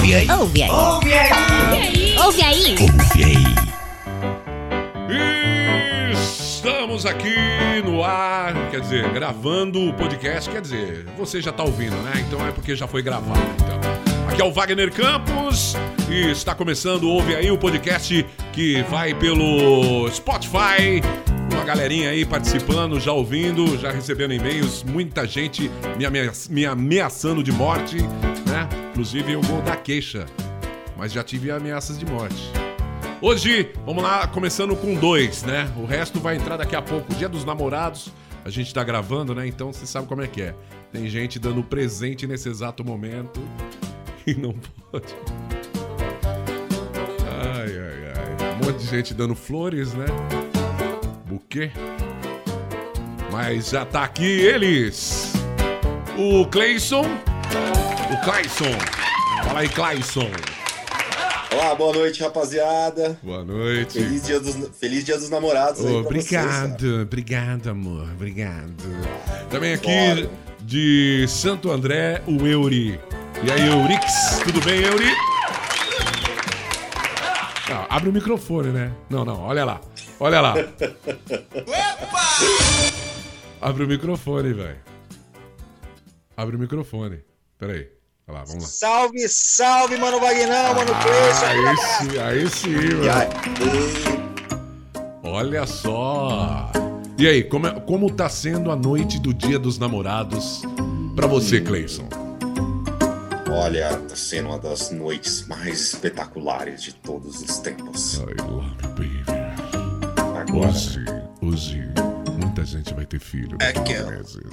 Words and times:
Ouve 0.00 0.14
aí. 0.14 0.30
Ouve 0.30 0.62
aí. 0.62 0.70
Ouve 0.70 1.12
aí. 1.12 2.16
Ouve 2.18 2.42
aí. 2.42 2.74
Ouve 2.80 3.22
aí. 3.22 3.50
Estamos 6.10 7.04
aqui 7.04 7.36
no 7.84 8.02
ar, 8.02 8.54
quer 8.70 8.80
dizer, 8.80 9.10
gravando 9.10 9.78
o 9.78 9.92
podcast, 9.92 10.48
quer 10.48 10.62
dizer, 10.62 11.04
você 11.18 11.42
já 11.42 11.52
tá 11.52 11.62
ouvindo, 11.62 11.96
né? 11.96 12.24
Então 12.26 12.46
é 12.46 12.50
porque 12.50 12.74
já 12.74 12.86
foi 12.86 13.02
gravado, 13.02 13.42
então. 13.56 13.78
Aqui 14.26 14.40
é 14.40 14.44
o 14.44 14.50
Wagner 14.50 14.90
Campos 14.90 15.74
e 16.08 16.30
está 16.30 16.54
começando, 16.54 17.04
ouve 17.04 17.36
aí 17.36 17.50
o 17.50 17.58
podcast 17.58 18.24
que 18.54 18.82
vai 18.84 19.12
pelo 19.12 20.08
Spotify. 20.10 21.02
Uma 21.50 21.64
galerinha 21.64 22.10
aí 22.10 22.24
participando, 22.24 22.98
já 23.00 23.12
ouvindo, 23.12 23.76
já 23.78 23.90
recebendo 23.90 24.32
e-mails, 24.32 24.82
muita 24.82 25.26
gente 25.26 25.70
me, 25.98 26.06
me 26.48 26.66
ameaçando 26.66 27.42
de 27.42 27.52
morte, 27.52 27.96
né? 28.48 28.68
Inclusive 28.90 29.32
eu 29.32 29.42
vou 29.42 29.60
dar 29.62 29.76
queixa, 29.76 30.26
mas 30.96 31.12
já 31.12 31.22
tive 31.22 31.50
ameaças 31.50 31.98
de 31.98 32.06
morte. 32.06 32.50
Hoje, 33.22 33.70
vamos 33.84 34.02
lá, 34.02 34.26
começando 34.26 34.74
com 34.74 34.94
dois, 34.94 35.42
né? 35.42 35.70
O 35.76 35.84
resto 35.84 36.18
vai 36.18 36.36
entrar 36.36 36.56
daqui 36.56 36.74
a 36.74 36.80
pouco. 36.80 37.12
Dia 37.14 37.28
dos 37.28 37.44
namorados, 37.44 38.10
a 38.44 38.48
gente 38.48 38.72
tá 38.72 38.82
gravando, 38.82 39.34
né? 39.34 39.46
Então 39.46 39.72
você 39.72 39.84
sabe 39.86 40.06
como 40.06 40.22
é 40.22 40.26
que 40.26 40.40
é. 40.40 40.54
Tem 40.90 41.06
gente 41.08 41.38
dando 41.38 41.62
presente 41.62 42.26
nesse 42.26 42.48
exato 42.48 42.84
momento 42.84 43.40
e 44.26 44.34
não 44.34 44.54
pode. 44.90 45.14
Ai, 47.26 47.78
ai, 47.78 48.12
ai. 48.14 48.54
Um 48.54 48.66
monte 48.66 48.78
de 48.78 48.86
gente 48.86 49.12
dando 49.12 49.34
flores, 49.34 49.92
né? 49.92 50.06
Buquê. 51.30 51.70
Mas 53.30 53.68
já 53.68 53.84
tá 53.86 54.02
aqui 54.02 54.24
eles. 54.24 55.32
O 56.18 56.44
Cleison. 56.46 57.02
O 57.02 58.24
Clayson. 58.24 58.76
Fala 59.44 59.60
aí, 59.60 59.68
Clayson. 59.68 60.28
Olá, 61.52 61.72
boa 61.76 61.94
noite, 61.94 62.20
rapaziada. 62.20 63.16
Boa 63.22 63.44
noite. 63.44 64.00
Feliz 64.00 64.26
dia 64.26 64.40
dos, 64.40 64.56
feliz 64.76 65.04
dia 65.04 65.16
dos 65.16 65.30
namorados 65.30 65.86
aí 65.86 65.92
pra 65.92 66.00
obrigado, 66.00 66.80
vocês, 66.80 67.02
obrigado, 67.02 67.70
amor, 67.70 68.08
obrigado. 68.12 68.74
Também 69.48 69.74
aqui 69.74 69.86
Bora. 69.86 70.30
de 70.60 71.26
Santo 71.28 71.70
André, 71.70 72.22
o 72.26 72.44
Euri. 72.44 72.98
E 73.44 73.52
aí, 73.52 73.68
Eurix, 73.68 74.40
tudo 74.44 74.60
bem, 74.62 74.82
Euri? 74.82 75.29
Ah, 77.70 77.86
abre 77.96 78.08
o 78.08 78.12
microfone, 78.12 78.68
né? 78.70 78.92
Não, 79.08 79.24
não, 79.24 79.40
olha 79.42 79.64
lá. 79.64 79.80
Olha 80.18 80.40
lá. 80.40 80.54
Abre 83.60 83.84
o 83.84 83.86
microfone, 83.88 84.52
velho. 84.52 84.78
Abre 86.36 86.56
o 86.56 86.58
microfone. 86.58 87.20
Pera 87.58 87.72
aí. 87.74 87.88
Olha 88.26 88.38
lá, 88.38 88.44
vamos 88.44 88.62
lá. 88.64 88.68
Salve, 88.68 89.28
salve, 89.28 89.96
mano 89.98 90.18
Vagnão, 90.20 90.74
mano 90.74 90.90
Cleiton. 91.02 91.46
Aí 91.46 91.76
sim, 91.76 92.18
aí 92.18 92.48
sim, 92.50 92.74
aí, 93.08 93.30
Olha 95.22 95.66
só! 95.66 96.70
E 97.18 97.28
aí, 97.28 97.44
como, 97.44 97.66
é- 97.66 97.80
como 97.80 98.10
tá 98.10 98.28
sendo 98.28 98.70
a 98.70 98.76
noite 98.76 99.18
do 99.20 99.34
Dia 99.34 99.58
dos 99.58 99.78
Namorados 99.78 100.62
pra 101.14 101.26
você, 101.26 101.60
Cleison? 101.60 102.08
Olha, 103.52 103.88
tá 104.08 104.16
sendo 104.16 104.48
uma 104.48 104.58
das 104.58 104.90
noites 104.90 105.46
mais 105.46 105.80
espetaculares 105.80 106.82
de 106.82 106.94
todos 106.94 107.40
os 107.42 107.58
tempos. 107.58 108.14
I 108.14 108.20
love 108.42 108.66
you, 108.82 108.88
baby. 108.90 109.24
Agora. 110.38 110.68
Hoje, 110.70 111.04
hoje, 111.42 111.82
muita 112.38 112.64
gente 112.64 112.94
vai 112.94 113.04
ter 113.06 113.20
filho. 113.20 113.56
É 113.60 113.72
que 113.72 113.92
eu-. 113.92 114.10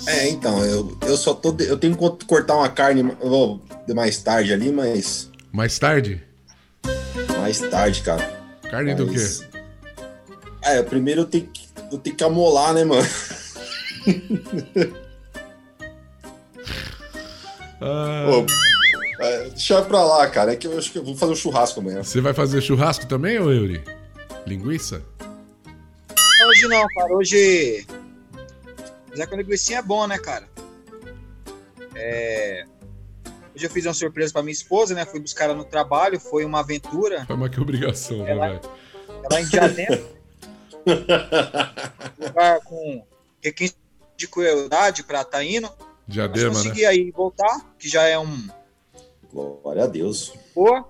É, 0.07 0.29
então, 0.29 0.63
eu, 0.65 0.97
eu 1.03 1.17
só 1.17 1.33
tô. 1.33 1.55
Eu 1.59 1.77
tenho 1.77 1.95
que 1.95 2.25
cortar 2.25 2.55
uma 2.55 2.69
carne 2.69 3.03
vou 3.03 3.61
mais 3.93 4.17
tarde 4.21 4.53
ali, 4.53 4.71
mas. 4.71 5.29
Mais 5.51 5.77
tarde? 5.79 6.21
Mais 7.39 7.59
tarde, 7.59 8.01
cara. 8.01 8.37
Carne 8.69 8.93
do 8.95 9.07
quê? 9.07 9.13
Mas- 9.15 9.47
É, 10.61 10.81
primeiro 10.83 11.21
eu 11.21 11.25
tenho 11.25 11.47
que, 11.47 11.67
eu 11.91 11.97
tenho 11.97 12.15
que 12.15 12.23
amolar, 12.23 12.73
né, 12.73 12.83
mano? 12.83 13.07
Ah, 17.79 18.25
é, 19.19 19.49
deixa 19.49 19.81
pra 19.81 20.03
lá, 20.03 20.27
cara. 20.29 20.53
É 20.53 20.55
que 20.55 20.67
eu 20.67 20.77
acho 20.77 20.91
que 20.91 20.97
eu 20.99 21.03
vou 21.03 21.15
fazer 21.15 21.33
um 21.33 21.35
churrasco 21.35 21.79
amanhã. 21.79 22.03
você 22.03 22.21
vai 22.21 22.33
fazer 22.33 22.61
churrasco 22.61 23.05
também, 23.07 23.39
ô 23.39 23.51
Yuri? 23.51 23.83
Linguiça? 24.45 25.01
Hoje 26.47 26.67
não, 26.67 26.87
cara. 26.95 27.13
Hoje. 27.13 27.85
Já 29.13 29.25
que 29.25 29.33
a 29.33 29.37
linguiça 29.37 29.73
é 29.75 29.81
bom, 29.81 30.05
né, 30.07 30.17
cara? 30.17 30.47
É. 31.95 32.65
Hoje 33.55 33.65
eu 33.65 33.69
fiz 33.71 33.85
uma 33.85 33.93
surpresa 33.93 34.31
pra 34.31 34.43
minha 34.43 34.53
esposa, 34.53 34.93
né? 34.93 35.05
Fui 35.05 35.19
buscar 35.19 35.45
ela 35.45 35.55
no 35.55 35.65
trabalho, 35.65 36.19
foi 36.19 36.45
uma 36.45 36.59
aventura. 36.59 37.25
Foi 37.25 37.35
mais 37.35 37.51
que 37.51 37.59
obrigação, 37.59 38.19
né, 38.19 38.31
Ela- 38.31 38.47
velho? 38.49 38.61
Ela 39.29 39.41
em 39.41 39.45
Diadema. 39.45 39.99
lugar 42.19 42.59
com 42.61 43.03
requinte 43.43 43.75
de 44.15 44.27
crueldade 44.27 45.03
pra 45.03 45.23
tá 45.23 45.43
indo. 45.43 45.67
Mas 45.67 46.13
Diadema, 46.15 46.49
né? 46.49 46.55
consegui 46.55 46.85
aí 46.85 47.11
voltar, 47.11 47.65
que 47.79 47.89
já 47.89 48.03
é 48.03 48.17
um 48.17 48.47
Glória 49.31 49.83
a 49.83 49.87
Deus. 49.87 50.33
boa. 50.55 50.89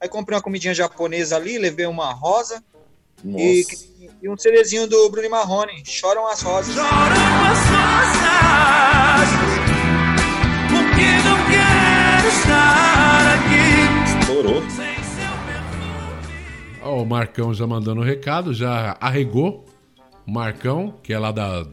Aí 0.00 0.08
comprei 0.08 0.36
uma 0.36 0.42
comidinha 0.42 0.72
japonesa 0.72 1.36
ali, 1.36 1.58
levei 1.58 1.84
uma 1.86 2.10
rosa 2.12 2.64
Nossa. 3.22 3.44
e, 3.44 3.66
e 4.22 4.28
um 4.30 4.36
cerezinho 4.36 4.86
do 4.88 5.10
Bruno 5.10 5.26
e 5.26 5.30
Marrone. 5.30 5.82
Choram 5.84 6.26
as 6.26 6.40
rosas. 6.40 6.74
Estourou. 14.20 14.62
Ó, 16.82 17.02
o 17.02 17.06
Marcão 17.06 17.52
já 17.52 17.66
mandando 17.66 18.00
o 18.00 18.04
recado, 18.04 18.54
já 18.54 18.96
arregou. 19.00 19.66
O 20.26 20.30
Marcão, 20.30 20.94
que 21.02 21.12
é 21.12 21.18
lá 21.18 21.30
da. 21.30 21.66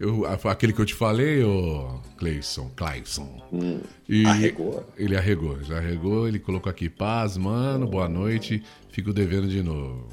Eu, 0.00 0.24
aquele 0.26 0.72
que 0.72 0.80
eu 0.80 0.86
te 0.86 0.94
falei, 0.94 1.44
o 1.44 2.00
Cleison, 2.16 2.70
Clayson. 2.74 3.46
Hum, 3.52 3.82
E 4.08 4.24
arregou. 4.24 4.88
Ele 4.96 5.14
arregou, 5.14 5.62
já 5.62 5.76
arregou, 5.76 6.26
ele 6.26 6.38
colocou 6.38 6.70
aqui, 6.70 6.88
paz, 6.88 7.36
mano, 7.36 7.86
boa 7.86 8.08
noite, 8.08 8.62
fico 8.88 9.12
devendo 9.12 9.46
de 9.46 9.62
novo. 9.62 10.08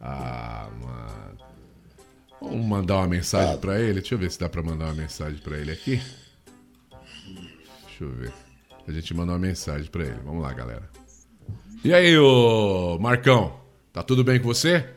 Ah, 0.00 0.70
mano. 0.82 1.38
Vamos 2.40 2.66
mandar 2.66 2.96
uma 2.96 3.08
mensagem 3.08 3.54
Ah. 3.54 3.58
pra 3.58 3.78
ele? 3.78 4.00
Deixa 4.00 4.14
eu 4.14 4.18
ver 4.18 4.30
se 4.30 4.40
dá 4.40 4.48
pra 4.48 4.62
mandar 4.62 4.86
uma 4.86 4.94
mensagem 4.94 5.38
pra 5.38 5.58
ele 5.58 5.70
aqui. 5.70 6.00
Deixa 7.86 8.04
eu 8.04 8.10
ver. 8.10 8.32
A 8.88 8.90
gente 8.92 9.12
mandou 9.12 9.34
uma 9.34 9.38
mensagem 9.46 9.90
pra 9.90 10.02
ele. 10.04 10.18
Vamos 10.24 10.42
lá, 10.42 10.50
galera. 10.54 10.88
E 11.84 11.92
aí, 11.92 12.16
ô 12.18 12.98
Marcão? 12.98 13.60
Tá 13.92 14.02
tudo 14.02 14.24
bem 14.24 14.40
com 14.40 14.46
você? 14.48 14.88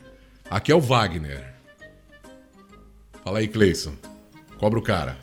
Aqui 0.49 0.71
é 0.71 0.75
o 0.75 0.79
Wagner. 0.79 1.53
Fala 3.21 3.39
aí, 3.39 3.47
Cleison. 3.49 3.93
Cobra 4.63 4.79
o 4.79 4.81
cara. 4.81 5.17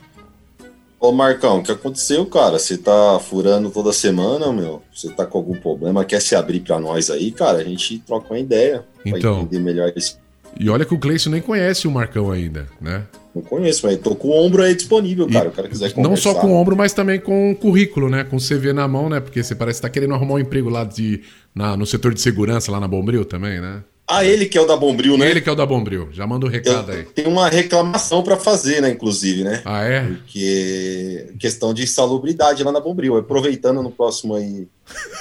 Ô 1.01 1.13
Marcão, 1.13 1.61
o 1.61 1.63
que 1.63 1.73
aconteceu, 1.73 2.27
cara? 2.27 2.59
Você 2.59 2.77
tá 2.77 3.19
furando 3.19 3.71
toda 3.71 3.91
semana, 3.91 4.53
meu? 4.53 4.83
Você 4.95 5.09
tá 5.09 5.25
com 5.25 5.39
algum 5.39 5.59
problema? 5.59 6.05
Quer 6.05 6.21
se 6.21 6.37
abrir 6.37 6.61
pra 6.61 6.79
nós 6.79 7.09
aí, 7.09 7.33
cara? 7.33 7.57
A 7.57 7.65
gente 7.65 8.01
troca 8.01 8.35
uma 8.35 8.39
ideia. 8.39 8.85
Então. 9.03 9.37
Pra 9.37 9.43
entender 9.45 9.61
melhor 9.61 9.91
isso. 9.97 10.19
E 10.59 10.69
olha 10.69 10.85
que 10.85 10.93
o 10.93 10.99
Cleison 10.99 11.31
nem 11.31 11.41
conhece 11.41 11.89
o 11.89 11.91
Marcão 11.91 12.31
ainda, 12.31 12.69
né? 12.79 13.07
Não 13.35 13.41
conheço, 13.41 13.87
mas 13.87 13.97
tô 13.97 14.15
com 14.15 14.29
o 14.29 14.33
ombro 14.33 14.63
aí 14.63 14.75
disponível, 14.75 15.27
cara. 15.27 15.49
o 15.49 15.53
cara 15.53 15.69
quiser 15.69 15.91
conversar. 15.95 16.11
Não 16.11 16.17
só 16.19 16.35
com 16.39 16.49
o 16.49 16.55
ombro, 16.61 16.77
mas 16.77 16.93
também 16.93 17.19
com 17.19 17.53
o 17.53 17.57
currículo, 17.57 18.11
né? 18.11 18.25
Com 18.25 18.37
o 18.37 18.41
CV 18.41 18.75
na 18.75 18.87
mão, 18.87 19.09
né? 19.09 19.21
Porque 19.21 19.43
você 19.43 19.55
parece 19.55 19.79
que 19.79 19.87
tá 19.87 19.89
querendo 19.89 20.13
arrumar 20.13 20.35
um 20.35 20.39
emprego 20.39 20.69
lá 20.69 20.85
de, 20.85 21.23
na, 21.55 21.79
no 21.79 21.87
setor 21.87 22.13
de 22.13 22.21
segurança, 22.21 22.71
lá 22.71 22.79
na 22.79 22.87
Bombril 22.87 23.25
também, 23.25 23.59
né? 23.59 23.83
Ah, 24.13 24.25
ele 24.25 24.47
que 24.47 24.59
é 24.59 24.61
o 24.61 24.67
da 24.67 24.77
Bombril, 24.77 25.17
né? 25.17 25.31
Ele 25.31 25.41
que 25.41 25.49
é 25.49 25.53
o 25.53 25.55
da 25.55 25.65
Bombril. 25.65 26.09
Já 26.13 26.27
manda 26.27 26.45
o 26.45 26.49
recado 26.49 26.91
aí. 26.91 26.99
Eu 27.01 27.05
tenho 27.13 27.31
uma 27.31 27.49
reclamação 27.49 28.25
pra 28.25 28.37
fazer, 28.37 28.83
né, 28.83 28.91
inclusive, 28.91 29.45
né? 29.45 29.63
Ah, 29.65 29.85
é? 29.85 30.01
Porque 30.03 31.33
questão 31.39 31.73
de 31.73 31.85
insalubridade 31.85 32.65
lá 32.65 32.73
na 32.73 32.81
Bombril. 32.81 33.17
Aproveitando 33.17 33.83
no 33.83 33.91
próximo 33.91 34.35
aí, 34.35 34.67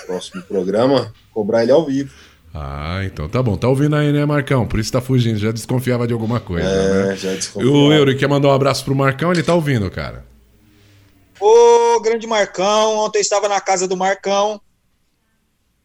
próximo 0.07 0.41
programa, 0.41 1.13
cobrar 1.31 1.61
ele 1.61 1.71
ao 1.71 1.85
vivo. 1.85 2.11
Ah, 2.51 3.01
então 3.05 3.29
tá 3.29 3.43
bom. 3.43 3.55
Tá 3.55 3.67
ouvindo 3.67 3.95
aí, 3.95 4.11
né, 4.11 4.25
Marcão? 4.25 4.65
Por 4.67 4.79
isso 4.79 4.91
tá 4.91 4.99
fugindo. 4.99 5.37
Já 5.37 5.51
desconfiava 5.51 6.07
de 6.07 6.13
alguma 6.13 6.39
coisa, 6.39 6.67
né? 6.67 7.13
É, 7.13 7.15
já 7.15 7.31
E 7.33 7.35
desconfiado. 7.37 7.71
o 7.75 7.93
Euro 7.93 8.17
quer 8.17 8.27
mandar 8.27 8.47
um 8.47 8.53
abraço 8.53 8.83
pro 8.83 8.95
Marcão, 8.95 9.31
ele 9.31 9.43
tá 9.43 9.53
ouvindo, 9.53 9.87
cara. 9.91 10.25
Ô, 11.39 12.01
grande 12.01 12.25
Marcão, 12.27 12.97
ontem 12.97 13.19
eu 13.19 13.21
estava 13.21 13.47
na 13.47 13.61
casa 13.61 13.87
do 13.87 13.95
Marcão. 13.95 14.59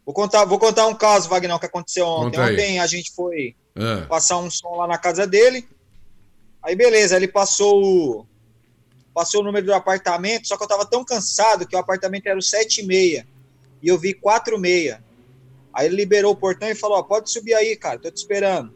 Vou 0.05 0.15
contar, 0.15 0.45
vou 0.45 0.59
contar 0.59 0.87
um 0.87 0.95
caso, 0.95 1.29
Wagner, 1.29 1.59
que 1.59 1.67
aconteceu 1.67 2.07
ontem. 2.07 2.39
Ontem 2.39 2.79
a 2.79 2.87
gente 2.87 3.13
foi 3.13 3.57
Ah, 3.77 4.07
passar 4.07 4.39
um 4.39 4.51
som 4.51 4.77
lá 4.77 4.87
na 4.87 4.99
casa 4.99 5.27
dele. 5.27 5.67
Aí 6.63 6.77
beleza, 6.77 7.17
ele 7.17 7.29
passou 7.29 7.83
o 7.83 8.27
passou 9.15 9.41
o 9.41 9.45
número 9.45 9.65
do 9.65 9.73
apartamento, 9.73 10.49
só 10.49 10.57
que 10.57 10.65
eu 10.65 10.69
tava 10.69 10.85
tão 10.85 11.05
cansado 11.05 11.67
que 11.67 11.77
o 11.77 11.79
apartamento 11.79 12.27
era 12.27 12.39
o 12.39 12.43
76 12.43 13.25
e 13.81 13.89
eu 13.89 13.99
vi 13.99 14.13
46. 14.13 14.99
Aí 15.73 15.87
ele 15.87 15.97
liberou 15.97 16.33
o 16.33 16.37
portão 16.37 16.69
e 16.69 16.75
falou: 16.75 16.99
ó, 16.99 17.03
"Pode 17.03 17.31
subir 17.31 17.55
aí, 17.55 17.77
cara, 17.77 17.99
tô 17.99 18.11
te 18.11 18.17
esperando". 18.17 18.75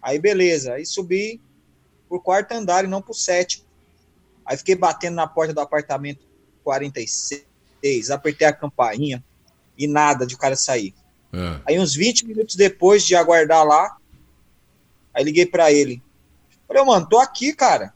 Aí 0.00 0.18
beleza, 0.18 0.74
aí 0.74 0.86
subi 0.86 1.40
pro 2.08 2.20
quarto 2.20 2.52
andar 2.52 2.84
e 2.84 2.88
não 2.88 3.02
pro 3.02 3.14
sétimo. 3.14 3.64
Aí 4.46 4.56
fiquei 4.56 4.74
batendo 4.74 5.14
na 5.14 5.26
porta 5.26 5.54
do 5.54 5.60
apartamento 5.60 6.20
46, 6.62 8.10
apertei, 8.10 8.46
a 8.46 8.52
campainha 8.52 9.24
e 9.76 9.86
nada 9.86 10.26
de 10.26 10.34
o 10.34 10.38
cara 10.38 10.56
sair. 10.56 10.94
É. 11.32 11.60
Aí 11.66 11.78
uns 11.78 11.94
20 11.94 12.26
minutos 12.26 12.54
depois 12.56 13.04
de 13.04 13.14
aguardar 13.16 13.64
lá, 13.64 13.96
aí 15.12 15.24
liguei 15.24 15.46
pra 15.46 15.72
ele. 15.72 16.02
Falei, 16.66 16.84
mano, 16.84 17.06
tô 17.08 17.18
aqui, 17.18 17.52
cara. 17.52 17.92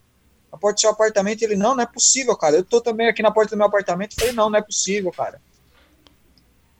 Na 0.50 0.58
porta 0.58 0.76
do 0.76 0.80
seu 0.80 0.90
apartamento. 0.90 1.42
Ele, 1.42 1.56
não, 1.56 1.74
não 1.74 1.82
é 1.82 1.86
possível, 1.86 2.36
cara. 2.36 2.56
Eu 2.56 2.64
tô 2.64 2.80
também 2.80 3.08
aqui 3.08 3.22
na 3.22 3.30
porta 3.30 3.50
do 3.54 3.58
meu 3.58 3.66
apartamento. 3.66 4.14
Falei, 4.14 4.32
não, 4.32 4.48
não 4.50 4.58
é 4.58 4.62
possível, 4.62 5.10
cara. 5.12 5.40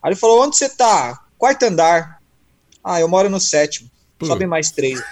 Aí 0.03 0.11
ele 0.11 0.17
falou, 0.17 0.43
onde 0.45 0.57
você 0.57 0.69
tá? 0.69 1.25
Quarto 1.37 1.65
andar. 1.65 2.21
Ah, 2.83 3.01
eu 3.01 3.09
moro 3.09 3.29
no 3.29 3.41
sétimo. 3.41 3.91
Pô. 4.19 4.27
Sobe 4.27 4.47
mais 4.47 4.71
três. 4.71 5.03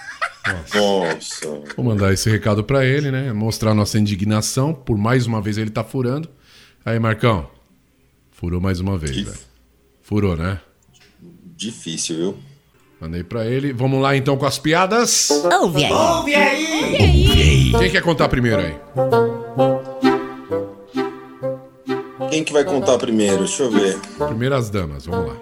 Nossa. 0.74 1.46
Vou 1.76 1.84
mandar 1.84 2.12
esse 2.12 2.30
recado 2.30 2.62
pra 2.64 2.84
ele, 2.84 3.10
né? 3.10 3.32
Mostrar 3.32 3.74
nossa 3.74 3.98
indignação. 3.98 4.72
Por 4.74 4.96
mais 4.96 5.26
uma 5.26 5.40
vez 5.42 5.58
ele 5.58 5.70
tá 5.70 5.82
furando. 5.84 6.28
Aí, 6.84 6.98
Marcão. 6.98 7.50
Furou 8.30 8.60
mais 8.60 8.80
uma 8.80 8.96
vez, 8.98 9.12
Que- 9.12 9.24
velho. 9.24 9.38
Furou, 10.06 10.37
né? 10.37 10.61
Difícil, 11.56 12.17
viu? 12.17 12.37
Mandei 13.00 13.25
pra 13.25 13.44
ele. 13.44 13.73
Vamos 13.73 14.00
lá 14.00 14.17
então 14.17 14.37
com 14.37 14.47
as 14.47 14.56
piadas. 14.56 15.31
Ouve 15.31 16.32
aí. 16.32 17.73
Quem 17.76 17.91
quer 17.91 18.03
contar 18.03 18.29
primeiro 18.29 18.62
aí? 18.62 18.76
Quem 22.31 22.44
que 22.44 22.53
vai 22.53 22.64
contar 22.64 22.99
primeiro? 22.99 23.38
Deixa 23.38 23.64
eu 23.64 23.70
ver. 23.73 23.99
Primeiras 24.29 24.70
damas, 24.70 25.06
vamos 25.06 25.26
lá. 25.26 25.37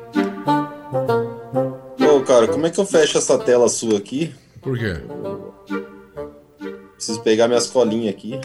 Ô, 2.08 2.20
cara, 2.22 2.48
como 2.48 2.66
é 2.66 2.70
que 2.70 2.80
eu 2.80 2.86
fecho 2.86 3.18
essa 3.18 3.36
tela 3.36 3.68
sua 3.68 3.98
aqui? 3.98 4.34
Por 4.62 4.78
quê? 4.78 4.96
Preciso 6.94 7.20
pegar 7.20 7.48
minhas 7.48 7.66
colinhas 7.66 8.14
aqui. 8.14 8.40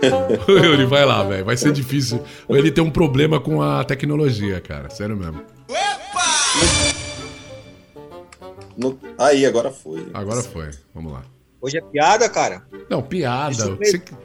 Yuri, 0.48 0.86
vai 0.86 1.04
lá, 1.04 1.22
velho. 1.24 1.44
Vai 1.44 1.56
ser 1.56 1.72
difícil. 1.72 2.22
Ele 2.48 2.70
tem 2.70 2.82
um 2.82 2.90
problema 2.90 3.40
com 3.40 3.60
a 3.62 3.84
tecnologia, 3.84 4.60
cara. 4.60 4.88
Sério 4.90 5.16
mesmo. 5.16 5.42
No- 8.76 8.98
Aí, 9.18 9.44
agora 9.44 9.70
foi. 9.70 10.06
Agora 10.14 10.42
foi. 10.42 10.70
Vamos 10.94 11.12
lá. 11.12 11.22
Hoje 11.60 11.76
é 11.76 11.82
piada, 11.82 12.28
cara. 12.28 12.66
Não, 12.88 13.02
piada. 13.02 13.76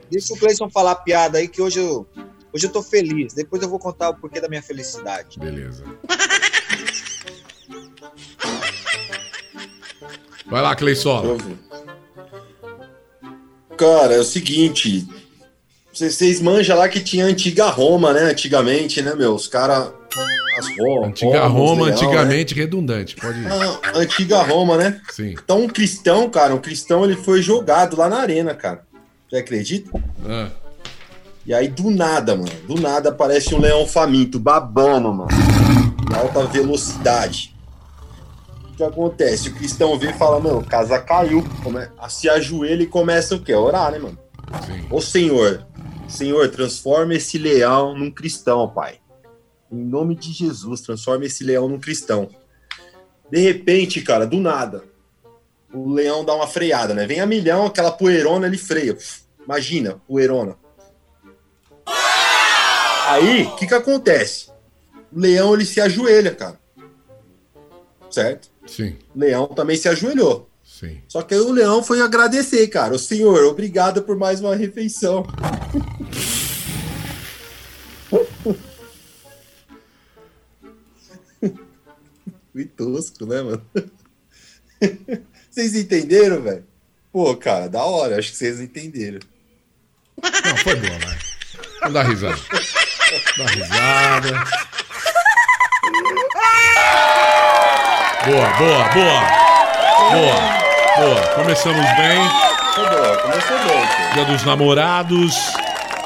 Deixa 0.09 0.33
o 0.33 0.37
Cleison 0.37 0.69
falar 0.69 0.91
a 0.91 0.95
piada 0.95 1.37
aí, 1.37 1.47
que 1.49 1.61
hoje 1.61 1.79
eu, 1.79 2.07
hoje 2.53 2.65
eu 2.67 2.71
tô 2.71 2.81
feliz. 2.81 3.33
Depois 3.33 3.61
eu 3.61 3.69
vou 3.69 3.77
contar 3.77 4.09
o 4.09 4.15
porquê 4.15 4.39
da 4.39 4.47
minha 4.47 4.63
felicidade. 4.63 5.37
Beleza. 5.37 5.83
Vai 10.47 10.61
lá, 10.61 10.75
Cleisola. 10.75 11.27
Ouve. 11.33 11.57
Cara, 13.77 14.13
é 14.15 14.19
o 14.19 14.23
seguinte. 14.23 15.05
Vocês, 15.95 16.41
manjam 16.41 16.77
lá 16.77 16.89
que 16.89 16.99
tinha 16.99 17.25
antiga 17.25 17.69
Roma, 17.69 18.11
né? 18.11 18.23
Antigamente, 18.23 19.01
né, 19.01 19.15
meu? 19.15 19.33
Os 19.33 19.47
caras. 19.47 19.93
As 20.57 20.67
Roma. 20.77 21.07
Antiga 21.07 21.45
Roma, 21.47 21.87
antigamente 21.87 22.53
redundante. 22.53 23.15
Pode 23.15 23.39
ir. 23.39 23.43
Né? 23.43 23.49
Ah, 23.51 23.91
antiga 23.99 24.41
Roma, 24.41 24.75
né? 24.77 24.99
Sim. 25.09 25.35
Então, 25.41 25.61
um 25.61 25.67
cristão, 25.67 26.29
cara, 26.29 26.53
um 26.53 26.59
cristão, 26.59 27.05
ele 27.05 27.15
foi 27.15 27.41
jogado 27.41 27.97
lá 27.97 28.09
na 28.09 28.17
arena, 28.17 28.53
cara. 28.53 28.81
Você 29.29 29.37
acredita? 29.37 29.89
Ah, 30.27 30.49
E 31.45 31.53
aí, 31.53 31.69
do 31.69 31.89
nada, 31.89 32.35
mano, 32.35 32.51
do 32.67 32.75
nada 32.75 33.09
aparece 33.09 33.55
um 33.55 33.59
leão 33.59 33.87
faminto, 33.87 34.37
babando, 34.37 35.13
mano. 35.13 35.29
Em 36.11 36.15
alta 36.15 36.45
velocidade. 36.45 37.55
O 38.73 38.75
que 38.75 38.83
acontece? 38.83 39.47
O 39.47 39.55
cristão 39.55 39.97
vê 39.97 40.09
e 40.09 40.13
fala, 40.13 40.41
mano, 40.41 40.61
casa 40.61 40.99
caiu. 40.99 41.41
Come... 41.63 41.87
Se 42.09 42.29
ajoelha 42.29 42.83
e 42.83 42.87
começa 42.87 43.35
o 43.35 43.39
quê? 43.39 43.53
Orar, 43.53 43.91
né, 43.91 43.99
mano? 43.99 44.17
sim. 44.65 44.85
Ô 44.91 45.01
Senhor, 45.01 45.65
Senhor, 46.15 46.49
transforma 46.49 47.13
esse 47.13 47.37
leão 47.37 47.95
num 47.95 48.09
cristão, 48.09 48.69
Pai. 48.69 48.99
Em 49.71 49.83
nome 49.83 50.15
de 50.15 50.31
Jesus, 50.31 50.81
transforma 50.81 51.25
esse 51.25 51.43
leão 51.43 51.67
num 51.67 51.79
cristão. 51.79 52.29
De 53.29 53.39
repente, 53.39 54.01
cara, 54.01 54.25
do 54.25 54.39
nada, 54.39 54.83
o 55.73 55.89
leão 55.89 56.23
dá 56.23 56.33
uma 56.33 56.47
freada, 56.47 56.93
né? 56.93 57.05
Vem 57.05 57.19
a 57.19 57.25
milhão, 57.25 57.65
aquela 57.65 57.91
poeirona, 57.91 58.47
ele 58.47 58.57
freia. 58.57 58.97
Imagina, 59.43 60.01
poeirona. 60.07 60.57
Aí, 63.07 63.43
o 63.43 63.55
que 63.55 63.67
que 63.67 63.73
acontece? 63.73 64.49
O 65.11 65.19
leão, 65.19 65.53
ele 65.53 65.65
se 65.65 65.81
ajoelha, 65.81 66.33
cara. 66.33 66.59
Certo? 68.09 68.49
Sim, 68.65 68.97
O 69.13 69.19
leão 69.19 69.47
também 69.47 69.75
se 69.75 69.89
ajoelhou. 69.89 70.49
Sim. 70.79 71.01
Só 71.07 71.21
que 71.21 71.33
aí 71.33 71.39
o 71.39 71.51
leão 71.51 71.83
foi 71.83 72.01
agradecer, 72.01 72.67
cara. 72.67 72.93
O 72.93 72.99
senhor, 72.99 73.45
obrigado 73.45 74.03
por 74.03 74.17
mais 74.17 74.41
uma 74.41 74.55
refeição. 74.55 75.25
Fui 82.51 82.65
tosco, 82.65 83.25
né, 83.25 83.41
mano? 83.41 83.65
Vocês 85.51 85.75
entenderam, 85.75 86.41
velho? 86.41 86.65
Pô, 87.11 87.35
cara, 87.35 87.67
da 87.67 87.83
hora. 87.83 88.17
Acho 88.17 88.31
que 88.31 88.37
vocês 88.37 88.59
entenderam. 88.59 89.19
Não, 90.21 90.57
foi 90.57 90.75
boa, 90.75 90.99
vai. 90.99 91.17
Vamos 91.81 91.93
dar 91.93 92.03
risada. 92.03 92.37
Dá 93.37 93.45
risada. 93.45 94.31
Boa, 98.25 98.49
boa, 98.57 98.89
boa. 98.93 99.21
Boa, 100.11 100.64
boa. 100.95 101.27
Começamos 101.35 101.85
bem. 101.97 102.17
Começou 102.73 102.85
bom, 102.89 103.21
começou 103.21 103.57
bom. 103.59 104.13
Dia 104.13 104.25
dos 104.25 104.43
namorados. 104.43 105.35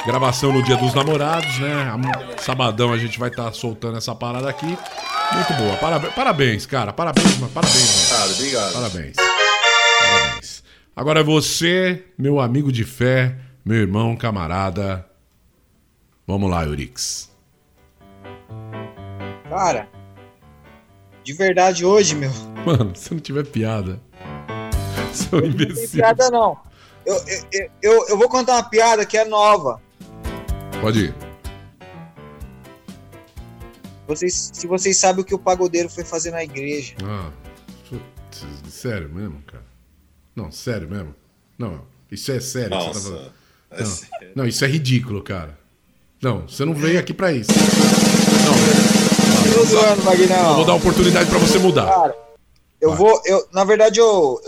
Gravação 0.06 0.52
no 0.52 0.64
dia 0.64 0.78
dos 0.78 0.94
namorados, 0.94 1.60
né? 1.60 1.92
Sabadão 2.40 2.92
a 2.92 2.98
gente 2.98 3.20
vai 3.20 3.30
estar 3.30 3.52
soltando 3.54 3.98
essa 3.98 4.16
parada 4.16 4.50
aqui. 4.50 4.66
Muito 4.66 5.54
boa. 5.58 5.76
Parabéns, 5.78 6.14
parabéns 6.14 6.66
cara. 6.66 6.92
Parabéns, 6.92 7.38
mano. 7.38 7.52
Parabéns, 7.54 8.10
mano. 8.10 8.20
Cara, 8.20 8.32
obrigado. 8.32 8.74
Parabéns. 8.74 9.16
Parabéns. 9.16 10.64
Agora 10.96 11.20
é 11.20 11.24
você, 11.24 12.04
meu 12.18 12.40
amigo 12.40 12.72
de 12.72 12.84
fé, 12.84 13.36
meu 13.64 13.78
irmão, 13.78 14.16
camarada. 14.16 15.06
Vamos 16.26 16.50
lá, 16.50 16.66
Eurix. 16.66 17.30
Cara, 19.50 19.88
de 21.24 21.34
verdade 21.34 21.86
hoje, 21.86 22.16
meu. 22.16 22.32
Mano, 22.66 22.96
se 22.96 23.14
não 23.14 23.20
tiver 23.20 23.46
piada. 23.46 24.00
Não 25.32 25.42
tem 25.76 25.88
piada, 25.88 26.30
não. 26.30 26.58
Eu, 27.06 27.16
eu, 27.52 27.70
eu- 27.82 28.08
eu, 28.10 28.18
vou 28.18 28.30
contar 28.30 28.54
uma 28.56 28.64
piada 28.70 29.06
que 29.06 29.18
é 29.18 29.26
nova. 29.26 29.82
Pode 30.82 31.06
ir. 31.06 31.16
Vocês, 34.08 34.52
se 34.54 34.66
vocês 34.68 34.98
sabem 34.98 35.22
o 35.22 35.26
que 35.26 35.36
o 35.36 35.40
pagodeiro 35.40 35.90
foi 35.90 36.04
fazer 36.04 36.32
na 36.32 36.44
igreja. 36.44 36.96
Ah, 37.04 37.30
putz, 37.88 38.46
sério 38.74 39.10
mesmo, 39.10 39.42
cara? 39.46 39.64
Não, 40.36 40.52
sério 40.52 40.90
mesmo? 40.90 41.14
Não, 41.58 41.82
isso 42.12 42.32
é 42.32 42.40
sério. 42.40 42.70
que 42.78 42.84
você 42.86 42.94
tá 42.94 43.00
falando. 43.00 43.22
Nossa. 43.22 43.32
é 43.72 43.80
Não, 43.82 43.86
sério. 43.86 44.32
não, 44.36 44.48
isso 44.48 44.66
é 44.66 44.68
ridículo, 44.68 45.22
cara. 45.24 45.58
Não, 46.22 46.48
você 46.48 46.66
não 46.66 46.74
veio 46.74 47.00
aqui 47.00 47.14
pra 47.14 47.32
isso. 47.32 47.52
Zoando, 49.68 50.02
Eu 50.12 50.56
vou 50.56 50.66
dar 50.66 50.74
oportunidade 50.76 51.30
pra 51.30 51.38
você 51.40 51.60
mudar. 51.60 51.86
Cara, 51.88 52.16
eu 52.82 52.90
Vai. 52.90 52.98
vou. 52.98 53.22
Eu, 53.26 53.48
na 53.52 53.64
verdade, 53.64 54.00
eu- 54.00 54.40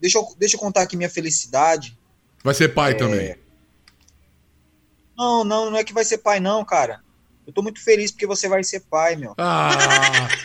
deixa, 0.00 0.18
eu. 0.18 0.26
Deixa 0.38 0.56
eu 0.56 0.60
contar 0.60 0.82
aqui 0.82 0.96
minha 0.96 1.10
felicidade. 1.10 1.96
Vai 2.42 2.54
ser 2.54 2.64
É. 2.64 2.68
pai 2.68 2.96
também. 2.96 3.36
Não, 5.16 5.44
não, 5.44 5.70
não 5.70 5.78
é 5.78 5.84
que 5.84 5.92
vai 5.92 6.04
ser 6.04 6.18
pai, 6.18 6.40
não, 6.40 6.64
cara. 6.64 7.00
Eu 7.46 7.52
tô 7.52 7.62
muito 7.62 7.82
feliz 7.82 8.10
porque 8.10 8.26
você 8.26 8.48
vai 8.48 8.62
ser 8.64 8.80
pai, 8.80 9.16
meu. 9.16 9.34
Ah, 9.36 9.70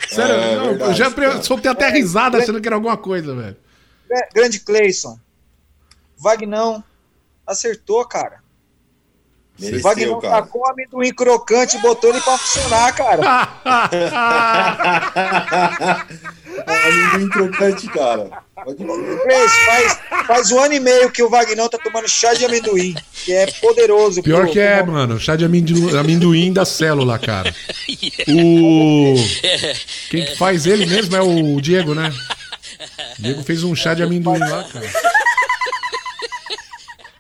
sério, 0.09 0.35
É, 0.35 0.55
não, 0.55 0.65
verdade, 0.69 0.91
eu 0.91 0.95
já 0.95 1.11
cara. 1.11 1.41
soltei 1.43 1.71
até 1.71 1.89
risada 1.89 2.37
achando 2.37 2.59
que 2.59 2.67
era 2.67 2.75
alguma 2.75 2.97
coisa, 2.97 3.35
velho. 3.35 3.55
Gra- 4.07 4.29
Grande 4.33 4.59
Cleison. 4.59 5.19
Vagnão 6.17 6.83
acertou, 7.45 8.05
cara. 8.07 8.43
O 9.57 9.61
Mereceu, 9.63 9.81
Vagnão 9.81 10.19
cara. 10.19 10.41
tacou 10.41 10.67
amendoim 10.67 11.13
crocante 11.13 11.77
e 11.77 11.81
botou 11.81 12.09
ele 12.09 12.19
pra 12.21 12.37
funcionar, 12.37 12.93
cara. 12.93 13.21
Amendoim 16.67 17.29
crocante, 17.29 17.87
cara. 17.87 18.29
Faz, 19.65 19.99
faz 20.25 20.51
um 20.51 20.59
ano 20.59 20.73
e 20.73 20.79
meio 20.79 21.11
que 21.11 21.21
o 21.21 21.29
Vagnão 21.29 21.69
tá 21.69 21.77
tomando 21.77 22.07
chá 22.09 22.33
de 22.33 22.45
amendoim, 22.45 22.95
que 23.23 23.31
é 23.31 23.45
poderoso. 23.61 24.23
Pior 24.23 24.43
pro- 24.43 24.51
que 24.51 24.59
é, 24.59 24.81
pro- 24.81 24.91
mano, 24.93 25.19
chá 25.19 25.35
de 25.35 25.45
amendoim, 25.45 25.95
amendoim 25.97 26.51
da 26.51 26.65
célula, 26.65 27.19
cara. 27.19 27.53
O. 28.27 29.13
Quem 30.09 30.25
que 30.25 30.35
faz 30.35 30.65
ele 30.65 30.85
mesmo 30.85 31.15
é 31.15 31.21
o 31.21 31.61
Diego, 31.61 31.93
né? 31.93 32.11
O 33.19 33.21
Diego 33.21 33.43
fez 33.43 33.63
um 33.63 33.75
chá 33.75 33.93
de 33.93 34.01
amendoim 34.03 34.39
lá, 34.39 34.63
cara. 34.63 34.89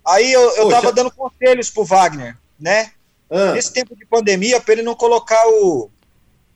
Aí 0.05 0.31
eu, 0.31 0.41
eu 0.41 0.63
Poxa. 0.65 0.75
tava 0.81 0.91
dando 0.91 1.11
conselhos 1.11 1.69
pro 1.69 1.83
Wagner, 1.83 2.37
né? 2.59 2.91
Ah, 3.29 3.53
Nesse 3.53 3.73
tempo 3.73 3.95
de 3.95 4.05
pandemia, 4.05 4.61
pra 4.61 4.73
ele 4.73 4.83
não 4.83 4.93
colocar 4.95 5.41
o, 5.47 5.89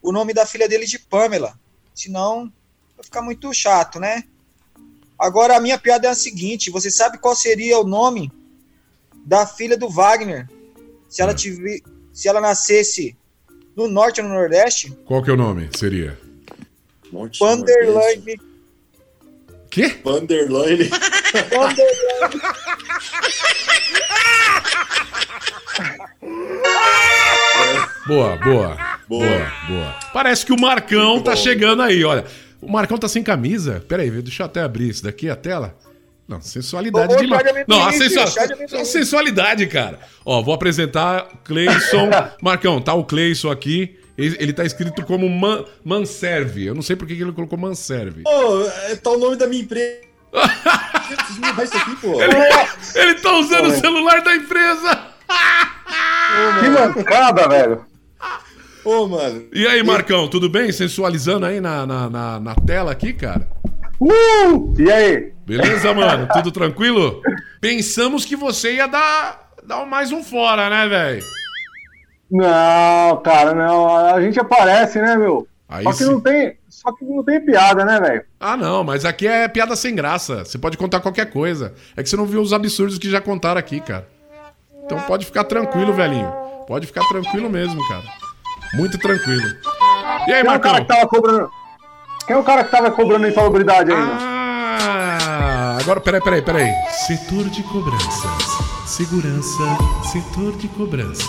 o 0.02 0.12
nome 0.12 0.34
da 0.34 0.46
filha 0.46 0.68
dele 0.68 0.86
de 0.86 1.00
Pamela. 1.00 1.60
Senão 1.96 2.52
vai 2.96 3.04
ficar 3.04 3.22
muito 3.24 3.52
chato, 3.54 4.00
né? 4.00 4.24
Agora 5.18 5.58
a 5.58 5.60
minha 5.60 5.78
piada 5.80 6.08
é 6.08 6.12
a 6.12 6.16
seguinte: 6.16 6.70
você 6.70 6.92
sabe 6.92 7.18
qual 7.18 7.36
seria 7.36 7.80
o 7.80 7.84
nome 7.84 8.32
da 9.26 9.46
filha 9.48 9.76
do 9.78 9.90
Wagner 9.90 10.48
se 11.10 11.22
ela, 11.22 11.32
É. 11.32 11.36
tive, 11.36 11.84
se 12.14 12.28
ela 12.28 12.40
nascesse 12.40 13.18
no 13.76 13.88
norte 13.88 14.22
ou 14.22 14.28
no 14.28 14.34
nordeste, 14.34 14.92
Qual 15.06 15.24
que 15.24 15.30
é 15.30 15.34
o 15.34 15.38
nome? 15.38 15.70
Seria? 15.76 16.18
Monte 17.12 17.40
Vanderlane. 17.40 18.40
Quê? 19.72 19.90
Boa, 28.08 28.36
boa. 28.38 28.38
Boa, 28.38 28.78
Boa. 29.08 29.52
boa. 29.68 29.96
Parece 30.14 30.46
que 30.46 30.54
o 30.54 30.60
Marcão 30.60 31.14
Muito 31.14 31.26
tá 31.26 31.32
bom. 31.32 31.38
chegando 31.38 31.82
aí, 31.82 32.04
olha. 32.04 32.26
O 32.62 32.70
Marcão 32.72 32.98
tá 32.98 33.08
sem 33.08 33.24
camisa. 33.24 33.84
Pera 33.88 34.04
aí, 34.04 34.10
deixa 34.10 34.44
eu 34.44 34.46
até 34.46 34.62
abrir 34.62 34.90
isso 34.90 35.04
daqui, 35.04 35.30
a 35.30 35.36
tela. 35.36 35.76
Não, 36.28 36.42
sensualidade 36.42 37.14
Ô, 37.14 37.18
demais. 37.18 37.44
de 37.44 37.66
Não, 37.68 37.82
a 37.82 37.90
amendoim. 37.90 38.86
sensualidade, 38.86 39.66
cara. 39.68 40.00
Ó, 40.26 40.42
vou 40.42 40.54
apresentar 40.54 41.28
Cleison. 41.44 42.10
Marcão, 42.42 42.80
tá 42.82 42.94
o 42.94 43.04
Cleison 43.04 43.50
aqui. 43.50 43.98
Ele, 44.18 44.36
ele 44.40 44.54
tá 44.54 44.66
escrito 44.66 45.04
como 45.06 45.28
Man, 45.30 45.64
Manserve. 45.84 46.66
Eu 46.66 46.76
não 46.76 46.82
sei 46.82 46.96
por 46.96 47.08
que 47.08 47.14
ele 47.14 47.32
colocou 47.32 47.58
Manserve. 47.58 48.24
Ô, 48.28 48.62
é, 48.90 48.96
tá 48.96 49.10
o 49.12 49.18
nome 49.18 49.38
da 49.38 49.48
minha 49.48 49.62
empresa. 49.64 50.09
Isso 51.64 51.78
aqui, 51.78 51.96
pô. 51.98 52.22
Ele 52.96 53.16
tá 53.16 53.34
usando 53.34 53.68
o 53.68 53.76
celular 53.76 54.22
da 54.22 54.36
empresa. 54.36 55.02
Que 56.60 56.70
mancada, 56.70 57.48
velho. 57.48 57.86
Ô, 58.86 59.08
mano. 59.08 59.46
E 59.54 59.68
aí, 59.68 59.84
Marcão, 59.84 60.28
tudo 60.28 60.50
bem? 60.50 60.72
Sensualizando 60.72 61.46
aí 61.46 61.60
na, 61.60 61.86
na, 61.86 62.10
na, 62.10 62.40
na 62.40 62.56
tela 62.56 62.92
aqui, 62.92 63.14
cara? 63.14 63.48
Uh! 64.00 64.74
E 64.80 64.92
aí? 64.92 65.34
Beleza, 65.46 65.94
mano? 65.94 66.28
Tudo 66.32 66.52
tranquilo? 66.52 67.22
Pensamos 67.60 68.24
que 68.24 68.36
você 68.36 68.76
ia 68.76 68.88
dar, 68.88 69.50
dar 69.64 69.86
mais 69.86 70.12
um 70.12 70.24
fora, 70.24 70.70
né, 70.70 70.88
velho? 70.88 71.24
Não, 72.32 73.18
cara, 73.18 73.54
não. 73.54 73.90
A 74.14 74.22
gente 74.22 74.40
aparece, 74.40 75.02
né, 75.02 75.18
meu? 75.18 75.48
Aí 75.68 75.84
Só 75.84 75.92
que 75.92 75.98
sim. 75.98 76.06
não 76.06 76.22
tem. 76.22 76.58
Só 76.82 76.94
que 76.94 77.04
não 77.04 77.22
tem 77.22 77.44
piada, 77.44 77.84
né, 77.84 78.00
velho? 78.00 78.24
Ah, 78.40 78.56
não, 78.56 78.86
mas 78.86 79.04
aqui 79.04 79.28
é 79.28 79.50
piada 79.50 79.76
sem 79.76 79.94
graça. 79.94 80.46
Você 80.46 80.58
pode 80.58 80.78
contar 80.78 81.02
qualquer 81.02 81.30
coisa. 81.30 81.74
É 81.98 82.02
que 82.02 82.10
você 82.10 82.16
não 82.16 82.26
viu 82.26 82.42
os 82.42 82.54
absurdos 82.54 82.98
que 82.98 83.12
já 83.12 83.20
contaram 83.20 83.60
aqui, 83.60 83.82
cara. 83.82 84.08
Então 84.86 84.98
pode 85.02 85.26
ficar 85.26 85.44
tranquilo, 85.44 85.92
velhinho. 85.92 86.32
Pode 86.66 86.88
ficar 86.88 87.06
tranquilo 87.10 87.50
mesmo, 87.50 87.86
cara. 87.90 88.04
Muito 88.76 88.98
tranquilo. 88.98 89.44
E 90.26 90.32
aí, 90.32 90.42
Quem 90.42 90.52
é 90.54 90.56
o 90.56 90.60
cara 90.60 90.82
que 90.82 90.88
tava 90.88 91.08
cobrando. 91.08 91.52
Quem 92.26 92.36
é 92.36 92.40
o 92.40 92.44
cara 92.44 92.64
que 92.64 92.72
tava 92.72 92.92
cobrando 92.92 93.28
insalubridade 93.28 93.92
aí, 93.92 93.98
mano? 93.98 94.20
Ah, 94.22 95.78
agora, 95.82 96.00
peraí, 96.00 96.22
peraí, 96.22 96.42
peraí. 96.42 96.72
Setor 97.08 97.50
de 97.50 97.62
cobranças. 97.64 98.48
Segurança, 98.86 99.64
setor 100.12 100.56
de 100.56 100.70
cobrança. 100.70 101.24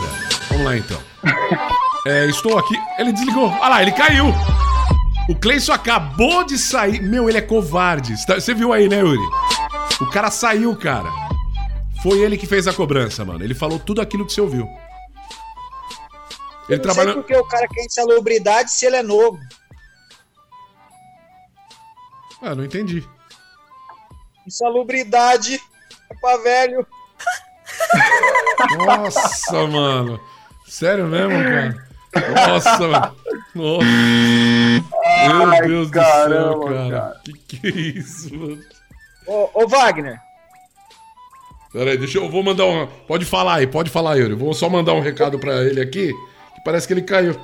Vamos 0.49 0.65
lá, 0.65 0.77
então. 0.77 0.99
É, 2.07 2.25
estou 2.29 2.59
aqui. 2.59 2.75
Ele 2.99 3.13
desligou. 3.13 3.51
Olha 3.51 3.69
lá, 3.69 3.83
ele 3.83 3.93
caiu. 3.93 4.33
O 5.31 5.35
Cleison 5.37 5.73
acabou 5.73 6.43
de 6.43 6.59
sair. 6.59 7.01
Meu, 7.01 7.29
ele 7.29 7.39
é 7.39 7.41
covarde. 7.41 8.17
Você 8.17 8.27
tá- 8.27 8.53
viu 8.53 8.73
aí, 8.73 8.89
né, 8.89 8.99
Yuri? 8.99 9.23
O 10.01 10.11
cara 10.11 10.29
saiu, 10.29 10.77
cara. 10.77 11.09
Foi 12.03 12.19
ele 12.19 12.37
que 12.37 12.49
fez 12.49 12.67
a 12.67 12.73
cobrança, 12.73 13.25
mano. 13.25 13.45
Ele 13.45 13.55
falou 13.55 13.79
tudo 13.79 14.01
aquilo 14.01 14.27
que 14.27 14.33
você 14.33 14.41
ouviu. 14.41 14.69
Ele 16.69 16.81
trabalhou. 16.81 17.15
porque 17.15 17.37
o 17.37 17.45
cara 17.45 17.69
quer 17.69 17.85
insalubridade 17.85 18.73
se 18.73 18.85
ele 18.87 18.97
é 18.97 19.05
novo. 19.05 19.39
Ah, 22.43 22.57
não 22.57 22.65
entendi. 22.65 23.07
Insalubridade 24.45 25.61
é 26.11 26.15
pra 26.21 26.39
velho. 26.39 26.85
Nossa, 28.79 29.67
mano. 29.69 30.21
Sério 30.67 31.07
mesmo, 31.07 31.35
cara? 31.35 31.89
Nossa, 32.49 32.79
mano. 32.79 33.17
Nossa. 33.55 34.60
Meu 35.29 35.47
Ai, 35.51 35.63
Deus 35.67 35.91
caramba, 35.91 36.55
do 36.55 36.63
céu, 36.69 36.75
cara. 36.75 36.91
cara. 36.91 37.21
Que 37.25 37.33
que 37.33 37.67
é 37.67 37.71
isso, 37.71 38.35
mano? 38.35 38.59
Ô, 39.27 39.51
ô 39.63 39.69
Wagner, 39.69 40.19
Pera 41.73 41.91
aí, 41.93 41.99
deixa 41.99 42.19
eu. 42.19 42.29
Vou 42.29 42.43
mandar 42.43 42.65
um. 42.67 42.87
Pode 43.07 43.25
falar 43.25 43.55
aí, 43.57 43.67
pode 43.67 43.91
falar, 43.91 44.17
Yuri. 44.17 44.35
Vou 44.35 44.53
só 44.53 44.69
mandar 44.69 44.93
um 44.95 45.01
recado 45.01 45.39
pra 45.39 45.63
ele 45.63 45.81
aqui. 45.81 46.13
Que 46.55 46.65
parece 46.65 46.87
que 46.87 46.93
ele 46.95 47.03
caiu. 47.03 47.39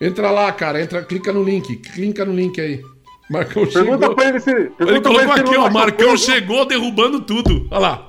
Entra 0.00 0.30
lá, 0.30 0.50
cara. 0.50 0.80
Entra, 0.80 1.02
clica 1.04 1.30
no 1.30 1.42
link. 1.42 1.76
Clica 1.76 2.24
no 2.24 2.34
link 2.34 2.58
aí. 2.58 2.82
Marcão 3.28 3.66
Pergunta 3.66 3.98
chegou. 4.00 4.14
pra 4.14 4.24
ele 4.28 4.40
se. 4.40 4.50
Pergunta 4.54 4.82
Ele 4.82 5.00
pra 5.00 5.10
colocou 5.12 5.32
aqui, 5.34 5.56
ó. 5.56 5.70
Marcão 5.70 6.16
chegou 6.16 6.64
derrubando 6.64 7.20
tudo. 7.20 7.68
Olha 7.70 7.78
lá. 7.80 8.06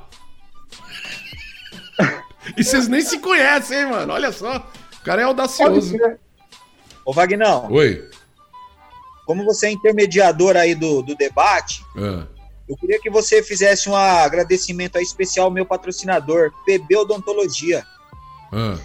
E 2.58 2.64
vocês 2.64 2.88
nem 2.88 3.02
se 3.02 3.20
conhecem, 3.20 3.78
hein, 3.78 3.86
mano? 3.86 4.14
Olha 4.14 4.32
só. 4.32 4.68
O 5.00 5.04
cara 5.04 5.22
é 5.22 5.26
audacioso. 5.26 5.96
ô 7.06 7.14
Vagnão, 7.14 7.72
Oi. 7.72 8.10
Como 9.32 9.46
você 9.46 9.68
é 9.68 9.72
intermediador 9.72 10.58
aí 10.58 10.76
do, 10.76 11.02
do 11.02 11.16
debate, 11.16 11.86
Ah. 11.98 12.28
eu 12.68 12.76
queria 12.76 13.00
que 13.00 13.10
você 13.10 13.42
fizesse 13.42 13.90
um 13.90 13.96
agradecimento 13.96 14.98
aí 14.98 15.04
especial 15.04 15.46
ao 15.46 15.52
meu 15.54 15.66
patrocinador, 15.66 16.52
PB 16.66 16.98
Odontologia. 16.98 17.82
Ah. 18.52 18.78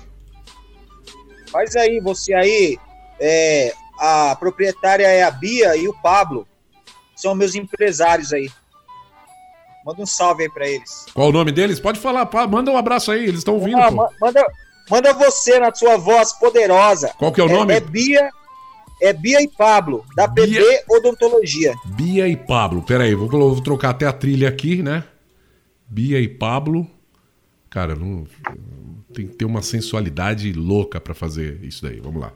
Faz 1.50 1.74
aí, 1.74 1.98
você 1.98 2.32
aí, 2.32 2.78
é, 3.18 3.72
a 3.98 4.36
proprietária 4.36 5.08
é 5.08 5.24
a 5.24 5.32
Bia 5.32 5.76
e 5.76 5.88
o 5.88 5.94
Pablo, 6.00 6.46
são 7.16 7.34
meus 7.34 7.56
empresários 7.56 8.32
aí. 8.32 8.48
Manda 9.84 10.00
um 10.00 10.06
salve 10.06 10.44
aí 10.44 10.48
pra 10.48 10.68
eles. 10.68 11.06
Qual 11.12 11.28
o 11.28 11.32
nome 11.32 11.50
deles? 11.50 11.80
Pode 11.80 11.98
falar, 11.98 12.24
pá, 12.26 12.46
manda 12.46 12.70
um 12.70 12.76
abraço 12.76 13.10
aí, 13.10 13.24
eles 13.24 13.38
estão 13.38 13.54
ouvindo, 13.54 13.80
Ah, 13.80 13.90
manda, 14.20 14.46
manda 14.88 15.12
você 15.12 15.58
na 15.58 15.74
sua 15.74 15.96
voz 15.96 16.32
poderosa. 16.34 17.12
Qual 17.18 17.32
que 17.32 17.40
é 17.40 17.44
o 17.44 17.48
nome? 17.48 17.74
É, 17.74 17.80
Bia, 17.80 18.30
é 19.02 19.12
Bia 19.12 19.42
e 19.42 19.48
Pablo, 19.48 20.04
da 20.16 20.26
PB 20.28 20.46
Bia- 20.58 20.84
Odontologia. 20.88 21.74
Bia 21.96 22.26
e 22.28 22.36
Pablo. 22.36 22.82
Pera 22.82 23.04
aí, 23.04 23.14
vou, 23.14 23.28
vou 23.28 23.60
trocar 23.60 23.90
até 23.90 24.06
a 24.06 24.12
trilha 24.12 24.48
aqui, 24.48 24.82
né? 24.82 25.04
Bia 25.88 26.18
e 26.20 26.28
Pablo. 26.28 26.86
Cara, 27.70 27.94
não, 27.94 28.26
tem 29.12 29.26
que 29.26 29.34
ter 29.34 29.44
uma 29.44 29.60
sensualidade 29.62 30.52
louca 30.52 31.00
pra 31.00 31.14
fazer 31.14 31.62
isso 31.62 31.82
daí. 31.82 32.00
Vamos 32.00 32.22
lá. 32.22 32.32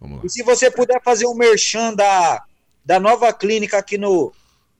Vamos 0.00 0.16
lá. 0.18 0.22
E 0.26 0.28
se 0.28 0.42
você 0.42 0.70
puder 0.70 1.00
fazer 1.02 1.26
um 1.26 1.34
merchan 1.34 1.94
da, 1.94 2.42
da 2.84 2.98
nova 2.98 3.32
clínica 3.32 3.78
aqui 3.78 3.96
no, 3.96 4.32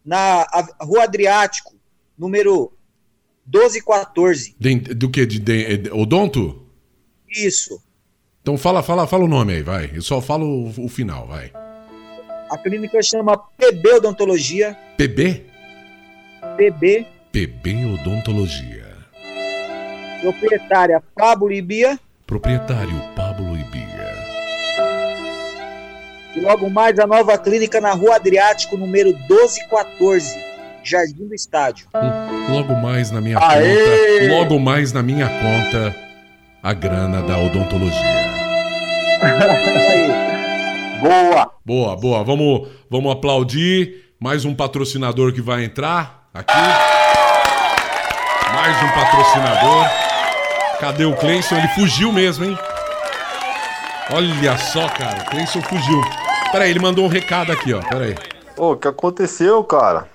na 0.04 0.44
Rua 0.80 1.04
Adriático, 1.04 1.74
número 2.18 2.72
1214. 3.46 4.54
De- 4.58 4.74
do 4.94 5.08
que? 5.10 5.24
De, 5.26 5.38
de- 5.38 5.76
de- 5.78 5.90
odonto? 5.90 6.66
Isso. 7.28 7.80
Então 8.50 8.58
fala, 8.58 8.82
fala, 8.82 9.06
fala 9.06 9.22
o 9.22 9.28
nome 9.28 9.52
aí, 9.52 9.62
vai. 9.62 9.92
Eu 9.94 10.02
só 10.02 10.20
falo 10.20 10.44
o, 10.44 10.86
o 10.86 10.88
final, 10.88 11.24
vai. 11.24 11.52
A 12.50 12.58
clínica 12.58 13.00
chama 13.00 13.38
PB 13.56 13.92
Odontologia. 13.98 14.76
PB? 14.96 15.44
PB, 16.56 17.06
PB 17.30 17.86
Odontologia. 17.94 18.86
proprietária 20.20 21.00
Pablo 21.14 21.52
e 21.52 21.62
Bia. 21.62 21.96
Proprietário 22.26 23.00
Pablo 23.14 23.56
e 23.56 23.62
Bia. 23.70 24.16
E 26.34 26.40
logo 26.40 26.68
mais 26.68 26.98
a 26.98 27.06
nova 27.06 27.38
clínica 27.38 27.80
na 27.80 27.92
Rua 27.92 28.16
Adriático, 28.16 28.76
número 28.76 29.10
1214, 29.10 30.36
Jardim 30.82 31.28
do 31.28 31.36
Estádio. 31.36 31.86
Logo 32.48 32.74
mais 32.74 33.12
na 33.12 33.20
minha 33.20 33.38
Aê! 33.38 34.22
conta. 34.22 34.34
Logo 34.34 34.58
mais 34.58 34.92
na 34.92 35.04
minha 35.04 35.28
conta. 35.28 35.94
A 36.60 36.74
grana 36.74 37.22
da 37.22 37.38
odontologia. 37.38 38.19
Aí. 39.22 40.10
Boa! 41.00 41.50
Boa, 41.64 41.96
boa. 41.96 42.24
Vamos, 42.24 42.68
vamos 42.90 43.12
aplaudir. 43.12 44.12
Mais 44.20 44.44
um 44.44 44.54
patrocinador 44.54 45.32
que 45.32 45.40
vai 45.40 45.64
entrar 45.64 46.28
aqui. 46.34 46.52
Mais 48.52 48.76
um 48.82 48.88
patrocinador. 48.94 49.86
Cadê 50.78 51.06
o 51.06 51.16
Cleison? 51.16 51.56
Ele 51.56 51.68
fugiu 51.68 52.12
mesmo, 52.12 52.44
hein? 52.44 52.58
Olha 54.12 54.58
só, 54.58 54.88
cara. 54.88 55.22
O 55.22 55.30
Cleison 55.30 55.62
fugiu. 55.62 56.00
Peraí, 56.52 56.70
ele 56.70 56.80
mandou 56.80 57.04
um 57.04 57.08
recado 57.08 57.50
aqui, 57.52 57.72
ó. 57.72 57.80
Peraí. 57.80 58.14
Ô, 58.56 58.72
o 58.72 58.76
que 58.76 58.88
aconteceu, 58.88 59.62
cara? 59.64 60.08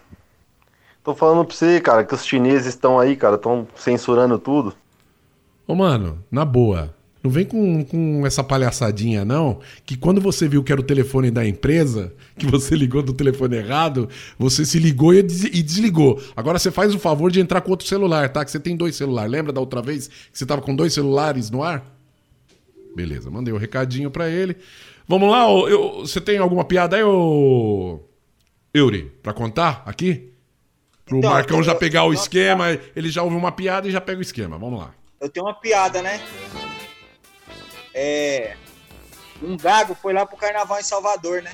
Tô 1.03 1.15
falando 1.15 1.45
pra 1.45 1.55
você, 1.55 1.79
cara, 1.79 2.03
que 2.03 2.13
os 2.13 2.25
chineses 2.25 2.67
estão 2.67 2.99
aí, 2.99 3.15
cara, 3.15 3.35
estão 3.35 3.67
censurando 3.75 4.37
tudo. 4.37 4.73
Ô, 5.67 5.75
mano, 5.75 6.23
na 6.31 6.43
boa. 6.43 6.94
Não 7.25 7.31
vem 7.31 7.43
com, 7.43 7.83
com 7.83 8.23
essa 8.23 8.43
palhaçadinha, 8.43 9.25
não. 9.25 9.59
Que 9.83 9.97
quando 9.97 10.21
você 10.21 10.47
viu 10.47 10.63
que 10.63 10.71
era 10.71 10.79
o 10.79 10.83
telefone 10.83 11.31
da 11.31 11.43
empresa, 11.43 12.13
que 12.37 12.45
você 12.45 12.75
ligou 12.75 13.01
do 13.01 13.13
telefone 13.13 13.55
errado, 13.57 14.07
você 14.37 14.63
se 14.63 14.77
ligou 14.77 15.11
e, 15.11 15.23
des- 15.23 15.45
e 15.45 15.63
desligou. 15.63 16.21
Agora 16.35 16.59
você 16.59 16.69
faz 16.69 16.93
o 16.93 16.99
favor 16.99 17.31
de 17.31 17.39
entrar 17.39 17.61
com 17.61 17.71
outro 17.71 17.87
celular, 17.87 18.29
tá? 18.29 18.45
Que 18.45 18.51
você 18.51 18.59
tem 18.59 18.77
dois 18.77 18.95
celulares. 18.95 19.31
Lembra 19.31 19.51
da 19.51 19.59
outra 19.59 19.81
vez 19.81 20.07
que 20.07 20.37
você 20.37 20.45
tava 20.45 20.61
com 20.61 20.75
dois 20.75 20.93
celulares 20.93 21.49
no 21.49 21.63
ar? 21.63 21.83
Beleza, 22.95 23.31
mandei 23.31 23.51
o 23.51 23.57
um 23.57 23.59
recadinho 23.59 24.11
pra 24.11 24.29
ele. 24.29 24.55
Vamos 25.07 25.29
lá, 25.31 25.49
ô, 25.49 25.67
eu- 25.67 25.91
você 26.01 26.21
tem 26.21 26.37
alguma 26.37 26.63
piada 26.63 26.95
aí, 26.95 27.03
ô. 27.03 27.99
Yuri, 28.77 29.11
pra 29.23 29.33
contar 29.33 29.81
aqui? 29.87 30.29
Pro 31.05 31.17
Então, 31.17 31.31
Marcão 31.31 31.63
já 31.63 31.71
eu- 31.71 31.77
pegar 31.79 32.03
o 32.03 32.09
eu- 32.09 32.13
esquema, 32.13 32.77
ele 32.95 33.09
já 33.09 33.23
ouve 33.23 33.35
uma 33.35 33.51
piada 33.51 33.87
e 33.87 33.91
já 33.91 33.99
pega 33.99 34.19
o 34.19 34.21
esquema. 34.21 34.57
Vamos 34.59 34.79
lá. 34.79 34.93
eu 35.19 35.29
tenho 35.29 35.45
uma 35.47 35.55
piada, 35.55 36.03
né? 36.03 36.21
É. 37.97 38.57
Um 39.41 39.55
gago 39.55 39.95
foi 39.95 40.11
lá 40.11 40.25
pro 40.25 40.35
carnaval 40.35 40.77
em 40.79 40.83
Salvador, 40.83 41.41
né? 41.41 41.53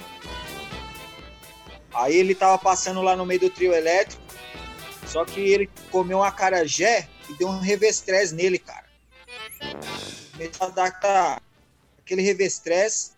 Aí 1.93 2.15
ele 2.15 2.33
tava 2.33 2.57
passando 2.57 3.01
lá 3.01 3.15
no 3.15 3.25
meio 3.25 3.41
do 3.41 3.49
trio 3.49 3.73
elétrico, 3.73 4.21
só 5.05 5.23
que 5.23 5.39
ele 5.39 5.69
comeu 5.91 6.17
um 6.19 6.23
acarajé 6.23 7.07
e 7.29 7.33
deu 7.33 7.47
um 7.47 7.59
revestrez 7.59 8.31
nele, 8.31 8.57
cara. 8.57 8.85
Começou 10.31 10.67
a 10.67 10.69
dar 10.71 10.85
aquela- 10.85 11.41
aquele 11.99 12.21
revestrez. 12.23 13.15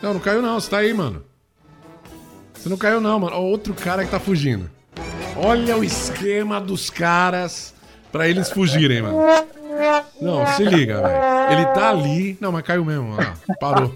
Não, 0.00 0.14
não 0.14 0.20
caiu 0.20 0.40
não, 0.40 0.60
você 0.60 0.70
tá 0.70 0.78
aí, 0.78 0.94
mano. 0.94 1.26
Você 2.54 2.68
não 2.68 2.76
caiu 2.76 3.00
não, 3.00 3.18
mano. 3.18 3.36
Outro 3.36 3.74
cara 3.74 4.04
que 4.04 4.10
tá 4.10 4.20
fugindo. 4.20 4.70
Olha 5.36 5.76
o 5.76 5.82
esquema 5.84 6.60
dos 6.60 6.88
caras 6.90 7.74
pra 8.12 8.28
eles 8.28 8.50
fugirem, 8.50 9.02
mano. 9.02 9.18
Não, 10.20 10.46
se 10.48 10.64
liga, 10.64 11.00
velho. 11.00 11.52
Ele 11.52 11.66
tá 11.74 11.90
ali. 11.90 12.36
Não, 12.40 12.52
mas 12.52 12.62
caiu 12.62 12.84
mesmo. 12.84 13.16
Parou. 13.58 13.94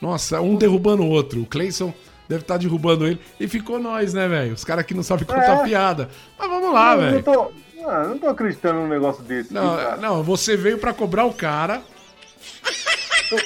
Nossa, 0.00 0.40
um 0.40 0.56
derrubando 0.56 1.02
o 1.02 1.08
outro. 1.08 1.40
O 1.40 1.46
Clayson 1.46 1.92
deve 2.28 2.42
estar 2.42 2.56
derrubando 2.58 3.06
ele. 3.06 3.20
E 3.40 3.46
ficou 3.48 3.78
nós, 3.78 4.12
né, 4.12 4.28
velho? 4.28 4.52
Os 4.54 4.64
caras 4.64 4.84
que 4.84 4.94
não 4.94 5.02
sabem 5.02 5.24
contar 5.24 5.60
É. 5.60 5.64
piada. 5.64 6.08
Mas 6.38 6.48
vamos 6.48 6.72
lá, 6.74 6.94
eu 6.94 7.00
não 7.00 7.10
velho. 7.10 7.22
tô, 7.22 7.52
ah, 7.88 8.04
não 8.08 8.18
tô 8.18 8.26
acreditando 8.28 8.80
num 8.80 8.88
negócio 8.88 9.22
desse. 9.22 9.52
Não, 9.54 9.76
cara. 9.76 9.96
não, 9.96 10.22
você 10.22 10.56
veio 10.56 10.78
pra 10.78 10.92
cobrar 10.92 11.24
o 11.24 11.32
cara. 11.32 11.80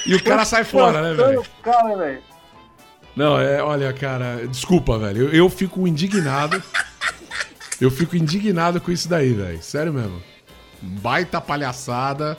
E 0.05 0.15
o 0.15 0.23
cara 0.23 0.43
sai 0.43 0.63
fora, 0.65 1.01
né, 1.01 1.13
velho? 1.13 1.43
Velho. 1.97 2.21
Não, 3.15 3.39
é, 3.39 3.63
olha, 3.63 3.91
cara, 3.93 4.45
desculpa, 4.47 4.97
velho. 4.99 5.27
Eu, 5.27 5.33
eu 5.33 5.49
fico 5.49 5.87
indignado. 5.87 6.61
Eu 7.79 7.91
fico 7.91 8.15
indignado 8.15 8.81
com 8.81 8.91
isso 8.91 9.07
daí, 9.07 9.33
velho. 9.33 9.61
Sério 9.61 9.93
mesmo. 9.93 10.21
Baita 10.81 11.39
palhaçada. 11.39 12.37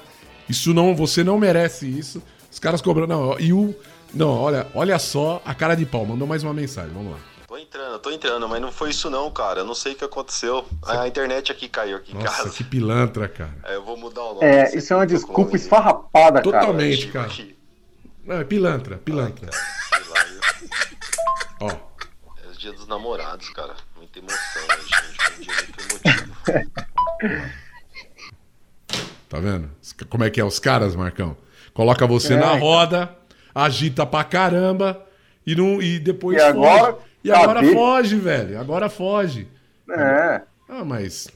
Isso 0.49 0.73
não, 0.75 0.95
você 0.97 1.23
não 1.23 1.39
merece 1.39 1.87
isso. 1.87 2.23
Os 2.51 2.59
caras 2.59 2.81
cobrando. 2.83 3.09
Não, 3.09 3.39
e 3.39 3.53
o. 3.53 3.75
Não, 4.15 4.31
olha, 4.31 4.67
olha 4.75 4.99
só 4.99 5.41
a 5.45 5.55
cara 5.55 5.75
de 5.75 5.85
pau. 5.87 6.05
Mandou 6.07 6.27
mais 6.27 6.43
uma 6.43 6.55
mensagem, 6.55 6.93
vamos 6.93 7.13
lá. 7.13 7.19
Tô 7.47 7.57
entrando, 7.57 7.99
tô 7.99 8.11
entrando, 8.11 8.49
mas 8.49 8.61
não 8.61 8.71
foi 8.73 8.91
isso 8.91 9.09
não, 9.11 9.31
cara. 9.31 9.61
Eu 9.61 9.65
não 9.65 9.75
sei 9.75 9.93
o 9.93 9.97
que 9.97 10.05
aconteceu. 10.05 10.67
A 10.87 11.07
internet 11.09 11.51
aqui 11.53 11.69
caiu 11.69 11.97
aqui 11.97 12.13
em 12.13 12.15
Nossa, 12.15 12.27
casa. 12.45 12.51
que 12.51 12.65
pilantra, 12.65 13.29
cara. 13.29 13.55
Aí 13.63 13.75
eu 13.75 13.85
vou 13.85 13.97
mudar 13.97 14.23
o 14.23 14.35
nome. 14.35 14.47
É, 14.47 14.77
isso 14.77 14.93
é 14.93 14.97
uma 14.97 15.07
desculpa 15.07 15.57
esfarrapada, 15.57 16.43
cara. 16.43 16.43
Totalmente, 16.43 17.05
aqui, 17.05 17.13
cara. 17.13 17.31
Não, 18.25 18.37
é 18.37 18.45
pilantra, 18.45 18.99
pilantra. 18.99 19.51
sei 19.53 20.09
lá, 20.11 20.21
eu- 20.29 21.69
Ó, 21.69 21.71
É 22.45 22.51
os 22.51 22.59
dias 22.59 22.75
dos 22.77 22.87
namorados, 22.87 23.49
cara. 23.51 23.75
Muita 24.15 24.19
emoção, 24.21 24.67
né, 24.69 24.77
gente? 24.89 25.19
Foi 25.19 25.35
um 25.35 25.41
dia 25.41 25.55
muito 25.61 25.81
emotivo. 27.25 27.53
tá 29.29 29.39
vendo? 29.41 29.71
Como 30.09 30.25
é 30.25 30.31
que 30.31 30.41
é 30.41 30.45
os 30.45 30.59
caras, 30.59 30.95
Marcão? 30.97 31.37
Coloca 31.75 32.07
você 32.07 32.35
É, 32.35 32.37
na 32.37 32.55
roda, 32.55 33.15
agita 33.55 34.07
pra 34.07 34.25
caramba 34.25 35.05
e, 35.47 35.55
não, 35.55 35.81
e 35.83 35.99
depois 35.99 36.39
E 36.39 36.41
agora, 36.41 36.93
foge. 36.95 37.05
E 37.25 37.31
agora 37.33 37.61
cadê? 37.61 37.73
foge, 37.75 38.17
velho. 38.17 38.61
Agora 38.61 38.89
foge. 38.89 39.49
É. 39.91 40.43
Ah, 40.69 40.85
mas. 40.85 41.29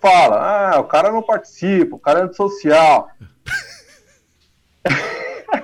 Fala, 0.00 0.72
ah, 0.74 0.80
o 0.80 0.84
cara 0.84 1.12
não 1.12 1.22
participa, 1.22 1.94
o 1.96 1.98
cara 1.98 2.20
é 2.20 2.22
antissocial. 2.24 3.08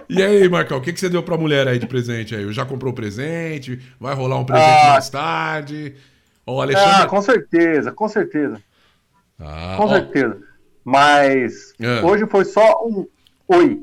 E 0.08 0.22
aí, 0.22 0.48
Marcão, 0.48 0.78
o 0.78 0.80
que, 0.80 0.92
que 0.92 1.00
você 1.00 1.08
deu 1.08 1.22
pra 1.22 1.36
mulher 1.36 1.66
aí 1.66 1.78
de 1.78 1.86
presente 1.86 2.34
aí? 2.34 2.50
Já 2.52 2.64
comprou 2.66 2.92
presente? 2.92 3.80
Vai 3.98 4.14
rolar 4.14 4.36
um 4.38 4.44
presente 4.44 4.86
Ah. 4.86 4.90
mais 4.90 5.08
tarde? 5.08 5.94
O 6.46 6.60
Alexandre. 6.60 7.02
Ah, 7.02 7.06
com 7.06 7.22
certeza, 7.22 7.92
com 7.92 8.08
certeza, 8.08 8.60
Ah, 9.40 9.74
com 9.76 9.84
ó, 9.84 9.88
certeza. 9.88 10.38
Mas 10.84 11.72
É. 11.80 12.00
hoje 12.02 12.26
foi 12.26 12.44
só 12.44 12.84
um 12.86 13.06
oi. 13.48 13.80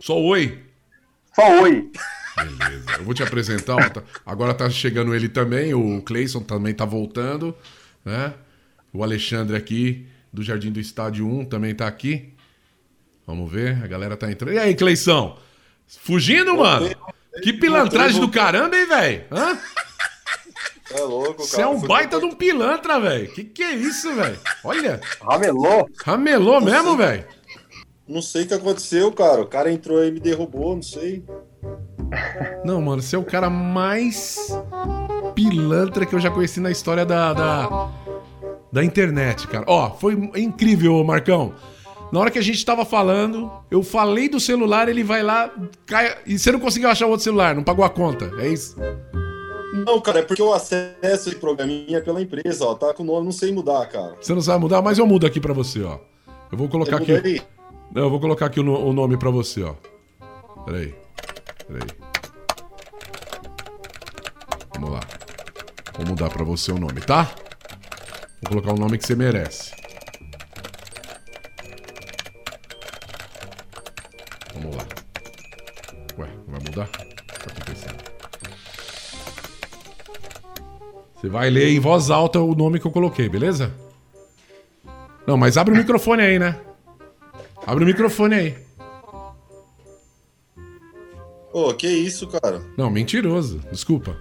Só 0.00 0.18
oi. 0.20 0.62
Só 1.34 1.62
oi. 1.62 1.90
Beleza. 2.36 2.84
Eu 2.98 3.04
vou 3.04 3.14
te 3.14 3.22
apresentar. 3.22 3.74
ó, 3.76 3.88
tá- 3.88 4.02
agora 4.26 4.52
tá 4.54 4.68
chegando 4.70 5.14
ele 5.14 5.28
também. 5.28 5.74
O 5.74 6.00
Cleison 6.02 6.40
também 6.40 6.74
tá 6.74 6.84
voltando. 6.84 7.54
Né? 8.04 8.32
O 8.92 9.02
Alexandre 9.04 9.56
aqui, 9.56 10.06
do 10.32 10.42
Jardim 10.42 10.72
do 10.72 10.80
Estádio 10.80 11.26
1, 11.28 11.44
também 11.44 11.74
tá 11.74 11.86
aqui. 11.86 12.32
Vamos 13.26 13.50
ver, 13.52 13.80
a 13.82 13.86
galera 13.86 14.16
tá 14.16 14.30
entrando. 14.30 14.54
E 14.54 14.58
aí, 14.58 14.74
Cleição? 14.74 15.36
Fugindo, 15.86 16.56
mano? 16.56 16.88
Que 17.42 17.52
pilantragem 17.52 18.20
do 18.20 18.28
caramba, 18.30 18.76
hein, 18.76 18.86
velho? 18.86 19.24
Hã? 19.30 19.56
É 20.92 21.00
louco, 21.00 21.34
cara. 21.34 21.48
Você 21.48 21.62
é 21.62 21.66
um 21.66 21.80
baita 21.80 22.18
de 22.18 22.24
um 22.24 22.32
pilantra, 22.34 22.98
velho. 22.98 23.32
Que 23.32 23.44
que 23.44 23.62
é 23.62 23.72
isso, 23.72 24.12
velho? 24.14 24.38
Olha, 24.64 25.00
Ramelou. 25.22 25.88
ramelou 26.04 26.60
mesmo, 26.60 26.96
velho. 26.96 27.24
Não 28.08 28.20
sei 28.20 28.42
o 28.42 28.46
que 28.48 28.54
aconteceu, 28.54 29.12
cara. 29.12 29.42
O 29.42 29.46
cara 29.46 29.70
entrou 29.70 29.98
aí 30.00 30.08
e 30.08 30.12
me 30.12 30.20
derrubou, 30.20 30.74
não 30.74 30.82
sei. 30.82 31.24
Não, 32.64 32.82
mano, 32.82 33.00
você 33.00 33.14
é 33.14 33.18
o 33.18 33.24
cara 33.24 33.48
mais 33.48 34.36
pilantra 35.34 36.04
que 36.04 36.14
eu 36.14 36.18
já 36.18 36.30
conheci 36.30 36.58
na 36.58 36.70
história 36.70 37.06
da, 37.06 37.32
da, 37.32 37.90
da 38.72 38.84
internet, 38.84 39.46
cara. 39.46 39.64
Ó, 39.68 39.90
foi 39.92 40.14
incrível, 40.34 41.02
Marcão. 41.04 41.54
Na 42.12 42.18
hora 42.18 42.30
que 42.30 42.38
a 42.38 42.42
gente 42.42 42.64
tava 42.64 42.84
falando, 42.84 43.50
eu 43.70 43.82
falei 43.82 44.28
do 44.28 44.40
celular, 44.40 44.88
ele 44.88 45.04
vai 45.04 45.22
lá, 45.22 45.50
cai, 45.86 46.16
e 46.26 46.36
você 46.36 46.50
não 46.50 46.58
conseguiu 46.58 46.88
achar 46.90 47.06
o 47.06 47.10
outro 47.10 47.22
celular, 47.22 47.54
não 47.54 47.62
pagou 47.62 47.84
a 47.84 47.90
conta, 47.90 48.32
é 48.38 48.48
isso? 48.48 48.76
Não, 49.72 50.00
cara, 50.00 50.20
é 50.20 50.22
porque 50.22 50.42
eu 50.42 50.52
acesso 50.52 50.96
esse 51.02 51.36
programinha 51.36 52.02
pela 52.02 52.20
empresa, 52.20 52.64
ó. 52.64 52.74
Tá 52.74 52.92
com 52.92 53.02
o 53.02 53.06
nome, 53.06 53.24
não 53.24 53.32
sei 53.32 53.52
mudar, 53.52 53.86
cara. 53.86 54.16
Você 54.20 54.34
não 54.34 54.42
sabe 54.42 54.60
mudar, 54.60 54.82
mas 54.82 54.98
eu 54.98 55.06
mudo 55.06 55.26
aqui 55.26 55.40
pra 55.40 55.52
você, 55.52 55.82
ó. 55.82 55.98
Eu 56.50 56.58
vou 56.58 56.68
colocar 56.68 56.96
aqui. 56.96 57.12
aí? 57.12 57.42
Não, 57.92 58.02
eu 58.02 58.10
vou 58.10 58.20
colocar 58.20 58.46
aqui 58.46 58.60
o, 58.60 58.64
o 58.64 58.92
nome 58.92 59.16
pra 59.16 59.30
você, 59.30 59.62
ó. 59.62 59.74
Peraí. 60.64 60.94
Peraí. 61.66 61.88
Vamos 64.74 64.90
lá. 64.90 65.00
Vou 65.96 66.06
mudar 66.06 66.30
pra 66.30 66.44
você 66.44 66.72
o 66.72 66.78
nome, 66.78 67.00
tá? 67.00 67.30
Vou 68.42 68.50
colocar 68.50 68.72
o 68.72 68.76
nome 68.76 68.98
que 68.98 69.06
você 69.06 69.14
merece. 69.14 69.79
Vai 81.30 81.48
ler 81.48 81.70
em 81.70 81.80
voz 81.80 82.10
alta 82.10 82.40
o 82.40 82.54
nome 82.54 82.80
que 82.80 82.86
eu 82.86 82.90
coloquei, 82.90 83.28
beleza? 83.28 83.72
Não, 85.26 85.36
mas 85.36 85.56
abre 85.56 85.72
o 85.72 85.76
microfone 85.76 86.22
aí, 86.22 86.38
né? 86.38 86.58
Abre 87.66 87.84
o 87.84 87.86
microfone 87.86 88.34
aí. 88.34 88.58
Ô, 91.52 91.72
que 91.74 91.88
isso, 91.88 92.26
cara? 92.28 92.62
Não, 92.76 92.90
mentiroso. 92.90 93.60
Desculpa. 93.70 94.16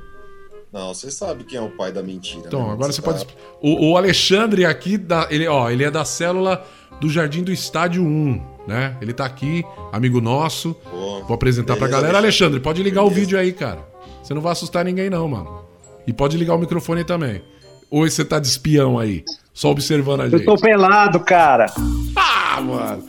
Não, 0.71 0.93
você 0.93 1.09
sabe 1.09 1.43
quem 1.43 1.57
é 1.57 1.61
o 1.61 1.69
pai 1.69 1.91
da 1.91 2.03
mentira. 2.03 2.43
Então, 2.45 2.67
né? 2.67 2.73
agora 2.73 2.91
você 2.91 3.01
pode. 3.01 3.25
O, 3.61 3.91
o 3.91 3.97
Alexandre 3.97 4.65
aqui, 4.65 4.97
da, 4.97 5.27
ele, 5.31 5.47
ó, 5.47 5.69
ele 5.69 5.83
é 5.83 5.89
da 5.89 6.05
célula 6.05 6.63
do 7.01 7.09
Jardim 7.09 7.43
do 7.43 7.51
Estádio 7.51 8.03
1, 8.03 8.41
né? 8.67 8.95
Ele 9.01 9.13
tá 9.13 9.25
aqui, 9.25 9.63
amigo 9.91 10.21
nosso. 10.21 10.75
Pô, 10.75 11.23
Vou 11.23 11.33
apresentar 11.33 11.75
pra 11.75 11.87
beleza, 11.87 12.01
galera. 12.01 12.17
Alexandre, 12.19 12.59
pode 12.59 12.83
ligar 12.83 13.01
o 13.01 13.05
Beleza. 13.09 13.19
vídeo 13.21 13.39
aí, 13.39 13.51
cara. 13.51 13.79
Você 14.21 14.33
não 14.33 14.41
vai 14.41 14.51
assustar 14.51 14.85
ninguém, 14.85 15.09
não, 15.09 15.27
mano. 15.27 15.68
E 16.09 16.13
pode 16.13 16.35
ligar 16.37 16.55
o 16.55 16.57
microfone 16.57 17.03
também. 17.03 17.39
Ou 17.91 18.09
você 18.09 18.25
tá 18.25 18.39
de 18.39 18.47
espião 18.47 18.97
aí, 18.97 19.23
só 19.53 19.69
observando 19.69 20.21
a 20.21 20.25
Eu 20.25 20.31
gente. 20.31 20.45
tô 20.45 20.55
pelado, 20.55 21.19
cara. 21.19 21.67
Ah, 22.15 22.59
mano! 22.59 23.03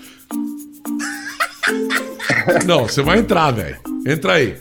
Não, 2.67 2.83
você 2.87 3.01
vai 3.01 3.19
entrar, 3.19 3.53
velho. 3.53 3.79
Entra 4.07 4.35
aí. 4.35 4.55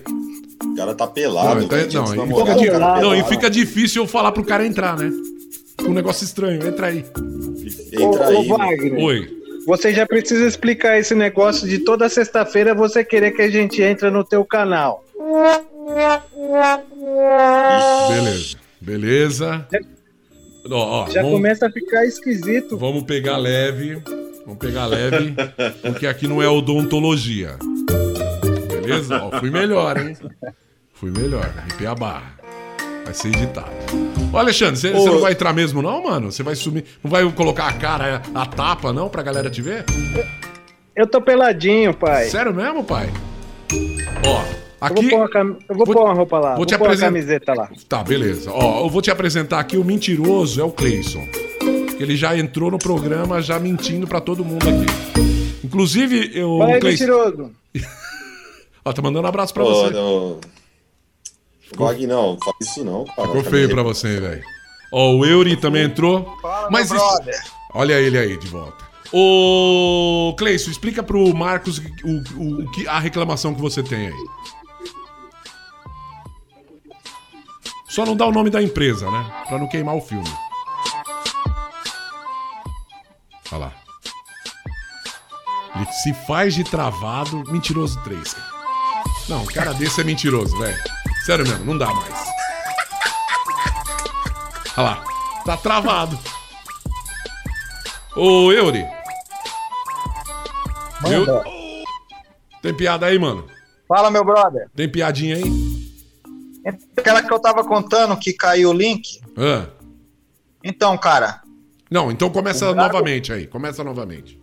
O 0.64 0.74
cara 0.74 0.96
tá 0.96 1.06
pelado, 1.06 1.60
Não, 1.60 1.68
velho, 1.68 1.88
dia 1.90 2.00
não, 2.00 2.06
e 2.08 2.10
fica, 2.12 2.24
o 2.24 2.46
cara 2.46 2.56
não, 3.02 3.14
e 3.14 3.18
pelado. 3.18 3.26
fica 3.26 3.50
difícil 3.50 4.04
eu 4.04 4.08
falar 4.08 4.32
pro 4.32 4.46
cara 4.46 4.66
entrar, 4.66 4.98
né? 4.98 5.12
Um 5.82 5.92
negócio 5.94 6.24
estranho, 6.24 6.66
entra 6.66 6.88
aí. 6.88 7.04
Entra 7.92 8.22
ô, 8.22 8.40
aí. 8.40 8.52
ô, 8.52 8.58
Wagner, 8.58 9.04
Oi. 9.04 9.38
você 9.68 9.94
já 9.94 10.06
precisa 10.06 10.48
explicar 10.48 10.98
esse 10.98 11.14
negócio 11.14 11.68
de 11.68 11.80
toda 11.80 12.08
sexta-feira 12.08 12.74
você 12.74 13.04
querer 13.04 13.32
que 13.32 13.42
a 13.42 13.50
gente 13.52 13.82
entre 13.82 14.10
no 14.10 14.24
teu 14.24 14.46
canal. 14.46 15.04
Beleza. 18.10 18.58
Beleza. 18.82 19.68
Ó, 20.72 21.04
ó, 21.04 21.10
Já 21.10 21.22
vamos, 21.22 21.38
começa 21.38 21.68
a 21.68 21.72
ficar 21.72 22.06
esquisito. 22.06 22.78
vamos 22.78 23.04
pegar 23.04 23.38
leve. 23.38 24.02
Vamos 24.46 24.60
pegar 24.60 24.88
leve, 24.88 25.36
porque 25.82 26.08
aqui 26.08 26.28
não 26.28 26.42
é 26.42 26.48
odontologia. 26.50 27.56
Beleza? 28.68 29.22
Ó, 29.24 29.40
fui 29.40 29.52
melhor, 29.52 29.98
hein? 29.98 30.18
Fui 30.94 31.12
melhor. 31.12 31.52
Arrepiei 31.58 31.88
a 31.88 31.94
barra. 31.96 32.34
Vai 33.06 33.14
ser 33.14 33.28
editado. 33.30 33.70
Ô, 34.34 34.38
Alexandre, 34.38 34.78
você 34.80 34.92
você 34.92 35.10
Ô. 35.10 35.14
não 35.14 35.22
vai 35.22 35.32
entrar 35.34 35.54
mesmo, 35.54 35.82
não, 35.82 36.04
mano? 36.04 36.32
Você 36.32 36.42
vai 36.44 36.56
sumir. 36.56 36.84
Não 37.04 37.10
vai 37.12 37.30
colocar 37.32 37.68
a 37.68 37.74
cara, 37.74 38.22
a 38.34 38.46
tapa, 38.46 38.92
não, 38.92 39.08
pra 39.10 39.22
galera 39.24 39.50
te 39.50 39.62
ver? 39.62 39.86
Eu 40.96 41.08
tô 41.08 41.22
peladinho, 41.22 41.94
pai. 41.94 42.26
Sério 42.30 42.54
mesmo, 42.54 42.84
pai? 42.84 43.10
Ó, 44.26 44.44
Eu 44.82 44.88
aqui. 44.88 45.02
vou 45.02 45.10
pôr 45.10 45.18
uma, 45.20 45.30
cam... 45.30 45.58
eu 45.68 45.76
vou 45.76 45.86
Vou- 45.86 45.96
pôr 45.96 46.04
uma 46.06 46.14
roupa 46.14 46.40
lá. 46.40 46.48
vou 46.50 46.58
Vou, 46.58 46.66
te 46.66 46.78
pôr 46.78 46.86
uma 46.86 46.94
apresen- 46.94 47.08
camiseta 47.08 47.54
lá. 47.54 47.70
Tá, 47.88 48.04
beleza. 48.04 48.52
Ó, 48.54 48.86
eu 48.86 48.90
vou 48.90 49.02
te 49.02 49.12
apresentar 49.12 49.60
aqui 49.60 49.78
o 49.78 49.84
mentiroso, 49.84 50.60
é 50.62 50.64
o 50.64 50.72
Cleison. 50.72 51.28
Ele 52.00 52.16
já 52.16 52.38
entrou 52.38 52.72
no 52.72 52.80
programa 52.80 53.42
já 53.42 53.60
mentindo 53.60 54.08
pra 54.08 54.22
todo 54.22 54.46
mundo 54.46 54.64
aqui. 54.70 54.86
Inclusive, 55.66 56.32
eu. 56.34 56.58
Vai, 56.60 56.80
Cleison- 56.80 57.06
mentiroso. 57.06 57.52
Ó, 58.86 58.94
tá 58.94 59.02
mandando 59.02 59.26
um 59.26 59.30
abraço 59.30 59.54
pra 59.54 59.64
Ô, 59.64 59.74
você. 59.86 59.94
não. 59.94 60.40
Wag, 61.78 62.08
não, 62.08 62.38
faz 62.44 62.56
isso 62.62 62.84
não, 62.84 63.06
cara. 63.06 63.28
Ficou 63.28 63.44
Tá 63.44 63.50
feio 63.52 63.70
pra 63.70 63.84
você, 63.84 64.20
velho. 64.20 64.42
Ó, 64.92 65.12
o 65.18 65.26
Eury 65.26 65.56
também 65.56 65.84
entrou. 65.84 66.26
Fala, 66.42 66.70
Mas 66.72 66.90
meu 66.90 67.00
isso-. 67.00 67.52
Olha 67.76 67.94
ele 68.00 68.18
aí 68.18 68.38
de 68.38 68.48
volta. 68.48 68.88
Ô, 69.14 70.34
Cleison, 70.38 70.72
explica 70.72 71.04
pro 71.04 71.32
Marcos 71.36 71.80
o, 71.80 72.42
o- 72.42 72.62
o 72.64 72.72
que, 72.72 72.88
a 72.88 73.00
reclamação 73.00 73.54
que 73.54 73.62
você 73.62 73.84
tem 73.84 74.08
aí. 74.08 74.14
Só 78.00 78.06
não 78.06 78.16
dá 78.16 78.26
o 78.26 78.32
nome 78.32 78.50
da 78.50 78.64
empresa, 78.64 79.12
né? 79.12 79.30
Pra 79.46 79.58
não 79.58 79.68
queimar 79.68 79.94
o 79.94 80.00
filme. 80.00 80.24
Olha 83.52 83.66
lá. 83.66 83.74
Ele 85.76 85.86
se 85.92 86.14
faz 86.26 86.56
de 86.56 86.64
travado, 86.64 87.44
mentiroso 87.52 88.02
3. 88.06 88.34
cara. 88.34 88.48
Não, 89.28 89.42
um 89.42 89.46
cara 89.48 89.74
desse 89.74 90.00
é 90.00 90.06
mentiroso, 90.06 90.58
velho. 90.58 90.82
Sério 91.26 91.46
mesmo, 91.46 91.66
não 91.66 91.78
dá 91.78 91.94
mais. 91.94 92.28
Olha 94.78 94.90
lá. 94.92 95.04
Tá 95.44 95.58
travado. 95.58 96.18
Ô, 98.16 98.54
Eury. 98.54 98.86
Eu... 101.04 101.44
Tem 102.62 102.74
piada 102.74 103.08
aí, 103.08 103.20
mano? 103.20 103.46
Fala, 103.90 104.10
meu 104.10 104.24
brother. 104.24 104.70
Tem 104.74 104.88
piadinha 104.90 105.36
aí? 105.36 105.79
Aquela 106.98 107.24
que 107.24 107.32
eu 107.34 107.40
tava 107.40 107.64
contando 107.64 108.18
que 108.18 108.34
caiu 108.34 108.70
o 108.70 108.74
link. 108.74 109.22
Ah. 109.38 109.68
Então, 110.64 110.98
cara, 110.98 111.42
Não, 111.90 112.12
então 112.12 112.30
começa 112.30 112.66
Gago- 112.74 112.76
novamente 112.82 113.32
aí. 113.34 113.48
Começa 113.48 113.84
novamente. 113.84 114.40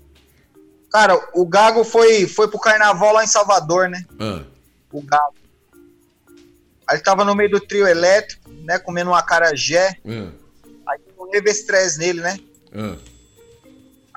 cara, 0.91 1.15
o 1.35 1.47
Gago 1.47 1.85
foi, 1.85 2.27
foi 2.27 2.49
pro 2.49 2.59
carnaval 2.59 3.13
lá 3.13 3.23
em 3.23 3.27
Salvador, 3.29 3.89
né? 3.89 4.03
Ah. 4.19 4.43
O 4.91 5.03
Gago. 5.03 5.35
Aí 6.89 6.97
ele 6.97 7.03
tava 7.03 7.25
no 7.25 7.35
meio 7.35 7.51
do 7.51 7.61
trio 7.61 7.87
elétrico, 7.87 8.49
né? 8.63 8.79
Comendo 8.79 9.11
um 9.11 9.15
acarajé. 9.15 9.97
Ah. 10.07 10.31
Aí 10.89 10.99
teve 11.31 11.51
esse 11.51 11.61
estresse 11.61 11.99
nele, 11.99 12.21
né? 12.21 12.39
Ah. 12.75 12.97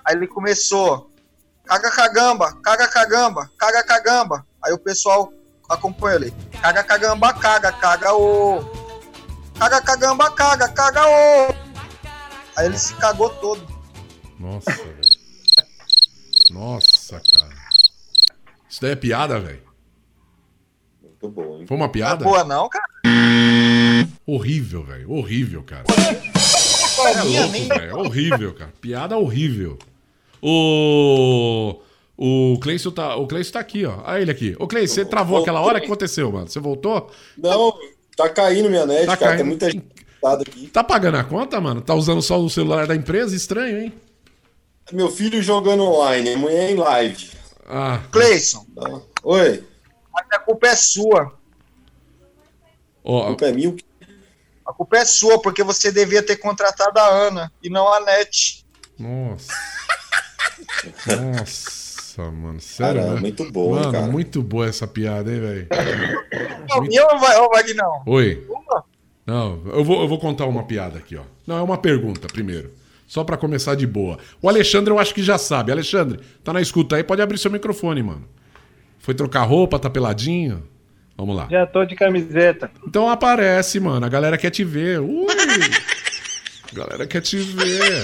Aí 0.06 0.16
ele 0.16 0.28
começou. 0.28 1.10
Caga 1.66 1.92
cagamba, 1.92 2.54
caga 2.64 2.88
cagamba, 2.88 3.52
caga 3.58 3.84
cagamba. 3.84 4.46
Aí 4.64 4.74
o 4.74 4.80
pessoal 4.80 5.32
acompanha 5.70 6.16
ele. 6.16 6.34
Caga 6.62 6.84
cagamba, 6.84 7.34
caga, 7.34 7.72
caga 7.72 8.14
o. 8.14 8.60
Caga 9.58 9.82
cagamba, 9.82 10.32
caga, 10.32 10.68
caga 10.70 11.06
o. 11.08 11.56
Aí 12.58 12.66
ele 12.66 12.78
se 12.78 12.94
cagou 12.96 13.30
todo. 13.30 13.62
Nossa, 14.40 14.72
velho. 14.72 15.00
Nossa, 16.52 17.22
cara. 17.32 17.60
Isso 18.70 18.82
daí 18.82 18.92
é 18.92 18.96
piada, 18.96 19.40
velho? 19.40 19.62
Muito 21.02 21.30
bom, 21.30 21.60
hein? 21.60 21.68
Foi 21.68 21.78
uma 21.78 21.86
Não 21.86 21.90
é 21.90 21.94
piada? 21.94 22.24
boa, 22.24 22.44
não, 22.44 22.68
cara. 22.70 22.86
Horrível, 24.26 24.84
velho. 24.84 25.12
Horrível, 25.12 25.64
cara. 25.64 25.84
É 25.90 27.22
louco, 27.24 27.52
velho. 27.76 27.98
Horrível, 27.98 28.54
cara. 28.56 28.74
Piada 28.82 29.18
horrível. 29.18 29.78
O. 30.42 31.82
O 32.22 32.60
Cleison 32.62 32.92
tá, 32.92 33.16
o 33.16 33.26
Cleison 33.26 33.54
tá 33.54 33.60
aqui, 33.62 33.86
ó. 33.86 34.02
Olha 34.04 34.22
ele 34.22 34.32
aqui. 34.32 34.54
Ô, 34.60 34.68
Cleison, 34.68 34.94
você 34.96 35.06
travou 35.06 35.38
aquela 35.42 35.62
hora? 35.62 35.78
O 35.78 35.80
que 35.80 35.86
aconteceu, 35.88 36.30
mano? 36.30 36.50
Você 36.50 36.60
voltou? 36.60 37.10
Não, 37.38 37.74
tá 38.18 38.28
caindo 38.28 38.70
minha 38.70 38.86
net, 38.86 39.06
Tá 39.06 39.16
cara. 39.16 39.38
caindo. 39.38 39.38
Tem 39.38 39.48
muita 39.48 39.72
gente 39.72 39.86
aqui. 40.22 40.68
Tá 40.68 40.84
pagando 40.84 41.16
a 41.16 41.24
conta, 41.24 41.62
mano? 41.62 41.80
Tá 41.80 41.94
usando 41.96 42.22
só 42.22 42.38
o 42.38 42.50
celular 42.50 42.86
da 42.88 42.94
empresa? 42.96 43.34
Estranho, 43.34 43.80
hein? 43.84 43.94
Meu 44.92 45.10
filho 45.10 45.42
jogando 45.42 45.82
online, 45.84 46.34
amanhã 46.34 46.70
em 46.70 46.76
live. 46.76 47.30
Ah, 47.66 48.02
Cleison, 48.12 48.66
Tá? 48.76 49.00
Oi, 49.24 49.64
mas 50.14 50.26
a 50.34 50.40
culpa 50.40 50.68
é 50.68 50.76
sua. 50.76 51.22
a 51.22 51.32
ó. 53.06 53.28
culpa 53.28 53.46
é 53.46 53.52
minha. 53.54 53.74
A 54.68 54.74
culpa 54.74 54.98
é 54.98 55.06
sua, 55.06 55.42
porque 55.42 55.64
você 55.64 55.90
devia 55.90 56.22
ter 56.22 56.36
contratado 56.36 57.00
a 57.00 57.08
Ana 57.08 57.50
e 57.64 57.70
não 57.70 57.88
a 57.94 58.02
NET. 58.02 58.66
Nossa. 58.98 59.54
Nossa, 61.08 61.79
mano. 62.32 62.60
Sério, 62.60 63.02
Cara, 63.02 63.14
né? 63.16 63.20
muito 63.22 63.52
bom, 63.52 63.72
Mano, 63.76 63.92
cara. 63.92 64.06
muito 64.08 64.42
boa 64.42 64.68
essa 64.68 64.86
piada, 64.88 65.32
hein, 65.32 65.40
velho? 65.40 65.68
E 66.92 66.96
eu, 66.96 67.06
ô, 67.06 67.50
Vagnão? 67.50 68.02
Oi. 68.06 68.46
Uma? 68.50 68.84
Não, 69.26 69.62
eu 69.74 69.84
vou, 69.84 70.02
eu 70.02 70.08
vou 70.08 70.20
contar 70.20 70.46
uma 70.46 70.64
piada 70.64 70.98
aqui, 70.98 71.16
ó. 71.16 71.22
Não, 71.46 71.58
é 71.58 71.62
uma 71.62 71.78
pergunta 71.78 72.28
primeiro. 72.28 72.72
Só 73.08 73.24
pra 73.24 73.38
começar 73.38 73.76
de 73.76 73.88
boa. 73.88 74.18
O 74.42 74.48
Alexandre 74.50 74.92
eu 74.94 75.00
acho 75.00 75.14
que 75.16 75.24
já 75.24 75.38
sabe. 75.38 75.72
Alexandre, 75.72 76.20
tá 76.44 76.54
na 76.54 76.62
escuta 76.62 76.96
aí? 76.96 77.04
Pode 77.04 77.22
abrir 77.22 77.38
seu 77.40 77.50
microfone, 77.52 78.04
mano. 78.04 78.24
Foi 79.00 79.14
trocar 79.16 79.44
roupa, 79.44 79.80
tá 79.80 79.90
peladinho? 79.90 80.64
Vamos 81.18 81.36
lá. 81.36 81.48
Já 81.50 81.66
tô 81.66 81.84
de 81.86 81.96
camiseta. 81.96 82.70
Então 82.88 83.10
aparece, 83.10 83.80
mano. 83.80 84.06
A 84.06 84.10
galera 84.10 84.38
quer 84.38 84.52
te 84.52 84.64
ver. 84.64 85.00
Ui! 85.00 85.26
A 86.72 86.76
galera 86.76 87.08
quer 87.08 87.22
te 87.22 87.38
ver. 87.38 88.04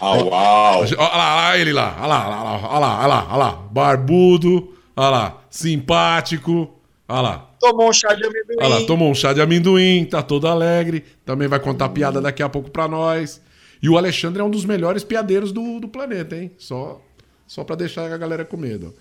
Au, 0.00 0.32
au. 0.34 0.80
Olha 0.82 0.96
lá, 0.96 1.10
olha 1.12 1.16
lá 1.16 1.58
ele 1.58 1.72
lá. 1.72 1.96
Olha 1.98 2.06
lá, 2.06 2.28
olha 2.28 2.38
lá, 2.38 2.68
olha 2.68 2.78
lá, 2.78 2.98
olha 2.98 3.06
lá, 3.06 3.26
olha 3.28 3.36
lá. 3.36 3.52
Barbudo. 3.70 4.74
Olha 4.96 5.08
lá. 5.10 5.42
Simpático. 5.50 6.70
Olha 7.08 7.20
lá. 7.20 7.50
Tomou 7.60 7.90
um 7.90 7.92
chá 7.92 8.14
de 8.14 8.24
amendoim. 8.24 8.56
Olha 8.58 8.68
lá, 8.68 8.86
tomou 8.86 9.10
um 9.10 9.14
chá 9.14 9.32
de 9.32 9.40
amendoim, 9.42 10.04
tá 10.06 10.22
todo 10.22 10.48
alegre. 10.48 11.04
Também 11.26 11.46
vai 11.46 11.60
contar 11.60 11.90
piada 11.90 12.20
daqui 12.20 12.42
a 12.42 12.48
pouco 12.48 12.70
pra 12.70 12.88
nós. 12.88 13.40
E 13.82 13.88
o 13.88 13.98
Alexandre 13.98 14.40
é 14.40 14.44
um 14.44 14.50
dos 14.50 14.64
melhores 14.64 15.04
piadeiros 15.04 15.52
do, 15.52 15.80
do 15.80 15.88
planeta, 15.88 16.36
hein? 16.36 16.50
Só, 16.58 17.00
só 17.46 17.64
pra 17.64 17.76
deixar 17.76 18.10
a 18.12 18.16
galera 18.16 18.44
com 18.44 18.56
medo. 18.56 18.94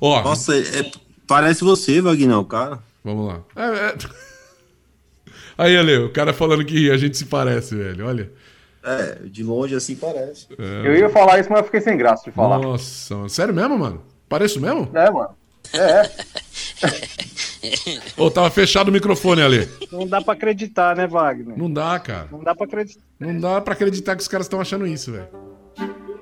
Ó, 0.00 0.22
Nossa, 0.22 0.56
é- 0.56 0.90
parece 1.26 1.64
você, 1.64 2.00
Vagnão, 2.00 2.44
cara. 2.44 2.78
vamos 3.02 3.26
lá. 3.28 3.40
É, 3.56 3.86
é. 3.88 3.94
Aí, 5.58 5.76
Ale, 5.76 5.98
o 5.98 6.10
cara 6.12 6.32
falando 6.32 6.64
que 6.64 6.90
a 6.90 6.96
gente 6.96 7.16
se 7.16 7.26
parece, 7.26 7.76
velho. 7.76 8.06
Olha. 8.06 8.30
É, 8.84 9.18
de 9.24 9.42
longe 9.42 9.74
assim 9.74 9.96
parece. 9.96 10.46
Eu 10.58 10.94
ia 10.94 11.08
falar 11.08 11.40
isso, 11.40 11.48
mas 11.50 11.60
eu 11.60 11.64
fiquei 11.64 11.80
sem 11.80 11.96
graça 11.96 12.24
de 12.24 12.32
falar. 12.32 12.58
Nossa, 12.58 13.14
mano. 13.16 13.28
sério 13.30 13.54
mesmo, 13.54 13.78
mano? 13.78 14.02
Pareço 14.28 14.60
mesmo? 14.60 14.90
É, 14.94 15.10
mano. 15.10 15.30
É, 15.72 16.10
Ô, 18.16 18.30
tava 18.30 18.50
fechado 18.50 18.88
o 18.88 18.92
microfone, 18.92 19.40
Ale. 19.40 19.68
Não 19.90 20.06
dá 20.06 20.20
pra 20.20 20.34
acreditar, 20.34 20.94
né, 20.94 21.06
Wagner? 21.06 21.56
Não 21.56 21.72
dá, 21.72 21.98
cara. 21.98 22.28
Não 22.30 22.42
dá 22.44 22.54
pra 22.54 22.66
acreditar. 22.66 23.00
Não 23.18 23.40
dá 23.40 23.60
pra 23.60 23.72
acreditar 23.72 24.14
que 24.14 24.22
os 24.22 24.28
caras 24.28 24.44
estão 24.46 24.60
achando 24.60 24.86
isso, 24.86 25.12
velho. 25.12 25.28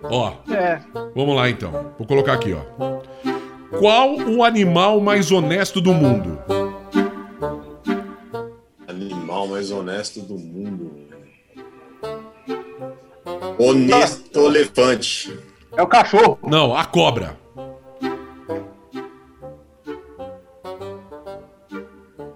Ó, 0.05 0.35
É. 0.53 0.81
Vamos 1.15 1.35
lá 1.35 1.51
então. 1.51 1.93
Vou 1.99 2.07
colocar 2.07 2.35
aqui, 2.35 2.55
ó. 2.55 3.01
Qual 3.79 4.15
o 4.17 4.45
animal 4.45 5.01
mais 5.01 5.33
honesto 5.33 5.81
do 5.81 5.93
mundo? 5.93 6.39
Animal 8.87 9.49
mais 9.49 9.71
honesto 9.71 10.21
do 10.21 10.39
mundo. 10.39 11.12
Honesto 13.65 14.47
elefante. 14.47 15.39
é 15.77 15.83
o 15.83 15.87
cachorro. 15.87 16.37
Não, 16.43 16.77
a 16.77 16.85
cobra. 16.85 17.37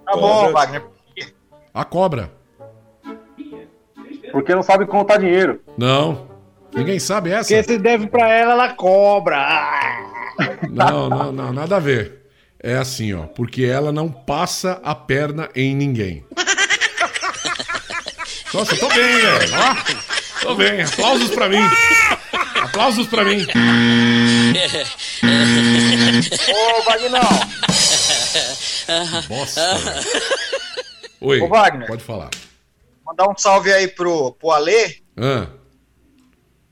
Tá 0.04 0.12
bom, 0.14 0.52
Wagner. 0.52 0.84
A 1.74 1.84
cobra. 1.84 2.30
Porque 4.30 4.54
não 4.54 4.62
sabe 4.62 4.86
contar 4.86 5.16
dinheiro. 5.16 5.60
Não. 5.76 6.28
Ninguém 6.72 7.00
sabe 7.00 7.32
essa? 7.32 7.52
Porque 7.52 7.72
se 7.72 7.78
deve 7.78 8.06
pra 8.06 8.28
ela, 8.28 8.52
ela 8.52 8.74
cobra. 8.74 9.44
Não, 10.70 11.08
não, 11.08 11.32
não, 11.32 11.52
nada 11.52 11.76
a 11.76 11.80
ver. 11.80 12.26
É 12.62 12.76
assim, 12.76 13.12
ó. 13.14 13.26
Porque 13.26 13.64
ela 13.64 13.90
não 13.90 14.08
passa 14.10 14.80
a 14.84 14.94
perna 14.94 15.48
em 15.56 15.74
ninguém. 15.74 16.24
Nossa, 18.54 18.74
eu 18.74 18.78
tô 18.78 18.88
bem, 18.88 19.16
velho. 19.16 19.52
Ó, 19.54 20.15
tô 20.46 20.54
bem. 20.54 20.82
Aplausos 20.82 21.30
pra 21.30 21.48
mim. 21.48 21.58
Aplausos 22.62 23.06
pra 23.08 23.24
mim. 23.24 23.46
Ô, 26.48 26.82
Vagnão. 26.82 27.20
Bosta. 29.28 29.80
Oi. 31.20 31.40
Ô, 31.40 31.48
Wagner. 31.48 31.86
Pode 31.86 32.02
falar. 32.04 32.30
Mandar 33.04 33.28
um 33.28 33.36
salve 33.36 33.72
aí 33.72 33.88
pro, 33.88 34.32
pro 34.32 34.50
Alê, 34.50 34.96
Ah, 35.16 35.46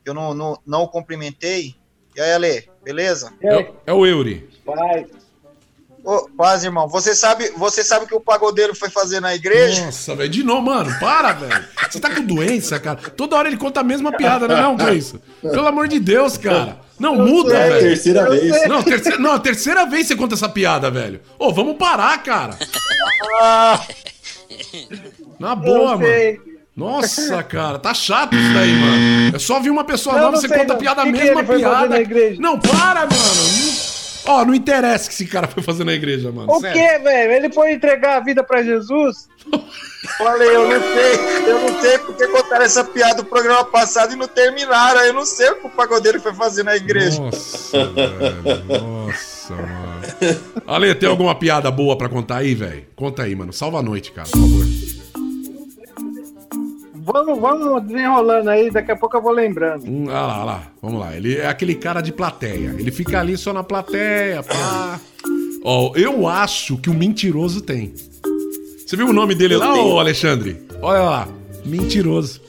que 0.02 0.10
eu 0.10 0.14
não, 0.14 0.34
não, 0.34 0.58
não 0.66 0.82
o 0.82 0.88
cumprimentei. 0.88 1.74
E 2.16 2.20
aí, 2.20 2.32
Alê, 2.32 2.64
beleza? 2.84 3.32
é, 3.42 3.56
o- 3.56 3.76
é 3.86 3.92
o 3.92 4.06
Eury. 4.06 4.48
Vai. 4.64 5.06
Ô, 6.04 6.28
paz, 6.36 6.62
irmão. 6.64 6.86
Você 6.88 7.14
sabe, 7.14 7.50
você 7.56 7.82
sabe 7.82 8.04
o 8.04 8.08
que 8.08 8.14
o 8.14 8.20
pagodeiro 8.20 8.74
foi 8.74 8.90
fazer 8.90 9.20
na 9.20 9.34
igreja? 9.34 9.86
Nossa, 9.86 10.14
velho. 10.14 10.28
De 10.28 10.42
novo, 10.42 10.62
mano, 10.62 10.94
para, 11.00 11.32
velho. 11.32 11.64
Você 11.90 11.98
tá 11.98 12.10
com 12.14 12.22
doença, 12.22 12.78
cara. 12.78 12.98
Toda 13.16 13.36
hora 13.36 13.48
ele 13.48 13.56
conta 13.56 13.80
a 13.80 13.84
mesma 13.84 14.12
piada, 14.12 14.46
não 14.46 14.56
é 14.56 14.60
não, 14.62 14.76
Cleiton? 14.76 15.18
Pelo 15.40 15.66
amor 15.66 15.88
de 15.88 15.98
Deus, 15.98 16.36
cara. 16.36 16.78
Não, 16.98 17.16
muda, 17.16 17.54
É 17.56 17.64
a 17.64 17.68
velho. 17.70 17.80
terceira 17.88 18.28
vez. 18.30 18.68
Não, 18.68 18.82
terceira, 18.82 19.18
não, 19.18 19.32
a 19.32 19.38
terceira 19.38 19.86
vez 19.86 20.06
você 20.06 20.14
conta 20.14 20.34
essa 20.34 20.48
piada, 20.48 20.90
velho. 20.90 21.20
Ô, 21.38 21.52
vamos 21.52 21.76
parar, 21.76 22.22
cara. 22.22 22.56
Ah, 23.40 23.80
Na 25.40 25.54
boa, 25.54 25.92
eu 25.92 25.98
mano. 25.98 26.04
sei. 26.04 26.40
Nossa, 26.76 27.42
cara, 27.44 27.78
tá 27.78 27.94
chato 27.94 28.34
isso 28.34 28.52
daí, 28.52 28.72
mano. 28.72 29.36
É 29.36 29.38
só 29.38 29.60
vir 29.60 29.70
uma 29.70 29.84
pessoa 29.84 30.16
Não, 30.16 30.22
nova, 30.22 30.32
não 30.34 30.40
você 30.40 30.48
sei, 30.48 30.58
conta 30.58 30.74
a 30.74 30.76
piada, 30.76 31.02
a 31.02 31.04
Que 31.06 31.12
que 31.12 31.18
mesma 31.18 31.44
piada. 31.44 31.88
na 31.88 32.00
igreja? 32.00 32.40
Não, 32.40 32.58
para, 32.58 33.00
mano. 33.02 33.93
Ó, 34.26 34.44
não 34.44 34.54
interessa 34.54 35.04
o 35.04 35.08
que 35.08 35.14
esse 35.14 35.26
cara 35.26 35.46
foi 35.46 35.62
fazer 35.62 35.84
na 35.84 35.92
igreja, 35.92 36.32
mano. 36.32 36.50
O 36.52 36.60
sério. 36.60 36.80
que, 36.80 36.98
velho? 36.98 37.32
Ele 37.32 37.52
foi 37.52 37.72
entregar 37.72 38.16
a 38.16 38.20
vida 38.20 38.42
pra 38.42 38.62
Jesus? 38.62 39.28
Falei, 40.18 40.48
eu 40.48 40.68
não 40.68 40.80
sei, 40.80 41.50
eu 41.50 41.58
não 41.60 41.80
sei 41.80 41.98
porque 41.98 42.26
contaram 42.28 42.64
essa 42.64 42.84
piada 42.84 43.16
do 43.16 43.24
programa 43.24 43.64
passado 43.64 44.12
e 44.12 44.16
não 44.16 44.28
terminaram. 44.28 45.00
Eu 45.02 45.12
não 45.12 45.26
sei 45.26 45.50
o 45.50 45.56
que 45.56 45.66
o 45.66 45.70
pagodeiro 45.70 46.20
foi 46.20 46.32
fazer 46.34 46.62
na 46.62 46.76
igreja. 46.76 47.20
Nossa, 47.20 47.86
velho. 47.88 48.64
Nossa, 48.66 49.54
mano. 49.54 50.04
Ale, 50.66 50.94
tem 50.94 51.08
alguma 51.08 51.34
piada 51.34 51.70
boa 51.70 51.96
pra 51.96 52.08
contar 52.08 52.38
aí, 52.38 52.54
velho? 52.54 52.86
Conta 52.96 53.22
aí, 53.22 53.34
mano. 53.34 53.52
Salva 53.52 53.78
a 53.78 53.82
noite, 53.82 54.12
cara, 54.12 54.28
por 54.28 54.40
favor. 54.40 54.64
Vamos, 57.06 57.38
vamos 57.38 57.82
desenrolando 57.82 58.48
aí, 58.48 58.70
daqui 58.70 58.90
a 58.90 58.96
pouco 58.96 59.14
eu 59.14 59.20
vou 59.20 59.30
lembrando. 59.30 59.84
Hum, 59.86 60.06
ah 60.08 60.26
lá, 60.26 60.36
ah 60.36 60.44
lá. 60.44 60.62
Vamos 60.80 61.00
lá. 61.00 61.14
Ele 61.14 61.36
é 61.36 61.46
aquele 61.46 61.74
cara 61.74 62.00
de 62.00 62.10
plateia. 62.10 62.74
Ele 62.78 62.90
fica 62.90 63.20
ali 63.20 63.36
só 63.36 63.52
na 63.52 63.62
plateia, 63.62 64.42
pá. 64.42 64.98
Ó, 65.62 65.92
eu 65.96 66.26
acho 66.26 66.78
que 66.78 66.88
o 66.88 66.94
mentiroso 66.94 67.60
tem. 67.60 67.92
Você 68.86 68.96
viu 68.96 69.08
o 69.08 69.12
nome 69.12 69.34
dele 69.34 69.54
lá, 69.54 69.74
ô 69.74 69.98
Alexandre? 69.98 70.58
Olha 70.80 71.02
lá. 71.02 71.28
Mentiroso. 71.66 72.40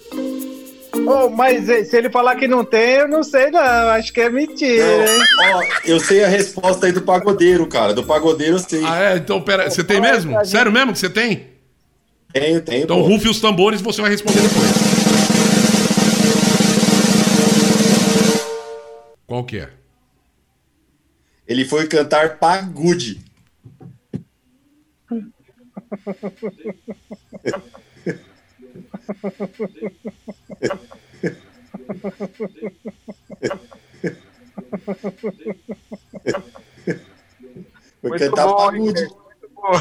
Oh, 1.05 1.29
mas 1.29 1.67
eh, 1.67 1.83
se 1.83 1.97
ele 1.97 2.09
falar 2.09 2.37
que 2.37 2.47
não 2.47 2.63
tem, 2.63 2.95
eu 2.95 3.07
não 3.09 3.23
sei 3.23 3.51
não. 3.51 3.59
Acho 3.59 4.13
que 4.13 4.21
é 4.21 4.29
mentira, 4.29 4.85
hein? 4.85 5.21
Ó, 5.53 5.63
eu 5.83 5.99
sei 5.99 6.23
a 6.23 6.29
resposta 6.29 6.85
aí 6.85 6.93
do 6.93 7.01
pagodeiro, 7.01 7.67
cara. 7.67 7.93
Do 7.93 8.03
pagodeiro 8.03 8.55
eu 8.55 8.59
sei. 8.59 8.85
Ah, 8.85 9.11
é? 9.11 9.17
Então, 9.17 9.41
pera. 9.41 9.69
Você 9.69 9.83
tem 9.83 9.99
mesmo? 9.99 10.45
Sério 10.45 10.71
mesmo 10.71 10.93
que 10.93 10.99
você 10.99 11.09
tem? 11.09 11.54
Tenho, 12.35 12.61
tenho. 12.61 12.83
Então, 12.83 12.99
pô. 13.01 13.07
rufe 13.07 13.29
os 13.29 13.39
tambores 13.39 13.79
você 13.79 14.01
vai 14.01 14.11
responder 14.11 14.41
depois. 14.41 14.69
Qual 19.25 19.45
que 19.45 19.59
é? 19.59 19.71
Ele 21.47 21.63
foi 21.63 21.87
cantar 21.87 22.37
pagude. 22.37 23.23
Foi 38.01 38.09
Muito 38.09 38.19
cantar 38.19 38.45
bom, 38.45 38.71
Muito 38.73 39.15
bom. 39.55 39.71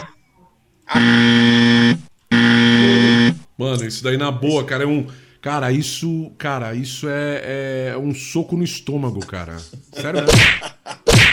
Mano, 3.57 3.85
isso 3.85 4.03
daí 4.03 4.17
na 4.17 4.31
boa, 4.31 4.65
cara, 4.65 4.85
é 4.85 4.87
um. 4.87 5.07
Cara, 5.41 5.71
isso. 5.71 6.33
Cara, 6.39 6.75
isso 6.75 7.07
é, 7.09 7.91
é 7.93 7.99
um 7.99 8.15
soco 8.15 8.57
no 8.57 8.65
estômago, 8.65 9.25
cara. 9.25 9.57
Sério 9.93 10.23
mesmo. 10.25 10.41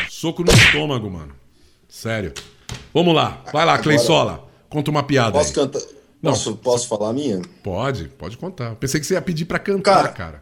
Soco 0.09 0.43
no 0.43 0.51
estômago, 0.51 1.09
mano. 1.09 1.33
Sério. 1.87 2.33
Vamos 2.93 3.15
lá. 3.15 3.43
Vai 3.51 3.65
lá, 3.65 3.77
Cleisola. 3.77 4.47
Conta 4.69 4.91
uma 4.91 5.03
piada 5.03 5.31
Posso 5.31 5.49
aí. 5.49 5.55
cantar? 5.55 5.81
Não. 6.21 6.31
Posso, 6.31 6.55
posso 6.57 6.87
falar 6.87 7.09
a 7.09 7.13
minha? 7.13 7.41
Pode, 7.63 8.07
pode 8.09 8.37
contar. 8.37 8.75
Pensei 8.75 8.99
que 8.99 9.05
você 9.07 9.15
ia 9.15 9.21
pedir 9.21 9.45
pra 9.45 9.57
cantar, 9.57 10.13
cara. 10.13 10.41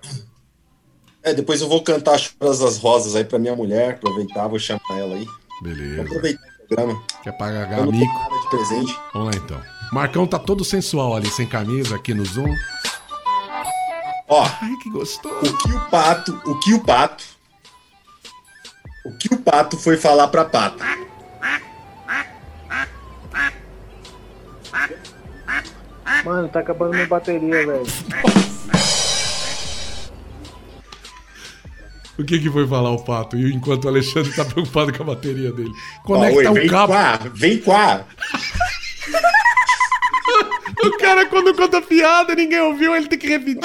É, 1.24 1.34
depois 1.34 1.62
eu 1.62 1.70
vou 1.70 1.82
cantar 1.82 2.18
Choras 2.18 2.60
das 2.60 2.78
Rosas 2.78 3.16
aí 3.16 3.24
pra 3.24 3.40
minha 3.40 3.56
mulher, 3.56 3.92
aproveitar, 3.92 4.48
vou 4.48 4.60
chamar 4.60 4.82
ela 4.92 5.16
aí. 5.16 5.26
Vou 5.26 5.62
Beleza. 5.64 6.02
aproveitar 6.02 6.42
o 6.42 6.68
programa. 6.68 7.04
Quer 7.24 7.32
pagar 7.38 7.70
tenho 7.70 7.92
mico? 7.92 8.14
nada 8.14 8.42
de 8.42 8.50
presente. 8.50 8.96
Vamos 9.14 9.36
lá 9.36 9.42
então. 9.44 9.79
Marcão 9.92 10.28
tá 10.28 10.38
todo 10.38 10.64
sensual 10.64 11.16
ali, 11.16 11.30
sem 11.30 11.48
camisa, 11.48 11.96
aqui 11.96 12.14
no 12.14 12.24
Zoom. 12.26 12.54
Ó, 14.28 14.44
Ai, 14.62 14.72
que 14.84 14.90
gostoso. 14.92 15.36
o 15.42 15.58
que 15.58 15.74
o 15.74 15.80
pato, 15.90 16.42
o 16.46 16.60
que 16.60 16.74
o 16.74 16.80
pato, 16.84 17.24
o 19.06 19.18
que 19.18 19.34
o 19.34 19.38
pato 19.40 19.78
foi 19.78 19.98
falar 19.98 20.28
pra 20.28 20.46
pata? 20.46 20.86
Mano, 26.26 26.50
tá 26.50 26.60
acabando 26.60 26.94
minha 26.94 27.08
bateria, 27.08 27.66
velho. 27.66 27.84
O 32.18 32.24
que 32.26 32.38
que 32.38 32.50
foi 32.52 32.68
falar 32.68 32.92
o 32.92 33.02
pato? 33.02 33.38
E 33.38 33.54
enquanto 33.54 33.86
o 33.86 33.88
Alexandre 33.88 34.32
tá 34.34 34.44
preocupado 34.44 34.92
com 34.94 35.04
a 35.04 35.06
bateria 35.06 35.52
dele. 35.54 35.72
Ó, 36.00 36.08
Conecta 36.08 36.38
oi, 36.52 36.54
vem 36.60 36.68
o 36.68 36.72
cabo. 36.72 36.94
cá, 36.94 37.20
vem 37.34 37.58
cá. 37.62 38.06
O 40.84 40.98
cara, 40.98 41.26
quando 41.26 41.54
conta 41.54 41.82
piada, 41.82 42.34
ninguém 42.36 42.60
ouviu, 42.62 42.96
ele 42.96 43.08
tem 43.08 43.20
que 43.20 43.28
repetir. 43.28 43.60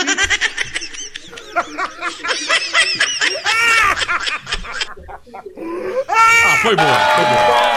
Ah, 6.09 6.59
foi 6.63 6.77
boa, 6.77 6.99
foi 7.17 7.25
boa. 7.25 7.75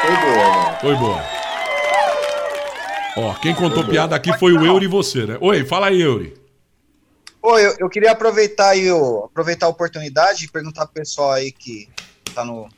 Foi 0.00 0.16
boa, 0.16 0.50
mano. 0.54 0.78
Foi 0.80 0.96
boa. 0.96 1.22
Ó, 3.16 3.34
quem 3.40 3.54
contou 3.54 3.84
piada 3.84 4.14
aqui 4.14 4.36
foi 4.38 4.52
o 4.52 4.64
Euri 4.64 4.84
e 4.84 4.88
você, 4.88 5.26
né? 5.26 5.38
Oi, 5.40 5.64
fala 5.64 5.88
aí, 5.88 6.00
Euri. 6.00 6.36
Ô, 7.42 7.58
eu, 7.58 7.74
eu 7.78 7.88
queria 7.88 8.12
aproveitar 8.12 8.70
aí, 8.70 8.90
o- 8.92 9.24
aproveitar 9.24 9.66
a 9.66 9.70
oportunidade 9.70 10.44
e 10.44 10.48
perguntar 10.48 10.86
pro 10.86 10.94
pessoal 10.94 11.32
aí 11.32 11.50
que 11.50 11.88
tá 12.34 12.44
no 12.44 12.68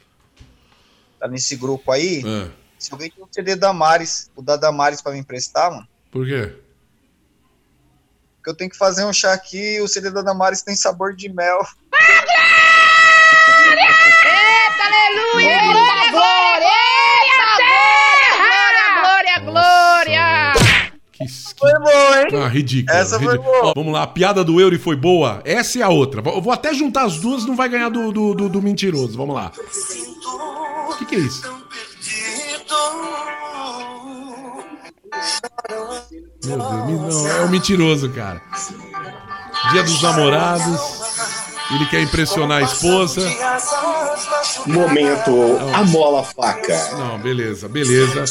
tá 1.19 1.29
nesse 1.29 1.57
grupo 1.57 1.91
aí, 1.93 2.23
Ah, 2.25 2.49
se 2.81 2.93
alguém 2.93 3.11
tem 3.11 3.23
um 3.23 3.29
CD 3.31 3.55
da 3.57 3.69
Damares, 3.69 4.31
o 4.35 4.43
da 4.43 4.57
Damares 4.57 5.01
pra 5.03 5.13
me 5.13 5.19
emprestar, 5.19 5.71
mano. 5.71 5.87
por 6.11 6.27
quê? 6.27 6.53
Porque 8.37 8.51
eu 8.51 8.55
tenho 8.57 8.71
que 8.71 8.77
fazer 8.79 9.05
um 9.05 9.13
chá 9.13 9.33
aqui 9.35 9.77
e 9.77 9.81
o 9.83 9.87
CD 9.89 10.11
da 10.11 10.23
Damares 10.23 10.63
tem 10.63 10.75
sabor 10.75 11.15
de 11.15 11.29
mel. 11.29 11.59
Aleluia! 14.81 15.61
Glória, 15.63 16.11
glória! 16.11 16.71
Glória, 18.39 19.01
glória, 19.01 19.39
glória! 19.45 20.53
Que, 21.13 21.27
que... 21.27 21.33
Foi 21.59 21.73
bom, 21.79 22.15
hein? 22.15 22.43
Ah, 22.43 22.49
ridículo. 22.49 22.97
Essa 22.97 23.19
foi 23.19 23.33
ridículo. 23.33 23.53
boa. 23.61 23.67
Ó, 23.67 23.73
vamos 23.77 23.93
lá, 23.93 24.03
a 24.05 24.07
piada 24.07 24.43
do 24.43 24.59
Euri 24.61 24.79
foi 24.79 24.97
boa. 24.97 25.43
Essa 25.45 25.79
é 25.81 25.83
a 25.83 25.89
outra. 25.91 26.23
Eu 26.27 26.41
vou 26.41 26.53
até 26.53 26.73
juntar 26.73 27.05
as 27.05 27.19
duas, 27.19 27.45
não 27.45 27.55
vai 27.55 27.69
ganhar 27.69 27.91
do, 27.91 28.11
do, 28.11 28.35
do- 28.35 28.49
do 28.49 28.63
mentiroso. 28.63 29.17
Vamos 29.19 29.35
lá. 29.35 29.53
O 30.89 30.97
que, 30.97 31.05
que 31.05 31.15
é 31.17 31.19
isso? 31.19 31.60
Meu 36.45 36.59
Deus, 36.59 37.23
não, 37.23 37.29
é 37.29 37.41
o 37.43 37.49
mentiroso, 37.49 38.11
cara. 38.11 38.41
Dia 39.73 39.83
dos 39.83 40.01
namorados. 40.03 40.81
Ele 41.73 41.87
quer 41.87 42.03
impressionar 42.03 42.59
a 42.59 42.63
esposa. 42.63 43.23
Momento, 44.67 45.59
a 45.73 45.85
mola 45.85 46.25
faca. 46.25 46.77
Não, 46.97 47.19
beleza, 47.19 47.69
beleza. 47.69 48.25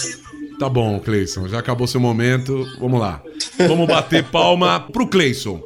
Tá 0.59 0.67
bom, 0.67 0.99
Cleison. 0.99 1.47
Já 1.47 1.59
acabou 1.59 1.87
seu 1.87 2.01
momento. 2.01 2.65
Vamos 2.79 2.99
lá. 2.99 3.21
Vamos 3.57 3.87
bater 3.87 4.25
palma 4.25 4.81
pro 4.91 5.07
Cleison. 5.07 5.61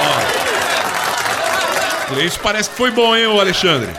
Ó. 0.00 0.18
Cleison 2.14 2.38
parece 2.42 2.70
que 2.70 2.76
foi 2.76 2.90
bom, 2.90 3.14
hein, 3.14 3.26
ô 3.26 3.38
Alexandre? 3.38 3.92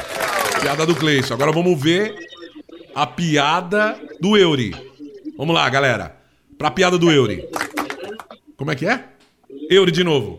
Piada 0.62 0.86
do 0.86 0.96
Cleison. 0.96 1.34
Agora 1.34 1.52
vamos 1.52 1.82
ver 1.82 2.16
a 2.94 3.08
piada 3.08 4.00
do 4.20 4.38
Euri. 4.38 4.76
Vamos 5.38 5.56
lá, 5.56 5.70
galera. 5.70 6.18
Pra 6.58 6.70
piada 6.70 6.98
do 6.98 7.10
Euri. 7.10 7.48
Como 8.58 8.72
é 8.72 8.76
que 8.76 8.86
é? 8.86 9.06
Euri 9.70 9.92
de 9.92 10.04
novo. 10.04 10.38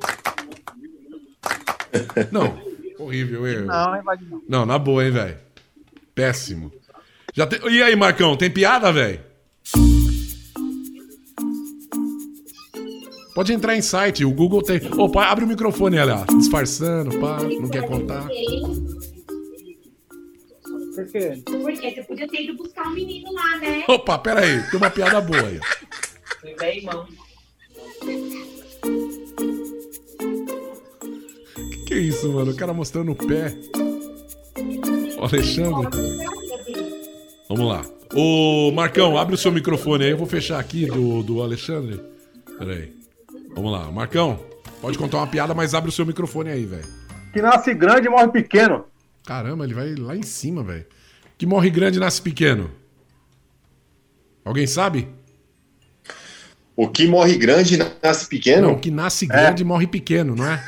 Não. 2.30 2.60
Horrível, 2.98 3.46
Euri. 3.46 3.66
Não, 3.66 3.96
hein? 3.96 4.02
Não, 4.48 4.66
na 4.66 4.78
boa, 4.78 5.04
hein, 5.04 5.10
velho. 5.10 5.38
Péssimo. 6.14 6.70
Já 7.34 7.46
tem... 7.46 7.60
E 7.70 7.82
aí, 7.82 7.96
Marcão, 7.96 8.36
tem 8.36 8.50
piada, 8.50 8.92
velho? 8.92 9.20
Pode 13.34 13.52
entrar 13.52 13.74
em 13.74 13.80
site, 13.80 14.24
o 14.24 14.32
Google 14.32 14.62
tem. 14.62 14.80
Opa, 14.98 15.24
abre 15.24 15.44
o 15.44 15.48
microfone, 15.48 15.98
olha. 15.98 16.26
Disfarçando, 16.36 17.18
pá, 17.18 17.38
não 17.42 17.68
quer 17.68 17.86
contar. 17.86 18.28
Por 21.00 21.06
quê? 21.10 21.42
Porque 21.46 21.90
você 21.94 22.02
podia 22.02 22.28
ter 22.28 22.42
ido 22.42 22.56
buscar 22.56 22.86
um 22.86 22.90
menino 22.90 23.32
lá, 23.32 23.56
né? 23.56 23.84
Opa, 23.88 24.18
pera 24.18 24.40
aí, 24.40 24.62
tem 24.70 24.76
uma 24.76 24.90
piada 24.90 25.18
boa 25.20 25.40
aí. 25.40 25.60
Que 31.70 31.84
que 31.86 31.94
é 31.94 31.98
isso, 31.98 32.30
mano? 32.30 32.52
O 32.52 32.56
cara 32.56 32.74
mostrando 32.74 33.12
o 33.12 33.14
pé. 33.16 33.54
O 35.18 35.24
Alexandre. 35.24 35.88
Vamos 37.48 37.66
lá. 37.66 37.82
Ô, 38.14 38.70
Marcão, 38.72 39.16
abre 39.16 39.34
o 39.34 39.38
seu 39.38 39.50
microfone 39.50 40.04
aí. 40.04 40.10
Eu 40.10 40.18
vou 40.18 40.26
fechar 40.26 40.60
aqui 40.60 40.84
do, 40.84 41.22
do 41.22 41.42
Alexandre. 41.42 41.98
Pera 42.58 42.74
aí. 42.74 42.92
Vamos 43.54 43.72
lá. 43.72 43.90
Marcão, 43.90 44.38
pode 44.82 44.98
contar 44.98 45.16
uma 45.16 45.26
piada, 45.26 45.54
mas 45.54 45.72
abre 45.72 45.88
o 45.88 45.92
seu 45.92 46.04
microfone 46.04 46.50
aí, 46.50 46.66
velho. 46.66 46.86
Que 47.32 47.40
nasce 47.40 47.72
grande 47.72 48.06
e 48.06 48.10
morre 48.10 48.28
pequeno. 48.28 48.84
Caramba, 49.24 49.64
ele 49.64 49.74
vai 49.74 49.94
lá 49.94 50.16
em 50.16 50.22
cima, 50.22 50.62
velho. 50.62 50.86
Que 51.38 51.46
morre 51.46 51.70
grande 51.70 51.98
e 51.98 52.00
nasce 52.00 52.20
pequeno. 52.20 52.70
Alguém 54.44 54.66
sabe? 54.66 55.08
O 56.76 56.88
que 56.88 57.06
morre 57.06 57.36
grande 57.36 57.76
nasce 58.02 58.26
pequeno? 58.26 58.68
Não, 58.68 58.72
o 58.74 58.78
que 58.78 58.90
nasce 58.90 59.26
grande 59.26 59.62
morre 59.64 59.86
pequeno, 59.86 60.34
não 60.34 60.46
é? 60.50 60.64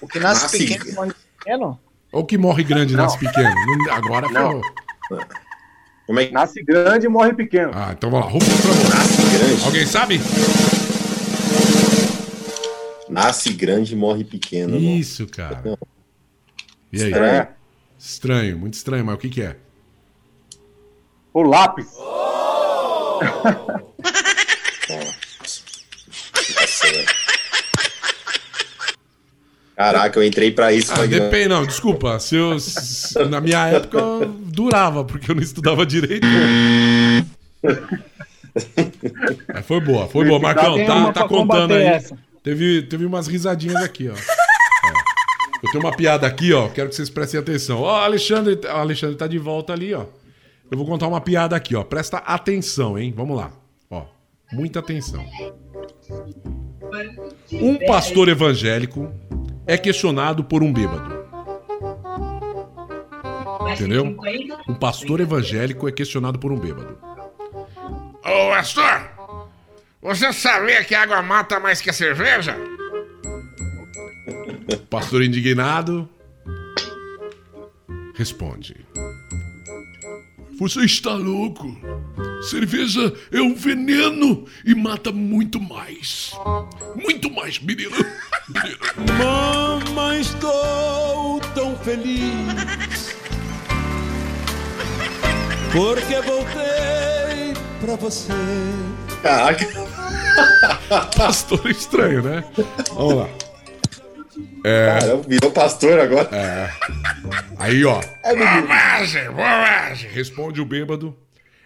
O 0.00 0.06
que 0.06 0.18
nasce, 0.20 0.42
Nasce- 0.42 0.58
pequeno 0.58 0.94
morre 0.94 1.12
pequeno? 1.38 1.80
Ou 2.12 2.22
o 2.22 2.26
que 2.26 2.36
morre 2.36 2.62
grande 2.64 2.94
nasce 2.94 3.18
pequeno? 3.18 3.50
Não- 3.54 3.92
Agora 3.94 4.28
Não. 4.28 4.60
ferrou. 5.08 5.26
Como 6.06 6.20
é 6.20 6.26
que 6.26 6.32
Nasce 6.32 6.62
grande 6.62 7.06
e 7.06 7.08
morre 7.08 7.32
pequeno. 7.32 7.70
Ah, 7.74 7.92
então 7.96 8.10
vamos 8.10 8.26
lá. 8.26 8.32
Rufo 8.32 8.88
nasce 8.90 9.38
grande? 9.38 9.64
Alguém 9.64 9.86
sabe? 9.86 10.20
Nasce 13.08 13.52
grande 13.52 13.92
e 13.92 13.96
morre 13.96 14.24
pequeno. 14.24 14.74
mano. 14.74 14.96
Isso, 14.96 15.26
cara. 15.26 15.62
E 16.92 17.00
aí? 17.02 17.08
Estranho. 17.10 17.24
É. 17.42 17.48
Estranho, 18.04 18.58
muito 18.58 18.74
estranho, 18.74 19.04
mas 19.04 19.14
o 19.14 19.18
que 19.18 19.28
que 19.28 19.42
é? 19.42 19.56
O 21.32 21.42
lápis. 21.42 21.86
Velho. 26.82 27.06
Caraca, 29.76 30.18
eu 30.18 30.24
entrei 30.24 30.50
pra 30.50 30.72
isso. 30.72 30.92
Ah, 30.92 31.06
depende, 31.06 31.48
não, 31.48 31.64
desculpa. 31.66 32.18
Se 32.20 32.36
eu, 32.36 32.58
se- 32.60 33.18
na 33.24 33.40
minha 33.40 33.66
época 33.68 33.98
eu 33.98 34.28
durava, 34.28 35.04
porque 35.04 35.30
eu 35.30 35.34
não 35.34 35.42
estudava 35.42 35.84
direito. 35.86 36.26
Mas 39.52 39.66
foi 39.66 39.80
boa, 39.80 40.06
foi 40.08 40.26
boa. 40.26 40.38
Marcão, 40.38 40.84
tá, 40.84 41.12
tá 41.12 41.26
contando 41.28 41.74
aí. 41.74 41.82
essa. 41.84 42.16
Teve, 42.42 42.82
teve 42.82 43.06
umas 43.06 43.26
risadinhas 43.26 43.76
aqui, 43.82 44.08
ó. 44.08 44.14
Eu 45.62 45.70
tenho 45.70 45.84
uma 45.84 45.94
piada 45.94 46.26
aqui, 46.26 46.52
ó. 46.52 46.68
Quero 46.68 46.88
que 46.88 46.96
vocês 46.96 47.08
prestem 47.08 47.38
atenção. 47.38 47.80
Ó, 47.80 48.00
Alexandre, 48.00 48.58
o 48.64 48.68
Alexandre 48.68 49.16
tá 49.16 49.26
de 49.26 49.38
volta 49.38 49.72
ali, 49.72 49.94
ó. 49.94 50.06
Eu 50.70 50.76
vou 50.76 50.86
contar 50.86 51.06
uma 51.06 51.20
piada 51.20 51.54
aqui, 51.54 51.76
ó. 51.76 51.84
Presta 51.84 52.18
atenção, 52.18 52.98
hein? 52.98 53.12
Vamos 53.16 53.36
lá. 53.36 53.52
Ó, 53.90 54.04
muita 54.52 54.80
atenção. 54.80 55.24
Um 57.52 57.78
pastor 57.86 58.28
evangélico 58.28 59.12
é 59.66 59.78
questionado 59.78 60.42
por 60.42 60.62
um 60.62 60.72
bêbado. 60.72 61.22
Entendeu? 63.72 64.16
Um 64.68 64.74
pastor 64.74 65.20
evangélico 65.20 65.88
é 65.88 65.92
questionado 65.92 66.38
por 66.38 66.50
um 66.52 66.58
bêbado. 66.58 66.98
Ô, 68.24 68.50
pastor! 68.50 69.10
Você 70.02 70.32
sabia 70.32 70.82
que 70.84 70.94
a 70.94 71.02
água 71.02 71.22
mata 71.22 71.60
mais 71.60 71.80
que 71.80 71.88
a 71.88 71.92
cerveja? 71.92 72.56
Pastor 74.88 75.22
indignado 75.22 76.08
responde: 78.14 78.76
Você 80.58 80.80
está 80.84 81.14
louco? 81.14 81.76
Cerveja 82.42 83.12
é 83.30 83.40
um 83.40 83.54
veneno 83.54 84.44
e 84.64 84.74
mata 84.74 85.12
muito 85.12 85.60
mais. 85.60 86.32
Muito 86.94 87.30
mais, 87.30 87.58
menino. 87.58 87.96
Mamãe, 89.18 90.20
estou 90.20 91.40
tão 91.54 91.76
feliz 91.78 93.22
porque 95.72 96.20
voltei 96.20 97.54
pra 97.80 97.96
você. 97.96 98.32
Caraca. 99.22 99.66
Pastor 101.16 101.66
estranho, 101.70 102.22
né? 102.22 102.44
Vamos 102.94 103.14
lá. 103.14 103.28
Cara, 104.62 105.16
virou 105.26 105.50
pastor 105.50 105.98
agora. 105.98 106.28
Aí, 107.58 107.84
ó. 107.84 108.00
Bobagem, 108.22 109.28
bobagem. 109.30 110.10
Responde 110.10 110.60
o 110.60 110.64
bêbado. 110.64 111.16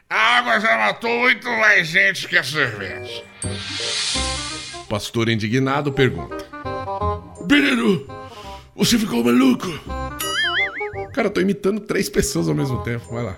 A 0.08 0.38
água 0.38 0.60
já 0.60 0.78
matou 0.78 1.10
muito 1.20 1.48
mais 1.48 1.88
gente 1.88 2.28
que 2.28 2.38
a 2.38 2.42
cerveja. 2.44 3.22
Pastor 4.88 5.28
indignado 5.28 5.92
pergunta: 5.92 6.46
Menino, 7.50 8.06
você 8.74 8.98
ficou 8.98 9.22
maluco? 9.22 9.68
Cara, 11.12 11.28
eu 11.28 11.32
tô 11.32 11.40
imitando 11.40 11.80
três 11.80 12.08
pessoas 12.08 12.48
ao 12.48 12.54
mesmo 12.54 12.82
tempo. 12.82 13.12
Vai 13.12 13.24
lá. 13.24 13.36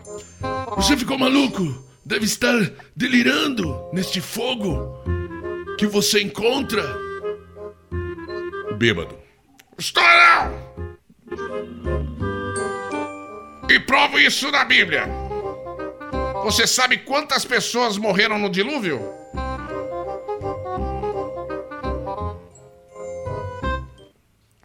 Você 0.77 0.97
ficou 0.97 1.19
maluco? 1.19 1.85
Deve 2.05 2.25
estar 2.25 2.55
delirando 2.95 3.89
neste 3.93 4.21
fogo 4.21 5.03
que 5.79 5.87
você 5.87 6.23
encontra. 6.23 6.83
Bêbado. 8.77 9.18
Estou 9.79 10.03
não! 10.03 10.89
E 13.71 13.79
provo 13.81 14.19
isso 14.19 14.51
na 14.51 14.65
Bíblia. 14.65 15.07
Você 16.43 16.67
sabe 16.67 16.99
quantas 16.99 17.45
pessoas 17.45 17.97
morreram 17.97 18.39
no 18.39 18.51
dilúvio? 18.51 19.01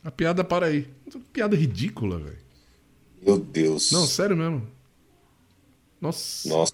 A 0.03 0.09
piada 0.09 0.43
para 0.43 0.65
aí. 0.65 0.87
Piada 1.31 1.55
ridícula, 1.55 2.17
velho. 2.17 2.39
Meu 3.21 3.37
Deus. 3.37 3.91
Não, 3.91 4.07
sério 4.07 4.35
mesmo. 4.35 4.67
Nossa. 6.01 6.49
Nossa. 6.49 6.73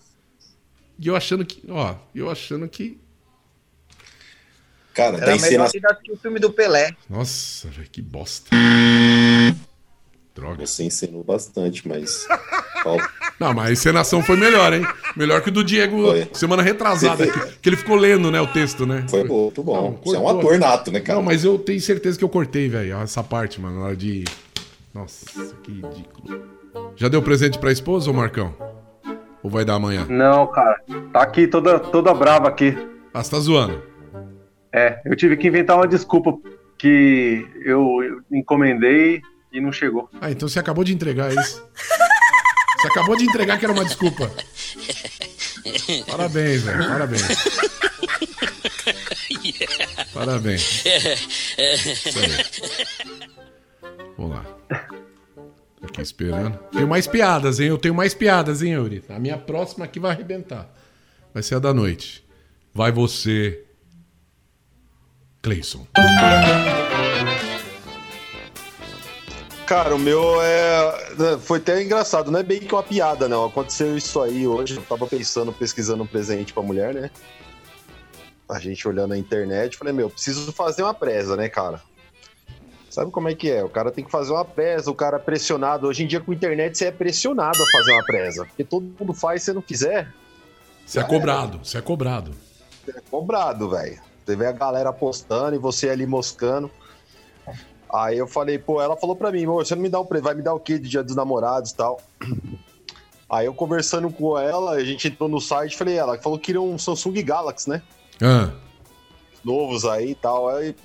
E 0.98 1.08
eu 1.08 1.16
achando 1.16 1.46
que. 1.46 1.62
Ó, 1.70 1.96
eu 2.16 2.30
achando 2.30 2.68
que. 2.70 3.00
Cara, 4.94 5.18
Era 5.18 5.38
tá 5.38 5.70
ter 5.70 5.80
dado 5.80 6.00
que 6.02 6.12
o 6.12 6.18
filme 6.18 6.40
do 6.40 6.52
Pelé. 6.52 6.92
Nossa, 7.10 7.68
velho, 7.70 7.88
que 7.90 8.02
bosta. 8.02 8.50
Droga. 10.36 10.66
Você 10.66 10.84
encenou 10.84 11.24
bastante, 11.24 11.88
mas. 11.88 12.28
Não, 13.40 13.54
mas 13.54 13.70
a 13.70 13.72
encenação 13.72 14.22
foi 14.22 14.36
melhor, 14.36 14.74
hein? 14.74 14.86
Melhor 15.16 15.42
que 15.42 15.50
o 15.50 15.52
do 15.52 15.64
Diego 15.64 16.02
Foi. 16.02 16.30
semana 16.34 16.62
retrasada, 16.62 17.26
que, 17.26 17.58
que 17.62 17.70
ele 17.70 17.76
ficou 17.76 17.96
lendo, 17.96 18.30
né, 18.32 18.40
o 18.40 18.48
texto, 18.48 18.86
né? 18.86 19.06
Foi 19.10 19.24
muito 19.24 19.64
bom. 19.64 19.92
Não, 19.92 20.00
Você 20.04 20.16
é 20.18 20.20
um 20.20 20.28
ator 20.28 20.58
nato, 20.58 20.92
né, 20.92 21.00
cara? 21.00 21.18
Não, 21.18 21.26
mas 21.26 21.44
eu 21.44 21.58
tenho 21.58 21.80
certeza 21.80 22.18
que 22.18 22.24
eu 22.24 22.30
cortei, 22.30 22.68
velho, 22.70 22.98
essa 22.98 23.24
parte, 23.24 23.60
mano, 23.60 23.80
na 23.80 23.86
hora 23.88 23.96
de. 23.96 24.24
Nossa, 24.94 25.26
que 25.64 25.72
ridículo. 25.72 26.44
Já 26.96 27.08
deu 27.08 27.22
presente 27.22 27.58
pra 27.58 27.72
esposa 27.72 28.10
ou 28.10 28.16
Marcão? 28.16 28.54
Ou 29.42 29.50
vai 29.50 29.64
dar 29.64 29.76
amanhã? 29.76 30.06
Não, 30.10 30.48
cara. 30.48 30.82
Tá 31.14 31.22
aqui 31.22 31.48
toda, 31.48 31.80
toda 31.80 32.14
brava 32.14 32.48
aqui. 32.48 32.78
Ah, 33.14 33.24
você 33.24 33.32
tá 33.32 33.40
zoando. 33.40 33.89
É, 34.72 35.02
eu 35.06 35.16
tive 35.16 35.36
que 35.36 35.48
inventar 35.48 35.78
uma 35.78 35.88
desculpa 35.88 36.38
que 36.78 37.46
eu 37.66 38.22
encomendei 38.32 39.22
e 39.52 39.60
não 39.60 39.72
chegou. 39.72 40.10
Ah, 40.22 40.32
então 40.32 40.48
você 40.48 40.60
acabou 40.60 40.84
de 40.84 40.94
entregar 40.94 41.34
isso. 41.34 41.64
Você 42.80 42.88
acabou 42.88 43.18
de 43.18 43.26
entregar 43.26 43.58
que 43.58 43.66
era 43.66 43.74
uma 43.74 43.84
desculpa. 43.84 44.32
Parabéns, 46.08 46.62
velho. 46.62 46.88
Parabéns. 46.88 47.28
Parabéns. 50.14 50.84
Vamos 54.18 54.36
lá. 54.36 54.46
Tô 55.80 55.88
aqui 55.88 56.02
esperando. 56.02 56.58
Tenho 56.72 56.88
mais 56.88 57.08
piadas, 57.08 57.60
hein? 57.60 57.68
Eu 57.68 57.78
tenho 57.78 57.94
mais 57.94 58.14
piadas, 58.14 58.62
hein, 58.62 58.74
Yuri? 58.74 59.04
A 59.10 59.20
minha 59.20 59.38
próxima 59.38 59.86
aqui 59.86 60.00
vai 60.00 60.12
arrebentar. 60.12 60.70
Vai 61.34 61.44
ser 61.44 61.56
a 61.56 61.60
da 61.60 61.74
noite. 61.74 62.26
Vai 62.74 62.92
você, 62.92 63.64
Cleison. 65.42 65.88
Cara, 69.66 69.94
o 69.96 70.00
meu 70.00 70.42
é. 70.42 71.14
né, 71.16 71.38
Foi 71.40 71.60
até 71.60 71.82
engraçado, 71.84 72.32
não 72.32 72.40
é 72.40 72.44
bem 72.44 72.60
que 72.60 72.74
uma 72.74 72.82
piada, 72.84 73.30
não. 73.30 73.46
Aconteceu 73.46 73.96
isso 73.96 74.20
aí 74.22 74.48
hoje. 74.48 74.76
Eu 74.78 74.82
tava 74.84 75.06
pensando, 75.06 75.54
pesquisando 75.54 76.04
um 76.04 76.08
presente 76.08 76.52
pra 76.54 76.64
mulher, 76.64 76.94
né? 76.94 77.12
A 78.50 78.58
gente 78.60 78.88
olhando 78.88 79.10
na 79.10 79.18
internet, 79.18 79.78
falei, 79.78 79.94
meu, 79.94 80.10
preciso 80.10 80.52
fazer 80.52 80.82
uma 80.82 80.94
presa, 80.94 81.36
né, 81.38 81.48
cara? 81.48 81.80
Sabe 82.90 83.12
como 83.12 83.30
é 83.30 83.36
que 83.36 83.52
é? 83.52 83.64
O 83.64 83.70
cara 83.70 83.92
tem 83.92 84.04
que 84.04 84.10
fazer 84.10 84.32
uma 84.32 84.44
presa, 84.44 84.90
o 84.90 84.96
cara 84.96 85.18
é 85.18 85.20
pressionado. 85.20 85.88
Hoje 85.88 86.04
em 86.04 86.08
dia, 86.08 86.20
com 86.20 86.32
a 86.32 86.36
internet, 86.36 86.76
você 86.76 86.86
é 86.86 86.92
pressionado 86.92 87.60
a 87.62 87.78
fazer 87.78 87.92
uma 87.94 88.04
presa. 88.04 88.46
Porque 88.46 88.64
todo 88.64 88.92
mundo 89.00 89.14
faz, 89.14 89.44
se 89.44 89.46
você 89.46 89.54
não 89.54 89.62
fizer, 89.62 90.12
Você 90.84 91.00
é 91.00 91.04
cobrado, 91.04 91.60
você 91.64 91.78
é 91.78 91.82
cobrado. 91.82 92.32
você 92.84 92.98
é 92.98 93.02
cobrado, 93.12 93.70
velho. 93.70 94.02
Você 94.30 94.36
vê 94.36 94.46
a 94.46 94.52
galera 94.52 94.94
postando 94.94 95.56
e 95.56 95.58
você 95.58 95.90
ali 95.90 96.06
moscando. 96.06 96.70
Aí 97.92 98.16
eu 98.16 98.28
falei, 98.28 98.60
pô, 98.60 98.80
ela 98.80 98.96
falou 98.96 99.16
pra 99.16 99.32
mim, 99.32 99.44
"Amor, 99.44 99.66
você 99.66 99.74
não 99.74 99.82
me 99.82 99.90
dá 99.90 100.00
um 100.00 100.06
presente, 100.06 100.26
vai 100.26 100.36
me 100.36 100.44
dar 100.44 100.54
o 100.54 100.60
quê 100.60 100.78
de 100.78 100.88
dia 100.88 101.02
dos 101.04 101.16
namorados 101.16 101.72
e 101.72 101.76
tal? 101.76 102.00
Aí 103.28 103.48
eu 103.48 103.54
conversando 103.56 104.08
com 104.12 104.38
ela, 104.38 104.74
a 104.74 104.84
gente 104.84 105.08
entrou 105.08 105.28
no 105.28 105.42
site, 105.42 105.76
falei, 105.76 105.98
ela 105.98 106.16
falou 106.20 106.38
que 106.38 106.46
queria 106.46 106.62
um 106.62 106.78
Samsung 106.78 107.14
Galaxy, 107.24 107.70
né? 107.70 107.82
Ah, 108.22 108.52
Novos 109.44 109.84
aí 109.86 110.12
e 110.12 110.16
tal. 110.16 110.48
Aí 110.50 110.76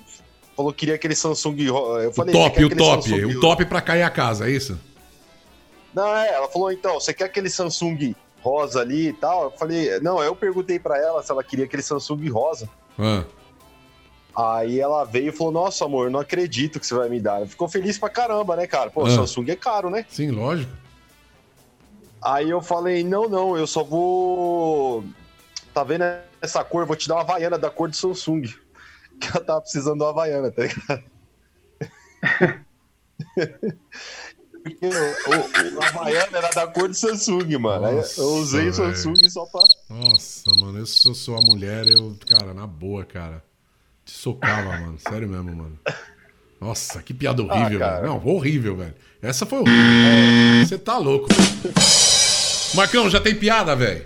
falou 0.55 0.71
que 0.71 0.79
queria 0.79 0.95
aquele 0.95 1.15
Samsung. 1.15 1.55
Eu 1.65 2.09
o 2.09 2.13
falei, 2.13 2.33
"Você 2.33 2.41
top, 2.49 2.65
o 2.65 2.69
top. 2.77 3.09
Samsung- 3.09 3.25
O 3.25 3.39
top 3.39 3.65
pra 3.65 3.81
cair 3.81 4.01
a 4.03 4.09
casa, 4.09 4.47
é 4.47 4.51
isso? 4.51 4.79
Não, 5.93 6.07
é, 6.15 6.33
ela 6.33 6.47
falou, 6.47 6.71
então, 6.71 6.99
você 6.99 7.13
quer 7.13 7.25
aquele 7.25 7.49
Samsung 7.49 8.15
rosa 8.41 8.79
ali 8.81 9.09
e 9.09 9.13
tal? 9.13 9.43
Eu 9.45 9.51
falei, 9.51 9.99
não, 9.99 10.21
eu 10.23 10.35
perguntei 10.35 10.79
pra 10.79 10.97
ela 10.99 11.21
se 11.21 11.31
ela 11.31 11.43
queria 11.43 11.65
aquele 11.65 11.83
Samsung 11.83 12.27
rosa. 12.29 12.67
Ah, 12.97 13.23
Aí 14.37 14.79
ela 14.79 15.03
veio 15.05 15.29
e 15.29 15.31
falou: 15.31 15.51
Nossa, 15.53 15.85
amor, 15.85 16.09
não 16.11 16.19
acredito 16.19 16.79
que 16.79 16.85
você 16.85 16.93
vai 16.93 17.07
me 17.09 17.19
dar. 17.21 17.37
Ela 17.37 17.47
Ficou 17.47 17.67
feliz 17.69 17.97
pra 17.97 18.09
caramba, 18.09 18.55
né, 18.55 18.67
cara? 18.67 18.89
Pô, 18.89 19.05
Ah. 19.05 19.09
Samsung 19.09 19.49
é 19.49 19.55
caro, 19.55 19.89
né? 19.89 20.05
sim, 20.09 20.31
lógico. 20.31 20.71
Aí 22.21 22.49
eu 22.49 22.61
falei: 22.61 23.03
Não, 23.03 23.29
não, 23.29 23.57
eu 23.57 23.65
só 23.67 23.83
vou. 23.83 25.03
Tá 25.73 25.83
vendo 25.83 26.03
essa 26.41 26.63
cor, 26.63 26.85
vou 26.85 26.95
te 26.95 27.07
dar 27.07 27.15
uma 27.15 27.21
Havaiana 27.21 27.57
da 27.57 27.69
cor 27.69 27.89
do 27.89 27.95
Samsung. 27.95 28.43
Que 29.17 29.29
ela 29.29 29.39
tava 29.45 29.61
precisando 29.61 29.99
de 29.99 30.03
uma 30.03 30.09
Havaiana, 30.09 30.51
tá 30.51 30.63
ligado? 30.63 31.03
Porque 34.65 34.87
o, 34.87 34.89
o, 34.89 35.77
o 35.77 35.83
Havaiana 35.83 36.37
era 36.39 36.49
da 36.49 36.65
cor 36.65 36.87
do 36.87 36.95
Samsung, 36.95 37.55
mano. 37.59 37.91
Nossa, 37.91 38.19
eu 38.19 38.27
usei 38.37 38.69
o 38.69 38.73
velho. 38.73 38.95
Samsung 38.95 39.29
só 39.29 39.45
pra. 39.45 39.61
Nossa, 39.91 40.49
mano, 40.59 40.79
eu 40.79 40.85
sou 40.87 41.37
a 41.37 41.41
mulher, 41.41 41.87
eu, 41.87 42.17
cara, 42.27 42.51
na 42.51 42.65
boa, 42.65 43.05
cara. 43.05 43.43
Te 44.03 44.11
socava, 44.11 44.71
mano. 44.79 44.97
Sério 44.97 45.27
mesmo, 45.29 45.55
mano. 45.55 45.77
Nossa, 46.59 46.99
que 47.03 47.13
piada 47.13 47.43
horrível, 47.43 47.77
Ah, 47.77 47.79
cara. 47.79 47.95
velho. 48.01 48.07
Não, 48.07 48.25
horrível, 48.25 48.75
velho. 48.75 48.95
Essa 49.21 49.45
foi 49.45 49.59
horrível. 49.59 50.65
Você 50.65 50.79
tá 50.79 50.97
louco. 50.97 51.27
Marcão, 52.73 53.07
já 53.09 53.19
tem 53.21 53.35
piada, 53.35 53.75
velho? 53.75 54.03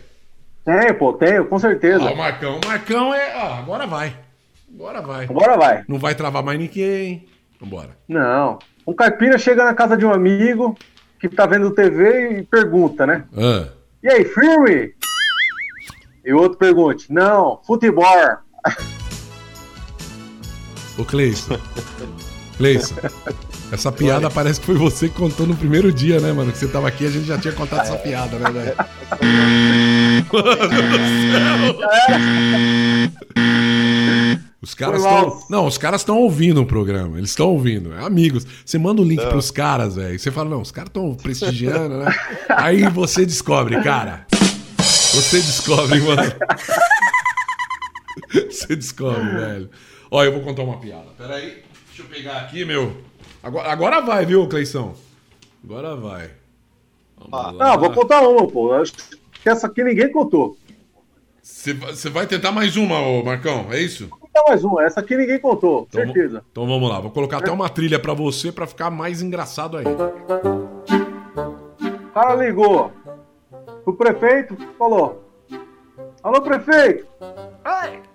Tenho, 0.66 0.96
pô, 0.98 1.14
tenho, 1.14 1.46
com 1.48 1.58
certeza. 1.58 2.04
Ah, 2.10 2.12
o 2.12 2.18
Marcão. 2.18 2.60
O 2.64 2.68
Marcão 2.68 3.14
é. 3.14 3.34
Ah, 3.34 3.60
agora 3.60 3.88
vai. 3.88 4.14
Agora 4.76 5.02
vai. 5.02 5.24
Agora 5.26 5.58
vai. 5.58 5.86
Não 5.88 5.98
vai 5.98 6.14
travar 6.16 6.44
mais 6.44 6.60
ninguém. 6.60 7.28
Vambora. 7.60 7.98
Não. 8.08 8.60
Um 8.90 8.94
caipira 8.96 9.38
chega 9.38 9.64
na 9.64 9.76
casa 9.76 9.96
de 9.96 10.04
um 10.04 10.12
amigo 10.12 10.76
que 11.20 11.30
tá 11.30 11.46
vendo 11.46 11.70
TV 11.70 12.40
e 12.40 12.44
pergunta, 12.44 13.06
né? 13.06 13.24
Ah. 13.38 13.68
E 14.02 14.10
aí, 14.10 14.26
firme? 14.26 14.96
E 16.26 16.34
o 16.34 16.40
outro 16.40 16.58
pergunta, 16.58 17.04
não, 17.08 17.62
futebol. 17.68 18.04
Ô, 20.98 21.06
Cleison. 21.06 21.60
Cleison. 22.58 22.96
Essa 23.72 23.92
piada 23.92 24.28
parece 24.28 24.60
que 24.60 24.66
foi 24.66 24.76
você 24.76 25.08
que 25.08 25.14
contou 25.14 25.46
no 25.46 25.56
primeiro 25.56 25.94
dia, 25.94 26.20
né, 26.20 26.34
mano? 26.34 26.52
Que 26.52 26.58
você 26.58 26.68
tava 26.68 26.88
aqui 26.88 27.06
a 27.06 27.12
gente 27.12 27.28
já 27.28 27.38
tinha 27.38 27.54
contado 27.54 27.82
essa 27.82 27.96
piada, 27.96 28.40
né, 28.40 28.50
velho? 28.50 28.76
Mano 30.34 31.74
do 31.74 31.80
céu. 31.80 33.69
Os 34.62 34.74
caras 34.74 35.02
estão. 35.02 35.44
Não, 35.50 35.66
os 35.66 35.78
caras 35.78 36.02
estão 36.02 36.18
ouvindo 36.18 36.62
o 36.62 36.66
programa. 36.66 37.18
Eles 37.18 37.30
estão 37.30 37.48
ouvindo. 37.50 37.94
É 37.94 38.04
amigos. 38.06 38.46
Você 38.66 38.78
manda 38.78 39.02
o 39.02 39.06
link 39.06 39.22
Não. 39.24 39.30
pros 39.30 39.52
caras, 39.52 39.96
velho. 39.96 40.20
Você 40.20 40.32
fala, 40.32 40.50
não, 40.50 40.62
os 40.62 40.72
caras 40.72 40.90
estão 40.90 41.16
prestigiando, 41.16 41.98
né? 42.00 42.14
Aí 42.50 42.84
você 42.90 43.26
descobre, 43.26 43.82
cara. 43.82 44.28
Você 44.78 45.38
descobre, 45.40 46.00
mano. 46.04 46.22
Você 48.50 48.76
descobre, 48.76 49.30
velho. 49.32 49.70
Ó, 50.12 50.24
eu 50.24 50.34
vou 50.34 50.42
contar 50.42 50.64
uma 50.64 50.78
piada. 50.78 51.08
Pera 51.18 51.36
aí. 51.36 51.64
Deixa 51.88 52.02
eu 52.02 52.06
pegar 52.06 52.38
aqui, 52.40 52.66
meu. 52.66 52.98
Agora, 53.42 53.72
agora 53.72 54.02
vai, 54.02 54.26
viu, 54.26 54.48
Cleição? 54.48 54.94
Agora 55.64 55.96
vai. 55.96 56.32
Lá. 57.32 57.52
Não, 57.54 57.80
vou 57.80 57.92
contar 57.92 58.22
uma, 58.28 58.48
pô. 58.48 58.74
Acho 58.74 58.94
que 58.94 59.50
essa 59.50 59.68
aqui 59.68 59.84
ninguém 59.84 60.12
contou. 60.12 60.58
Você 61.42 61.74
vai- 61.74 61.92
Você 61.96 62.10
vai 62.10 62.28
tentar 62.28 62.52
mais 62.52 62.76
uma, 62.76 63.00
ô 63.00 63.24
Marcão, 63.24 63.68
é 63.72 63.80
isso? 63.82 64.10
Contar 64.40 64.44
mais 64.48 64.64
uma. 64.64 64.84
Essa 64.84 65.00
aqui 65.02 65.16
ninguém 65.18 65.40
contou, 65.40 65.86
Então, 65.90 66.02
certeza. 66.04 66.44
Então 66.52 66.68
vamos 66.68 66.90
lá, 66.90 67.00
vou 67.00 67.12
colocar 67.12 67.38
até 67.38 67.52
uma 67.52 67.70
trilha 67.70 68.00
pra 68.00 68.14
você 68.14 68.52
pra 68.52 68.66
ficar 68.66 68.90
mais 68.90 69.22
engraçado 69.22 69.78
ainda. 69.78 70.14
O 71.88 72.12
cara 72.14 72.36
ligou 72.36 72.92
pro 73.84 73.94
prefeito, 73.96 74.58
falou: 74.78 75.24
Alô, 76.24 76.42
prefeito? 76.42 77.08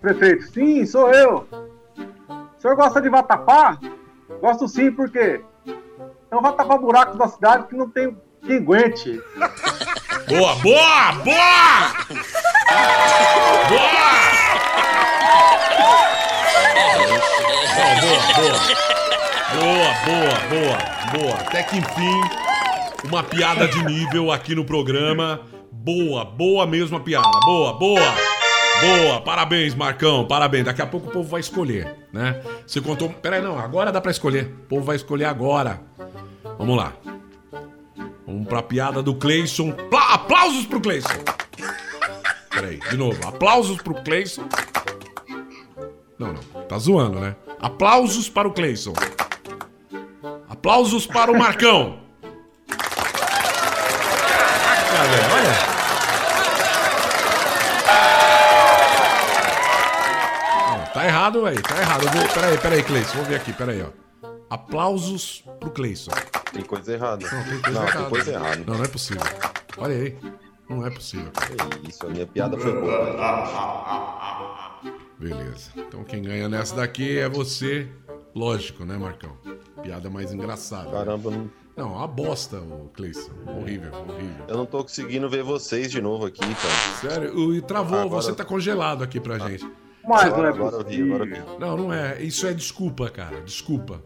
Prefeito, 0.00 0.44
sim, 0.52 0.84
sou 0.86 1.10
eu. 1.10 1.46
O 1.96 2.60
senhor 2.60 2.76
gosta 2.76 3.00
de 3.00 3.08
vatapá? 3.08 3.78
Gosto 4.40 4.68
sim, 4.68 4.90
por 4.90 5.10
quê? 5.10 5.40
Então 6.26 6.42
tapar 6.52 6.78
buracos 6.78 7.16
da 7.16 7.28
cidade 7.28 7.66
que 7.68 7.76
não 7.76 7.88
tem 7.88 8.16
quem 8.44 8.56
aguente. 8.56 9.20
Boa, 10.26 10.54
boa, 10.54 11.12
boa! 11.22 11.92
Boa! 13.68 14.14
Boa, 17.74 17.94
boa, 18.00 18.34
boa. 18.36 18.74
Boa, 20.48 20.78
boa. 21.18 21.34
Até 21.40 21.62
que 21.62 21.76
enfim, 21.78 22.20
uma 23.04 23.22
piada 23.22 23.66
de 23.68 23.84
nível 23.84 24.30
aqui 24.30 24.54
no 24.54 24.64
programa. 24.64 25.40
Boa, 25.72 26.24
boa 26.24 26.66
mesmo 26.66 26.96
a 26.96 27.00
piada. 27.00 27.28
Boa, 27.44 27.72
boa. 27.74 28.00
Boa, 28.80 29.20
parabéns, 29.20 29.74
Marcão, 29.74 30.26
parabéns. 30.26 30.64
Daqui 30.64 30.82
a 30.82 30.86
pouco 30.86 31.08
o 31.08 31.10
povo 31.12 31.28
vai 31.28 31.40
escolher, 31.40 31.94
né? 32.12 32.40
Você 32.66 32.80
contou. 32.80 33.08
Peraí, 33.08 33.40
não, 33.40 33.58
agora 33.58 33.90
dá 33.92 34.00
pra 34.00 34.10
escolher. 34.10 34.44
O 34.46 34.66
povo 34.68 34.84
vai 34.84 34.96
escolher 34.96 35.24
agora. 35.26 35.80
Vamos 36.58 36.76
lá. 36.76 36.92
Vamos 38.26 38.46
pra 38.48 38.62
piada 38.62 39.02
do 39.02 39.14
Cleison. 39.14 39.72
Pla- 39.72 40.14
aplausos 40.14 40.66
pro 40.66 40.80
Cleison. 40.80 41.08
Peraí, 42.50 42.78
de 42.90 42.96
novo. 42.96 43.26
Aplausos 43.26 43.78
pro 43.80 43.94
Cleison. 44.02 44.44
Não, 46.18 46.32
não. 46.32 46.62
Tá 46.64 46.78
zoando, 46.78 47.20
né? 47.20 47.34
Aplausos 47.64 48.28
para 48.28 48.46
o 48.46 48.52
Cleison. 48.52 48.92
Aplausos 50.50 51.06
para 51.06 51.32
o 51.32 51.38
Marcão. 51.38 51.98
Caraca, 54.90 55.08
velho, 55.08 55.32
olha. 55.32 55.50
Não, 60.68 60.84
tá 60.92 61.06
errado, 61.06 61.42
velho. 61.42 61.62
Tá 61.62 61.80
errado. 61.80 62.02
Eu 62.04 62.10
vou... 62.10 62.28
Peraí, 62.28 62.58
peraí, 62.58 62.82
Cleison. 62.82 63.14
Vou 63.14 63.24
ver 63.24 63.36
aqui, 63.36 63.54
peraí, 63.54 63.80
ó. 63.82 63.86
Aplausos 64.50 65.42
pro 65.58 65.70
Cleison. 65.70 66.12
Tem 66.52 66.62
coisa 66.64 66.92
errada. 66.92 67.26
Não, 67.26 67.44
tem 67.44 67.60
coisa 67.62 67.70
Não, 67.70 67.82
errada. 67.82 67.98
tem 67.98 68.08
coisa 68.10 68.30
errada. 68.30 68.64
Não, 68.66 68.74
não 68.74 68.84
é 68.84 68.88
possível. 68.88 69.22
Olha 69.78 69.94
aí. 69.94 70.18
Não 70.68 70.86
é 70.86 70.90
possível. 70.90 71.30
Que 71.32 71.88
isso, 71.88 72.06
a 72.06 72.10
minha 72.10 72.26
piada 72.26 72.58
foi 72.58 72.78
boa. 72.78 74.03
Beleza. 75.28 75.70
Então 75.76 76.04
quem 76.04 76.22
ganha 76.22 76.48
nessa 76.48 76.76
daqui 76.76 77.18
é 77.18 77.28
você. 77.28 77.88
Lógico, 78.34 78.84
né, 78.84 78.96
Marcão? 78.98 79.36
Piada 79.82 80.10
mais 80.10 80.32
engraçada. 80.32 80.90
né? 80.90 80.98
Caramba, 80.98 81.30
não- 81.30 81.50
Não, 81.76 81.92
uma 81.94 82.06
bosta, 82.06 82.58
o 82.60 82.88
Cleison. 82.94 83.32
Horrível, 83.46 83.90
horrível. 83.92 84.44
eu 84.46 84.56
não 84.56 84.64
tô 84.66 84.82
conseguindo 84.82 85.28
ver 85.28 85.42
vocês 85.42 85.90
de 85.90 86.00
novo 86.00 86.26
aqui, 86.26 86.40
cara. 86.40 87.00
Sério, 87.00 87.36
o- 87.36 87.54
e 87.54 87.60
travou, 87.60 87.98
Agora- 88.00 88.22
você 88.22 88.32
tá 88.32 88.44
congelado 88.44 89.02
aqui 89.02 89.18
pra 89.18 89.38
gente. 89.40 89.64
Mas 90.06 90.24
não 90.26 90.32
Agora, 90.34 90.48
é 90.48 90.50
agora 90.52 90.76
eu 90.76 90.84
vi, 90.84 91.02
agora 91.02 91.24
eu 91.24 91.28
vi. 91.28 91.58
Não, 91.60 91.76
não 91.76 91.92
é. 91.92 92.22
Isso 92.22 92.46
é 92.46 92.52
desculpa, 92.52 93.08
cara. 93.10 93.40
Desculpa. 93.40 94.02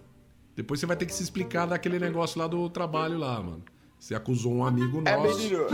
Depois 0.57 0.81
você 0.81 0.87
vai 0.87 0.97
ter 0.97 1.05
que 1.07 1.13
se 1.15 1.23
explicar 1.23 1.67
daquele 1.67 1.99
negócio 1.99 2.39
lá 2.41 2.47
do 2.47 2.69
trabalho 2.71 3.19
lá, 3.19 3.41
mano. 3.43 3.63
Você 3.99 4.15
acusou 4.15 4.53
um 4.55 4.65
amigo 4.65 5.03
É 5.05 5.17
nosso. 5.17 5.39
menino, 5.39 5.67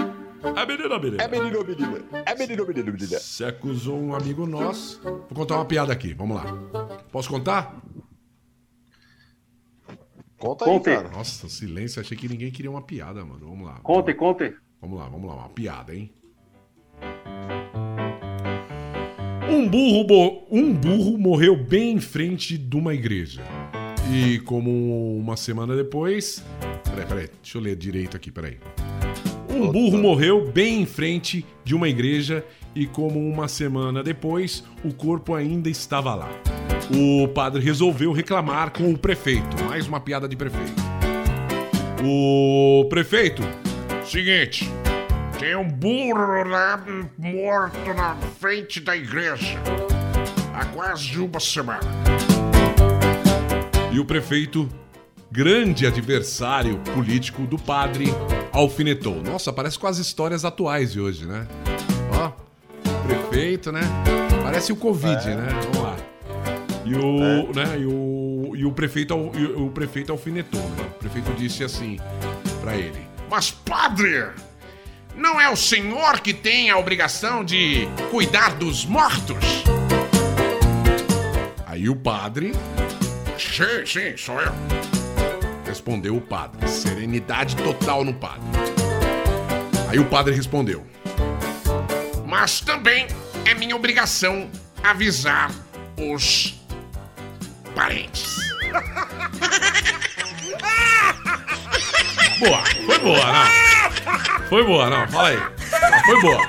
É 0.57 0.67
menino, 0.67 1.01
menino. 1.01 1.21
é 1.23 1.29
menino, 1.29 1.65
menino. 1.65 2.05
É 2.27 2.35
menino, 2.35 2.67
menino, 2.67 2.93
menino. 2.93 3.09
Você 3.19 3.45
acusou 3.45 3.99
um 3.99 4.15
amigo 4.15 4.47
nosso. 4.47 5.01
Vou 5.03 5.27
contar 5.35 5.57
uma 5.57 5.65
piada 5.65 5.93
aqui, 5.93 6.13
vamos 6.15 6.37
lá. 6.37 6.45
Posso 7.11 7.29
contar? 7.31 7.81
Conta 10.39 10.65
aí, 10.67 10.71
Conte. 10.73 10.85
cara. 10.85 11.09
Nossa, 11.09 11.49
silêncio. 11.49 12.01
Achei 12.01 12.17
que 12.17 12.29
ninguém 12.29 12.51
queria 12.51 12.71
uma 12.71 12.83
piada, 12.83 13.25
mano. 13.25 13.49
Vamos 13.49 13.67
lá. 13.67 13.81
Conte, 13.83 14.13
conte. 14.15 14.55
Vamos 14.81 14.99
lá, 14.99 15.09
vamos 15.09 15.29
lá. 15.29 15.37
Uma 15.37 15.49
piada, 15.49 15.95
hein? 15.95 16.13
Um 19.51 19.69
burro, 19.69 20.07
mo- 20.07 20.47
um 20.51 20.75
burro 20.75 21.17
morreu 21.19 21.57
bem 21.57 21.93
em 21.93 22.01
frente 22.01 22.59
de 22.59 22.77
uma 22.77 22.93
igreja. 22.93 23.43
E 24.13 24.39
como 24.41 25.17
uma 25.19 25.37
semana 25.37 25.75
depois. 25.75 26.45
Peraí, 26.85 27.07
peraí. 27.07 27.29
Deixa 27.43 27.57
eu 27.59 27.63
ler 27.63 27.77
direito 27.77 28.17
aqui, 28.17 28.31
peraí. 28.31 28.59
Um 29.55 29.71
burro 29.71 29.99
morreu 29.99 30.51
bem 30.51 30.83
em 30.83 30.87
frente 30.87 31.47
de 31.63 31.77
uma 31.77 31.89
igreja 31.89 32.45
e, 32.75 32.87
como 32.87 33.21
uma 33.21 33.47
semana 33.47 34.03
depois, 34.03 34.65
o 34.85 34.93
corpo 34.93 35.33
ainda 35.33 35.71
estava 35.71 36.13
lá. 36.13 36.29
O 36.93 37.29
padre 37.29 37.63
resolveu 37.63 38.11
reclamar 38.11 38.73
com 38.73 38.93
o 38.93 38.99
prefeito. 38.99 39.63
Mais 39.69 39.87
uma 39.87 40.01
piada 40.01 40.29
de 40.29 40.35
prefeito. 40.35 40.75
O 42.05 42.85
prefeito, 42.91 43.43
seguinte, 44.05 44.69
tem 45.39 45.55
um 45.55 45.69
burro 45.69 46.43
lá 46.49 46.85
morto 47.17 47.95
na 47.95 48.17
frente 48.41 48.81
da 48.81 48.97
igreja 48.97 49.57
há 50.53 50.65
quase 50.65 51.17
uma 51.17 51.39
semana. 51.39 51.81
E 53.93 54.01
o 54.01 54.05
prefeito, 54.05 54.69
grande 55.31 55.87
adversário 55.87 56.77
político 56.93 57.43
do 57.43 57.57
padre, 57.57 58.07
alfinetou. 58.55 59.21
Nossa, 59.23 59.53
parece 59.53 59.79
com 59.79 59.87
as 59.87 59.99
histórias 59.99 60.45
atuais 60.45 60.93
de 60.93 61.01
hoje, 61.01 61.27
né? 61.27 61.47
Ó, 62.13 62.31
prefeito, 63.07 63.73
né? 63.73 63.81
Parece 64.43 64.73
o 64.73 64.77
Covid, 64.77 65.29
né? 65.29 65.49
Vamos 65.73 65.79
lá. 65.79 65.97
E 66.85 66.95
o, 66.95 67.53
né, 67.53 67.79
e 67.79 67.87
o, 67.87 68.53
e 68.55 68.65
o 68.65 68.73
prefeito, 68.73 69.15
e 69.35 69.45
o 69.47 69.71
prefeito 69.71 70.13
alfinetou, 70.13 70.61
né? 70.61 70.85
O 70.95 70.99
prefeito 70.99 71.33
disse 71.33 71.65
assim 71.65 71.99
pra 72.61 72.77
ele: 72.77 73.01
Mas 73.29 73.51
padre, 73.51 74.27
não 75.17 75.41
é 75.41 75.49
o 75.51 75.57
senhor 75.57 76.21
que 76.21 76.33
tem 76.33 76.71
a 76.71 76.79
obrigação 76.79 77.45
de 77.45 77.89
cuidar 78.11 78.55
dos 78.55 78.85
mortos? 78.85 79.65
Aí 81.67 81.89
o 81.89 81.97
padre. 81.97 82.53
Sim, 83.37 83.85
sim, 83.85 84.17
sou 84.17 84.41
eu. 84.41 84.94
Respondeu 85.75 86.17
o 86.17 86.21
padre. 86.21 86.69
Serenidade 86.69 87.57
total 87.57 88.05
no 88.05 88.15
padre. 88.15 88.45
Aí 89.89 89.99
o 89.99 90.05
padre 90.05 90.33
respondeu: 90.33 90.87
Mas 92.25 92.61
também 92.61 93.09
é 93.45 93.55
minha 93.55 93.75
obrigação 93.75 94.49
avisar 94.85 95.51
os 95.99 96.63
parentes. 97.75 98.37
Boa, 102.39 102.65
foi 102.87 102.99
boa, 103.01 103.33
não. 103.33 104.49
Foi 104.49 104.65
boa, 104.65 104.91
não, 104.91 105.09
fala 105.09 105.29
aí. 105.29 105.37
Não, 105.37 106.05
foi 106.05 106.21
boa. 106.21 106.49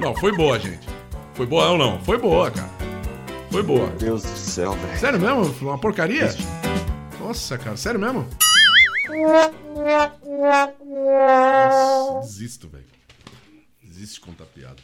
Não, 0.00 0.16
foi 0.16 0.32
boa, 0.32 0.58
gente. 0.58 0.88
Foi 1.34 1.44
boa 1.44 1.68
ou 1.72 1.76
não? 1.76 2.00
Foi 2.00 2.16
boa, 2.16 2.50
cara. 2.50 2.70
Foi 3.50 3.62
boa. 3.62 3.86
Meu 3.86 3.96
Deus 3.98 4.22
do 4.22 4.28
céu, 4.38 4.72
velho. 4.72 4.98
Sério 4.98 5.20
mesmo? 5.20 5.54
Uma 5.60 5.76
porcaria? 5.76 6.34
Nossa, 7.30 7.56
cara, 7.56 7.76
sério 7.76 8.00
mesmo? 8.00 8.26
Nossa, 10.84 12.26
desisto, 12.26 12.66
velho. 12.66 12.84
Desisto 13.80 14.14
de 14.16 14.20
contar 14.22 14.46
piada. 14.46 14.82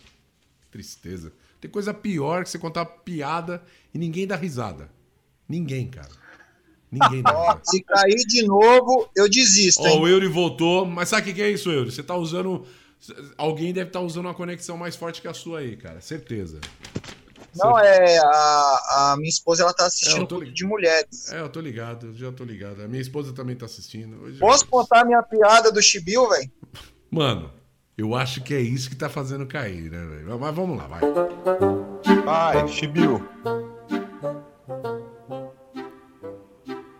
Tristeza. 0.70 1.32
Tem 1.61 1.68
coisa 1.68 1.92
pior 1.92 2.44
que 2.44 2.51
você 2.51 2.57
contar 2.57 2.86
piada 2.86 3.64
e 3.92 3.99
ninguém 3.99 4.28
dá 4.28 4.36
risada. 4.36 4.88
Ninguém, 5.49 5.88
cara. 5.88 6.12
Ninguém 6.88 7.20
dá 7.20 7.32
risada. 7.32 7.61
se 7.66 7.82
cair 7.82 8.24
de 8.28 8.47
novo, 8.47 9.11
eu 9.16 9.28
desisto, 9.28 9.82
Ó, 9.82 10.03
o 10.03 10.07
Euri 10.07 10.28
voltou. 10.28 10.86
Mas 10.86 11.09
sabe 11.09 11.32
o 11.32 11.34
que 11.34 11.42
é 11.42 11.51
isso, 11.51 11.68
Euri? 11.68 11.90
Você 11.90 12.05
tá 12.05 12.14
usando. 12.14 12.64
Alguém 13.36 13.72
deve 13.72 13.88
estar 13.88 14.03
usando 14.03 14.26
uma 14.26 14.34
conexão 14.34 14.76
mais 14.76 14.94
forte 14.94 15.20
que 15.20 15.26
a 15.26 15.34
sua 15.34 15.59
aí, 15.59 15.76
cara. 15.76 16.01
Certeza. 16.01 16.61
Não, 17.59 17.78
é. 17.78 18.18
A, 18.18 19.12
a 19.12 19.16
minha 19.16 19.28
esposa 19.28 19.62
ela 19.62 19.72
tá 19.74 19.84
É, 19.84 19.86
assistindo 19.86 20.20
eu 20.22 20.26
tô 20.26 20.36
Clube 20.36 20.52
de 20.52 20.64
mulheres. 20.64 21.32
É, 21.32 21.40
eu 21.40 21.48
tô 21.48 21.61
ligado, 21.61 22.07
eu 22.09 22.14
já 22.14 22.32
tô 22.32 22.44
ligado. 22.44 22.82
A 22.82 22.88
minha 22.88 23.00
esposa 23.00 23.32
também 23.32 23.57
tá 23.57 23.66
assistindo. 23.66 24.22
Hoje- 24.22 24.38
Posso 24.38 24.66
contar 24.66 25.00
a 25.00 25.04
minha 25.04 25.22
piada 25.22 25.70
do 25.72 25.82
Chibiu, 25.82 26.28
velho? 26.28 26.50
Mano, 27.11 27.52
eu 27.96 28.14
acho 28.14 28.42
que 28.42 28.54
é 28.54 28.61
isso 28.61 28.88
que 28.90 28.96
tá 28.96 29.09
fazendo 29.09 29.46
cair, 29.46 29.90
né, 29.90 30.04
velho? 30.04 30.38
Mas 30.38 30.54
vamos 30.54 30.76
lá, 30.76 30.86
vai. 30.86 31.00
Vai, 32.24 32.68
Chibiu. 32.68 33.26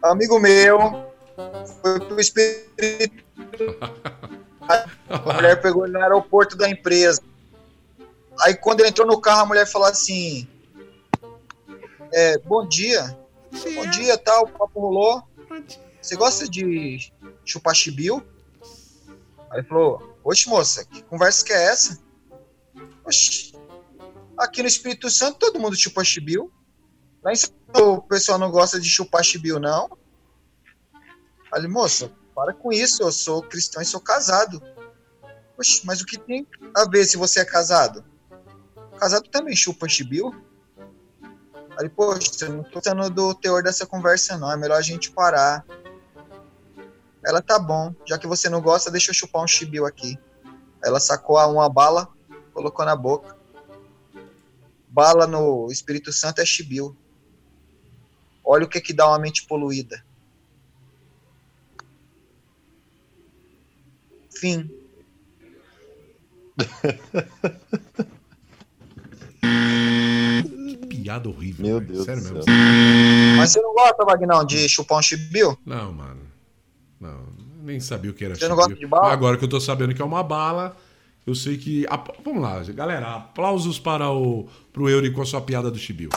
Amigo 0.03 0.39
meu 0.39 0.79
foi 1.83 2.01
pro 2.01 2.21
Espírito. 2.21 3.25
A 5.09 5.33
mulher 5.35 5.61
pegou 5.61 5.85
ele 5.85 5.93
no 5.93 6.03
aeroporto 6.03 6.57
da 6.57 6.69
empresa. 6.69 7.21
Aí 8.41 8.55
quando 8.55 8.81
ele 8.81 8.91
entrou 8.91 9.07
no 9.07 9.21
carro, 9.21 9.43
a 9.43 9.47
mulher 9.47 9.67
falou 9.67 9.89
assim: 9.89 10.49
é, 12.13 12.39
Bom 12.39 12.67
dia. 12.67 13.19
Bom 13.75 13.87
dia, 13.91 14.19
tal. 14.19 14.45
O 14.45 14.49
papo 14.49 14.81
rolou. 14.81 15.23
Você 16.01 16.17
gosta 16.17 16.49
de 16.49 17.13
chupar 17.45 17.75
chibiu? 17.75 18.23
Aí 19.51 19.61
ele 19.61 19.67
falou: 19.67 20.19
Oxe, 20.23 20.49
moça, 20.49 20.85
que 20.85 21.03
conversa 21.03 21.45
que 21.45 21.53
é 21.53 21.65
essa? 21.67 21.99
Oxe, 23.05 23.55
aqui 24.37 24.63
no 24.63 24.69
Espírito 24.69 25.09
Santo 25.11 25.39
todo 25.39 25.61
mundo 25.61 25.77
chupa 25.77 26.05
chibiu. 26.05 26.53
Lá 27.23 27.33
em 27.33 27.37
São 27.37 27.51
o 27.75 28.03
pessoal 28.03 28.39
não 28.39 28.51
gosta 28.51 28.79
de 28.79 28.89
chupar 28.89 29.25
chibiu, 29.25 29.59
não. 29.59 29.89
Aí 31.53 31.61
ele, 31.61 31.69
moça, 31.69 32.11
para 32.35 32.53
com 32.53 32.73
isso, 32.73 33.03
eu 33.03 33.11
sou 33.11 33.43
cristão 33.43 33.83
e 33.83 33.87
sou 33.87 34.01
casado. 34.01 34.63
Oxe, 35.59 35.81
mas 35.85 36.01
o 36.01 36.07
que 36.07 36.19
tem 36.19 36.47
a 36.75 36.89
ver 36.89 37.05
se 37.05 37.17
você 37.17 37.41
é 37.41 37.45
casado? 37.45 38.05
Casado 38.99 39.29
também 39.29 39.55
chupa 39.55 39.89
chibiu? 39.89 40.35
Aí 41.77 41.81
ele, 41.81 41.89
poxa, 41.91 42.49
não 42.49 42.65
tô 42.65 42.75
gostando 42.75 43.11
do 43.11 43.35
teor 43.35 43.63
dessa 43.63 43.87
conversa, 43.87 44.39
não. 44.39 44.51
É 44.51 44.57
melhor 44.57 44.79
a 44.79 44.83
gente 44.83 45.11
parar. 45.11 45.65
Ela, 47.25 47.43
tá 47.43 47.59
bom. 47.59 47.95
Já 48.07 48.17
que 48.19 48.27
você 48.27 48.49
não 48.49 48.63
gosta, 48.63 48.91
deixa 48.91 49.11
eu 49.11 49.15
chupar 49.15 49.43
um 49.43 49.47
chibiu 49.47 49.85
aqui. 49.85 50.19
Ela 50.83 50.99
sacou 50.99 51.37
uma 51.37 51.69
bala, 51.69 52.09
colocou 52.55 52.85
na 52.85 52.97
boca. 52.97 53.37
Bala 54.89 55.27
no 55.27 55.71
Espírito 55.71 56.13
Santo 56.13 56.41
é 56.41 56.47
chibiu. 56.47 56.97
Olha 58.43 58.65
o 58.65 58.69
que 58.69 58.81
que 58.81 58.95
dá 58.95 59.09
uma 59.09 59.19
mente 59.19 59.47
poluída. 59.47 60.03
Fim. 64.31 64.71
Piada 71.07 71.29
horrível. 71.29 71.65
Meu 71.65 71.79
velho. 71.79 71.93
Deus 71.93 72.05
Sério 72.05 72.21
do 72.23 72.29
mesmo. 72.35 72.43
céu. 72.43 72.55
Mas 73.37 73.53
você 73.53 73.61
não 73.63 73.73
gosta, 73.75 74.05
Vagnão, 74.05 74.45
de 74.45 74.69
chupar 74.69 74.99
um 74.99 75.03
chibiu? 75.03 75.57
Não, 75.65 75.93
mano. 75.93 76.21
Não, 77.01 77.29
nem 77.63 77.79
sabia 77.79 78.11
o 78.11 78.15
que 78.15 78.25
era 78.25 78.35
Você 78.35 78.49
não 78.49 78.57
chibio. 78.57 78.67
gosta 78.69 78.75
de 78.81 78.87
bala? 78.89 79.13
Agora 79.13 79.37
que 79.39 79.45
eu 79.45 79.49
tô 79.49 79.61
sabendo 79.61 79.95
que 79.95 80.03
é 80.03 80.05
uma 80.05 80.25
bala, 80.25 80.77
eu 81.25 81.35
sei 81.37 81.57
que. 81.59 81.87
Vamos 82.25 82.43
lá, 82.43 82.61
galera. 82.75 83.15
Aplausos 83.15 83.79
para 83.79 84.11
o 84.11 84.49
pro 84.73 84.89
Euri 84.91 85.13
com 85.13 85.23
a 85.23 85.27
sua 85.27 85.41
piada 85.41 85.71
do 85.71 85.79
Chibiu. 85.79 86.11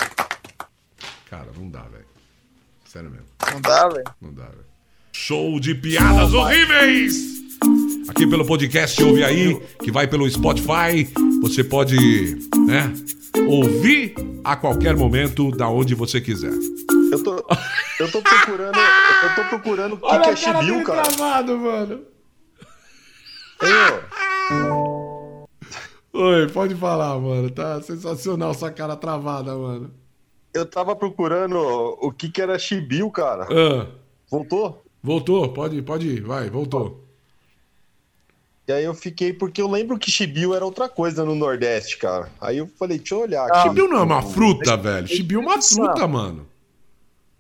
Cara, 1.30 1.50
não 1.56 1.70
dá, 1.70 1.84
velho. 1.84 2.06
Sério 2.86 3.12
mesmo. 3.12 3.28
Não 3.54 3.62
dá, 3.62 3.88
velho. 3.90 4.04
Não 4.20 4.34
dá, 4.34 4.46
velho. 4.46 4.66
Show 5.12 5.60
de 5.60 5.76
piadas 5.76 6.34
horríveis! 6.34 7.40
Aqui 8.08 8.28
pelo 8.28 8.46
podcast 8.46 9.02
Ouve 9.04 9.24
Aí, 9.24 9.60
que 9.84 9.92
vai 9.92 10.08
pelo 10.08 10.30
Spotify. 10.30 11.08
Você 11.42 11.64
pode, 11.64 11.96
né, 12.68 12.94
ouvir 13.48 14.14
a 14.44 14.56
qualquer 14.56 14.96
momento, 14.96 15.52
da 15.52 15.70
onde 15.70 15.94
você 15.96 16.20
quiser. 16.22 16.52
Eu 17.12 17.24
tô, 17.24 17.36
eu 18.00 18.12
tô 18.12 18.22
procurando. 18.22 18.78
Eu 18.78 19.36
tô 19.36 19.50
procurando 19.50 19.96
o 19.96 19.98
que, 19.98 20.20
que 20.20 20.30
é 20.30 20.36
Chibiu, 20.36 20.84
cara. 20.84 21.02
travado, 21.04 21.58
mano. 21.58 22.02
Oi, 26.14 26.48
pode 26.50 26.76
falar, 26.76 27.20
mano. 27.20 27.50
Tá 27.50 27.82
sensacional 27.82 28.52
essa 28.52 28.72
cara 28.72 28.96
travada, 28.96 29.56
mano. 29.56 29.92
Eu 30.54 30.66
tava 30.66 30.96
procurando 30.96 31.58
o 31.58 32.12
que, 32.12 32.30
que 32.30 32.42
era 32.42 32.58
Chibiu, 32.58 33.10
cara. 33.12 33.48
Ah, 33.52 33.88
Voltou? 34.30 34.84
voltou, 35.02 35.50
pode, 35.50 35.82
pode 35.82 36.08
ir, 36.08 36.22
vai, 36.22 36.50
voltou. 36.50 37.09
E 38.70 38.72
aí 38.72 38.84
eu 38.84 38.94
fiquei, 38.94 39.34
porque 39.34 39.60
eu 39.60 39.68
lembro 39.68 39.98
que 39.98 40.12
Chibiu 40.12 40.54
era 40.54 40.64
outra 40.64 40.88
coisa 40.88 41.26
no 41.26 41.34
Nordeste, 41.34 41.98
cara. 41.98 42.30
Aí 42.40 42.60
eu 42.60 42.68
falei, 42.78 43.00
deixa 43.00 43.16
eu 43.16 43.22
olhar 43.22 43.48
aqui. 43.48 43.68
Chibiu 43.68 43.88
não 43.88 43.98
é 43.98 44.04
uma 44.04 44.22
fruta, 44.22 44.78
velho. 44.78 45.08
Chibiu 45.08 45.42
é 45.42 45.44
uma 45.44 45.60
fruta, 45.60 46.08
mano. 46.08 46.48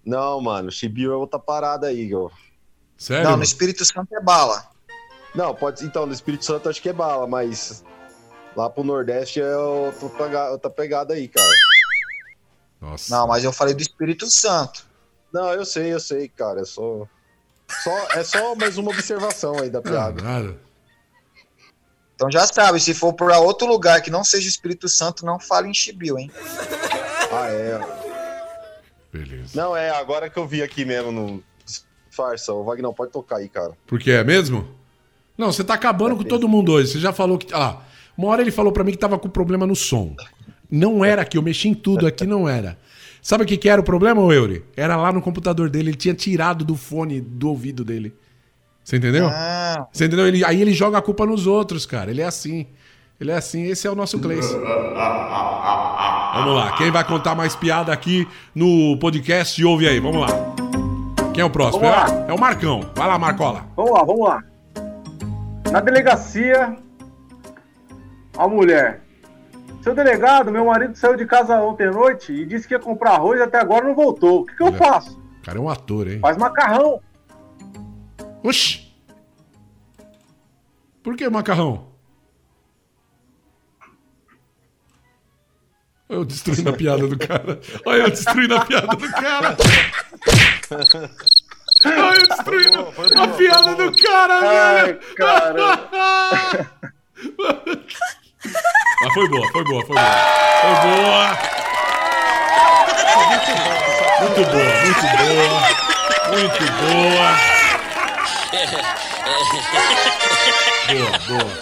Não, 0.04 0.42
mano, 0.42 0.72
Chibiu 0.72 1.14
é 1.14 1.16
outra 1.16 1.38
parada 1.38 1.86
aí, 1.86 2.16
ó. 2.16 2.32
Sério? 2.98 3.30
Não, 3.30 3.38
no 3.38 3.44
Espírito 3.44 3.86
Santo 3.86 4.08
é 4.12 4.20
bala. 4.20 4.72
Não, 5.36 5.54
pode 5.54 5.86
Então, 5.86 6.08
no 6.08 6.14
Espírito 6.14 6.46
Santo 6.46 6.68
acho 6.68 6.82
que 6.82 6.90
é 6.90 6.94
bala, 6.94 7.28
mas 7.28 7.84
lá 8.56 8.68
pro 8.68 8.84
Nordeste 8.84 9.40
é 9.40 9.56
outra 9.56 10.50
outra 10.50 10.70
pegada 10.72 11.14
aí, 11.14 11.28
cara. 11.28 11.48
Nossa. 12.82 13.16
Não, 13.16 13.28
mas 13.28 13.44
eu 13.44 13.54
falei 13.54 13.76
do 13.76 13.82
Espírito 13.84 14.26
Santo. 14.32 14.84
Não, 15.32 15.54
eu 15.54 15.64
sei, 15.64 15.94
eu 15.94 16.00
sei, 16.00 16.28
cara. 16.28 16.62
É 16.62 16.66
só. 16.66 17.06
só 17.84 18.08
é 18.14 18.24
só 18.24 18.56
mais 18.56 18.80
uma 18.80 18.90
observação 18.90 19.60
aí 19.60 19.70
da 19.70 19.78
Não, 19.78 19.92
piada. 19.92 20.24
nada. 20.24 20.69
Então 22.20 22.30
já 22.30 22.46
sabe, 22.46 22.82
se 22.82 22.94
for 22.94 23.14
pra 23.14 23.40
outro 23.40 23.66
lugar 23.66 24.02
que 24.02 24.12
não 24.12 24.26
seja 24.26 24.46
o 24.46 24.50
Espírito 24.50 24.90
Santo, 24.90 25.26
não 25.26 25.40
fale 25.40 25.70
em 25.70 25.74
chibiu, 25.74 26.20
hein? 26.20 26.30
Ah, 27.32 27.48
é. 27.48 27.80
Beleza. 29.14 29.52
Não, 29.54 29.78
é, 29.78 29.92
agora 29.92 30.32
que 30.32 30.38
eu 30.38 30.48
vi 30.48 30.64
aqui 30.64 30.84
mesmo 30.84 31.12
no. 31.12 31.44
Farsa, 32.10 32.52
o 32.52 32.64
Wagner 32.64 32.92
pode 32.92 33.12
tocar 33.12 33.38
aí, 33.38 33.48
cara. 33.48 33.74
Porque 33.86 34.10
é 34.10 34.24
mesmo? 34.24 34.68
Não, 35.38 35.54
você 35.54 35.64
tá 35.64 35.76
acabando 35.76 36.18
com 36.18 36.24
todo 36.24 36.50
mundo 36.50 36.72
hoje. 36.72 36.94
Você 36.94 37.00
já 37.00 37.14
falou 37.14 37.38
que. 37.38 37.54
Ah, 37.54 37.84
uma 38.18 38.30
hora 38.30 38.42
ele 38.42 38.50
falou 38.50 38.74
pra 38.74 38.84
mim 38.84 38.94
que 38.94 38.98
tava 38.98 39.20
com 39.20 39.30
problema 39.30 39.68
no 39.68 39.76
som. 39.76 40.16
Não 40.72 41.06
era 41.06 41.22
aqui, 41.22 41.38
eu 41.38 41.44
mexi 41.44 41.70
em 41.70 41.76
tudo 41.76 42.08
aqui, 42.08 42.26
não 42.26 42.50
era. 42.50 42.80
Sabe 43.22 43.44
o 43.44 43.48
que, 43.48 43.58
que 43.58 43.70
era 43.70 43.80
o 43.80 43.84
problema, 43.84 44.20
ô 44.20 44.34
Eury? 44.34 44.66
Era 44.76 44.98
lá 44.98 45.14
no 45.14 45.22
computador 45.22 45.70
dele, 45.70 45.92
ele 45.92 45.98
tinha 45.98 46.16
tirado 46.16 46.66
do 46.66 46.76
fone 46.76 47.22
do 47.22 47.48
ouvido 47.48 47.86
dele. 47.86 48.12
Você 48.90 48.98
entendeu? 48.98 49.30
Ah, 49.32 49.86
Você 49.94 50.06
entendeu? 50.06 50.26
Ele, 50.26 50.44
aí 50.44 50.60
ele 50.60 50.74
joga 50.74 50.98
a 50.98 51.02
culpa 51.02 51.24
nos 51.24 51.46
outros, 51.46 51.86
cara. 51.86 52.10
Ele 52.10 52.22
é 52.22 52.26
assim. 52.26 52.66
Ele 53.22 53.30
é 53.30 53.36
assim, 53.36 53.66
esse 53.66 53.86
é 53.86 53.92
o 53.92 53.94
nosso 53.94 54.18
Gleice. 54.18 54.52
Vamos 54.52 56.56
lá, 56.56 56.76
quem 56.76 56.90
vai 56.90 57.04
contar 57.04 57.36
mais 57.36 57.56
piada 57.56 57.94
aqui 57.94 58.28
no 58.56 58.98
podcast? 58.98 59.64
Ouve 59.64 59.88
aí, 59.88 60.00
vamos 60.00 60.22
lá. 60.22 60.28
Quem 61.36 61.44
é 61.44 61.46
o 61.46 61.52
próximo? 61.52 61.86
É, 61.86 62.30
é 62.30 62.34
o 62.34 62.40
Marcão. 62.40 62.82
Vai 62.96 63.08
lá, 63.08 63.20
Marcola. 63.20 63.66
Vamos 63.76 63.92
lá, 63.92 64.04
vamos 64.04 64.28
lá. 64.28 64.44
Na 65.72 65.82
delegacia, 65.82 66.76
a 68.36 68.48
mulher. 68.48 69.02
Seu 69.84 69.94
delegado, 69.94 70.52
meu 70.52 70.66
marido 70.66 70.96
saiu 70.96 71.16
de 71.16 71.28
casa 71.28 71.62
ontem 71.62 71.86
à 71.86 71.92
noite 71.92 72.34
e 72.34 72.44
disse 72.44 72.68
que 72.68 72.74
ia 72.74 72.80
comprar 72.80 73.12
arroz 73.12 73.40
e 73.40 73.44
até 73.44 73.60
agora 73.60 73.86
não 73.86 73.94
voltou. 73.94 74.42
O 74.42 74.46
que, 74.48 74.56
que 74.56 74.64
eu 74.64 74.74
faço? 74.74 75.16
O 75.42 75.46
cara 75.46 75.60
é 75.60 75.62
um 75.62 75.70
ator, 75.70 76.08
hein? 76.08 76.18
Faz 76.22 76.38
macarrão. 76.38 77.00
Oxi! 78.44 78.88
Por 81.04 81.16
que 81.16 81.30
macarrão? 81.30 81.90
Olha 86.10 86.18
eu 86.20 86.26
destruindo 86.26 86.70
a 86.70 86.74
piada 86.74 87.08
do 87.08 87.18
cara. 87.18 87.60
Olha 87.86 88.02
eu 88.04 88.10
destruindo 88.10 88.56
a 88.56 88.66
piada 88.66 88.88
do 88.96 89.12
cara. 89.12 89.58
Olha 91.86 92.18
eu 92.20 92.28
destruindo 92.28 92.80
a 93.22 93.32
piada 93.38 93.76
do 93.76 93.92
cara, 94.02 94.34
Ai, 94.34 94.86
velho. 94.86 95.00
cara. 95.16 95.80
Mas 99.02 99.14
foi 99.14 99.30
boa, 99.30 99.52
foi 99.52 99.64
boa, 99.64 99.86
foi 99.86 99.96
boa. 99.96 100.12
Foi 100.62 100.76
boa. 100.88 101.38
Muito 104.20 104.42
boa, 104.52 104.72
muito 104.84 105.06
boa. 105.18 105.60
Muito 106.30 106.64
boa. 106.82 107.59
Boa, 110.90 111.20
boa. 111.28 111.54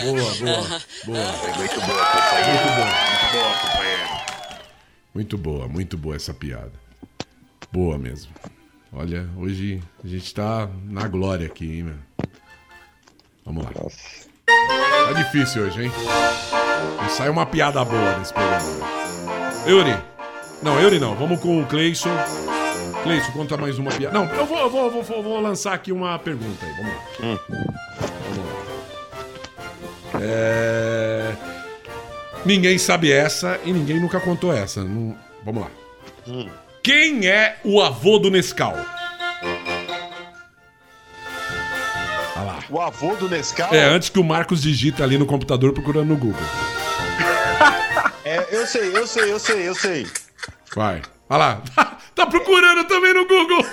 Boa, 0.00 0.34
boa, 0.34 0.80
boa. 1.04 1.32
Muito 1.56 1.80
boa, 1.82 2.06
companheiro. 2.06 2.58
Muito 2.64 2.76
boa. 2.76 2.88
Muito 2.88 3.32
boa, 3.32 3.54
companheiro. 3.60 4.08
Muito 5.14 5.38
boa, 5.38 5.68
muito 5.68 5.98
boa 5.98 6.16
essa 6.16 6.32
piada. 6.32 6.72
Boa 7.70 7.98
mesmo. 7.98 8.32
Olha, 8.90 9.28
hoje 9.36 9.82
a 10.02 10.08
gente 10.08 10.34
tá 10.34 10.68
na 10.84 11.06
glória 11.06 11.46
aqui, 11.46 11.66
hein, 11.66 11.82
meu? 11.82 11.98
Vamos 13.44 13.64
lá. 13.64 13.72
Tá 13.72 15.12
difícil 15.12 15.62
hoje, 15.64 15.84
hein? 15.84 15.92
Não 17.02 17.08
sai 17.10 17.28
uma 17.28 17.44
piada 17.44 17.84
boa 17.84 18.18
nesse 18.18 18.32
programa. 18.32 18.64
Yuri. 19.66 20.02
Não, 20.62 20.80
Yuri 20.80 20.98
não. 20.98 21.14
Vamos 21.14 21.38
com 21.40 21.60
o 21.60 21.66
Cleison. 21.66 22.16
Cleison, 23.08 23.32
conta 23.32 23.56
mais 23.56 23.78
uma 23.78 23.90
piada. 23.90 24.12
Não, 24.18 24.26
eu 24.34 24.44
vou, 24.46 24.58
eu 24.58 24.70
vou, 24.70 24.84
eu 24.86 25.02
vou, 25.02 25.22
vou 25.22 25.40
lançar 25.40 25.72
aqui 25.72 25.90
uma 25.92 26.18
pergunta 26.18 26.64
aí. 26.64 26.72
Vamos 26.76 26.92
lá. 26.92 27.40
Vamos 28.28 28.44
lá. 30.14 30.20
É... 30.20 31.32
Ninguém 32.44 32.76
sabe 32.78 33.10
essa 33.10 33.58
e 33.64 33.72
ninguém 33.72 33.98
nunca 34.00 34.20
contou 34.20 34.52
essa. 34.52 34.84
Não- 34.84 35.16
Vamos 35.44 35.62
lá. 35.62 35.70
Quem 36.82 37.26
é 37.26 37.56
o 37.64 37.80
avô 37.80 38.18
do 38.18 38.30
Nescau? 38.30 38.74
Olha 42.36 42.44
lá. 42.44 42.58
O 42.68 42.80
avô 42.80 43.14
do 43.16 43.28
Nescau? 43.28 43.72
É, 43.74 43.84
antes 43.84 44.08
que 44.10 44.18
o 44.18 44.24
Marcos 44.24 44.60
digita 44.62 45.02
ali 45.02 45.16
no 45.16 45.24
computador 45.26 45.72
procurando 45.72 46.08
no 46.08 46.16
Google. 46.16 46.40
É, 48.24 48.46
eu 48.50 48.66
sei, 48.66 48.94
eu 48.94 49.06
sei, 49.06 49.32
eu 49.32 49.38
sei, 49.38 49.68
eu 49.68 49.74
sei. 49.74 50.06
Vai. 50.76 51.00
Olha 51.28 51.38
lá. 51.38 51.62
tá 52.14 52.26
procurando 52.26 52.86
também 52.86 53.14
no 53.14 53.26
Google. 53.26 53.64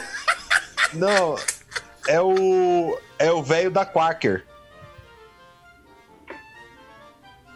Não, 0.94 1.36
é 2.08 2.22
o. 2.22 2.98
É 3.18 3.32
o 3.32 3.42
velho 3.42 3.72
da 3.72 3.86
Quaker. 3.86 4.46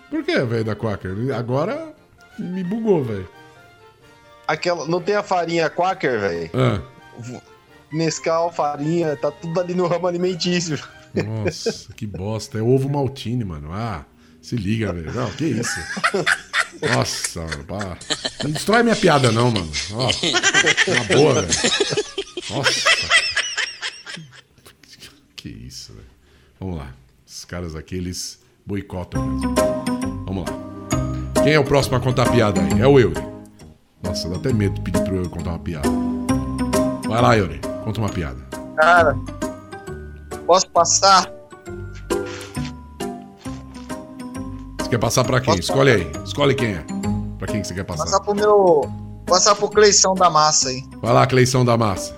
Por 0.09 0.23
que, 0.23 0.39
velho, 0.39 0.63
da 0.63 0.75
Quaker? 0.75 1.11
Agora 1.37 1.93
me 2.37 2.63
bugou, 2.63 3.03
velho. 3.03 3.29
Aquela. 4.47 4.87
Não 4.87 5.01
tem 5.01 5.15
a 5.15 5.23
farinha 5.23 5.69
Quaker, 5.69 6.19
velho? 6.19 6.51
Ah. 6.53 6.81
Nescau, 7.91 8.51
farinha, 8.51 9.15
tá 9.15 9.31
tudo 9.31 9.59
ali 9.59 9.73
no 9.73 9.87
ramo 9.87 10.07
alimentício. 10.07 10.79
Nossa, 11.13 11.93
que 11.93 12.05
bosta. 12.05 12.59
É 12.59 12.61
ovo 12.61 12.89
maltine, 12.89 13.43
mano. 13.43 13.71
Ah, 13.73 14.05
se 14.49 14.55
liga, 14.55 14.91
velho. 14.91 15.13
Não, 15.13 15.29
que 15.31 15.45
isso. 15.45 15.79
Nossa, 16.81 17.45
pá. 17.67 17.97
Não 18.43 18.49
destrói 18.49 18.81
minha 18.81 18.95
piada, 18.95 19.31
não, 19.31 19.51
mano. 19.51 19.71
Ó, 19.93 20.07
na 20.91 21.03
boa, 21.15 21.41
velho. 21.43 21.47
Nossa. 22.49 22.89
Que 25.35 25.49
isso, 25.49 25.93
velho. 25.93 26.07
Vamos 26.59 26.77
lá. 26.79 26.91
Esses 27.27 27.45
caras 27.45 27.75
aqui, 27.75 27.95
eles 27.95 28.39
boicotam 28.65 29.23
mesmo. 29.23 29.53
Vamos 30.25 30.49
lá. 30.49 31.43
Quem 31.43 31.53
é 31.53 31.59
o 31.59 31.63
próximo 31.63 31.97
a 31.97 31.99
contar 31.99 32.23
a 32.23 32.31
piada 32.31 32.59
aí? 32.59 32.81
É 32.81 32.87
o 32.87 32.99
Yuri. 32.99 33.21
Nossa, 34.01 34.27
dá 34.29 34.37
até 34.37 34.51
medo 34.51 34.73
de 34.73 34.81
pedir 34.81 35.03
pro 35.03 35.15
Yuri 35.15 35.29
contar 35.29 35.51
uma 35.51 35.59
piada. 35.59 35.89
Vai 37.07 37.21
lá, 37.21 37.35
Yuri. 37.35 37.61
Conta 37.83 37.99
uma 37.99 38.09
piada. 38.09 38.41
Cara, 38.75 39.15
posso 40.47 40.67
passar? 40.71 41.31
Você 44.89 44.95
quer 44.95 45.01
passar 45.01 45.23
pra 45.23 45.39
quem? 45.39 45.53
Escolhe 45.53 45.91
aí. 45.91 46.11
Escolhe 46.25 46.55
quem 46.55 46.69
é. 46.69 46.83
Pra 47.37 47.47
quem 47.47 47.61
que 47.61 47.67
você 47.67 47.75
quer 47.75 47.83
passar. 47.83 48.05
Passar 48.05 48.19
pro 48.21 48.33
meu. 48.33 48.81
Passar 49.23 49.53
pro 49.53 49.69
Cleição 49.69 50.15
da 50.15 50.31
Massa 50.31 50.69
aí. 50.69 50.81
Vai 50.99 51.13
lá, 51.13 51.27
Cleição 51.27 51.63
da 51.63 51.77
Massa. 51.77 52.15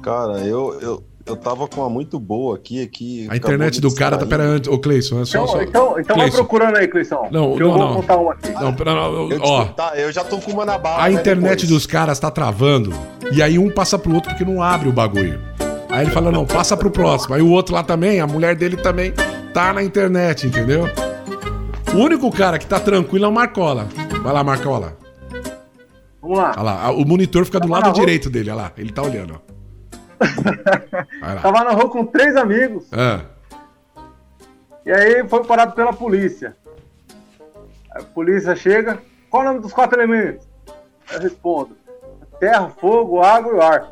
Cara, 0.00 0.38
eu, 0.38 0.78
eu, 0.80 1.02
eu 1.26 1.36
tava 1.36 1.66
com 1.66 1.80
uma 1.80 1.90
muito 1.90 2.20
boa 2.20 2.54
aqui. 2.54 2.80
aqui 2.80 3.26
A 3.28 3.36
internet 3.36 3.80
do 3.80 3.92
cara 3.92 4.16
tá. 4.16 4.24
Pera 4.24 4.44
antes. 4.44 4.70
Ô, 4.70 4.78
Cleison, 4.78 5.22
é 5.22 5.24
só. 5.24 5.42
Então, 5.42 5.48
só... 5.48 5.62
então, 5.62 5.98
então 5.98 6.16
vai 6.16 6.26
Cleison. 6.26 6.44
procurando 6.44 6.76
aí, 6.76 6.86
Cleição. 6.86 7.26
Não, 7.32 7.56
que 7.56 7.62
eu 7.64 7.66
não, 7.68 7.78
vou 7.78 7.88
não. 7.88 7.94
contar 7.96 8.16
uma 8.18 8.32
aqui. 8.32 8.52
Não, 8.52 8.72
pera, 8.72 8.94
não, 8.94 9.32
Eu, 9.32 9.42
ó. 9.42 9.64
tá, 9.64 9.96
eu 9.96 10.12
já 10.12 10.22
tô 10.22 10.38
com 10.38 10.52
uma 10.52 10.64
na 10.64 10.78
bala. 10.78 11.04
A 11.04 11.08
né, 11.08 11.14
internet 11.14 11.62
depois. 11.62 11.70
dos 11.70 11.86
caras 11.88 12.20
tá 12.20 12.30
travando. 12.30 12.92
E 13.32 13.42
aí 13.42 13.58
um 13.58 13.68
passa 13.68 13.98
pro 13.98 14.14
outro 14.14 14.30
porque 14.30 14.44
não 14.44 14.62
abre 14.62 14.88
o 14.88 14.92
bagulho. 14.92 15.42
Aí 15.88 16.04
ele 16.04 16.12
fala, 16.12 16.30
não, 16.30 16.46
passa 16.46 16.76
pro 16.76 16.88
próximo. 16.88 17.34
Aí 17.34 17.42
o 17.42 17.50
outro 17.50 17.74
lá 17.74 17.82
também, 17.82 18.20
a 18.20 18.28
mulher 18.28 18.54
dele 18.54 18.76
também 18.76 19.12
tá 19.52 19.72
na 19.72 19.82
internet, 19.82 20.46
entendeu? 20.46 20.84
O 21.94 21.96
único 21.98 22.30
cara 22.30 22.58
que 22.58 22.66
tá 22.66 22.80
tranquilo 22.80 23.24
é 23.26 23.28
o 23.28 23.32
Marcola. 23.32 23.88
Vai 24.22 24.32
lá, 24.32 24.42
Marcola. 24.42 24.96
Vamos 26.20 26.38
lá. 26.38 26.52
Olha 26.56 26.62
lá, 26.62 26.90
o 26.92 27.04
monitor 27.04 27.44
fica 27.44 27.58
do 27.60 27.68
Tava 27.68 27.80
lado 27.80 27.90
rua? 27.90 28.00
direito 28.00 28.30
dele, 28.30 28.50
olha 28.50 28.62
lá. 28.62 28.72
Ele 28.78 28.92
tá 28.92 29.02
olhando, 29.02 29.34
ó. 29.34 29.52
Tava 31.42 31.64
na 31.64 31.72
rua 31.72 31.90
com 31.90 32.06
três 32.06 32.36
amigos. 32.36 32.84
Ah, 32.92 33.20
E 34.86 34.90
aí 34.92 35.26
foi 35.28 35.44
parado 35.44 35.72
pela 35.72 35.92
polícia. 35.92 36.56
A 37.90 38.02
polícia 38.02 38.54
chega. 38.56 38.98
Qual 39.28 39.42
o 39.42 39.46
nome 39.46 39.60
dos 39.60 39.72
quatro 39.72 39.98
elementos? 40.00 40.46
Eu 41.12 41.20
respondo: 41.20 41.76
terra, 42.40 42.70
fogo, 42.80 43.20
água 43.22 43.54
e 43.56 43.60
ar. 43.60 43.88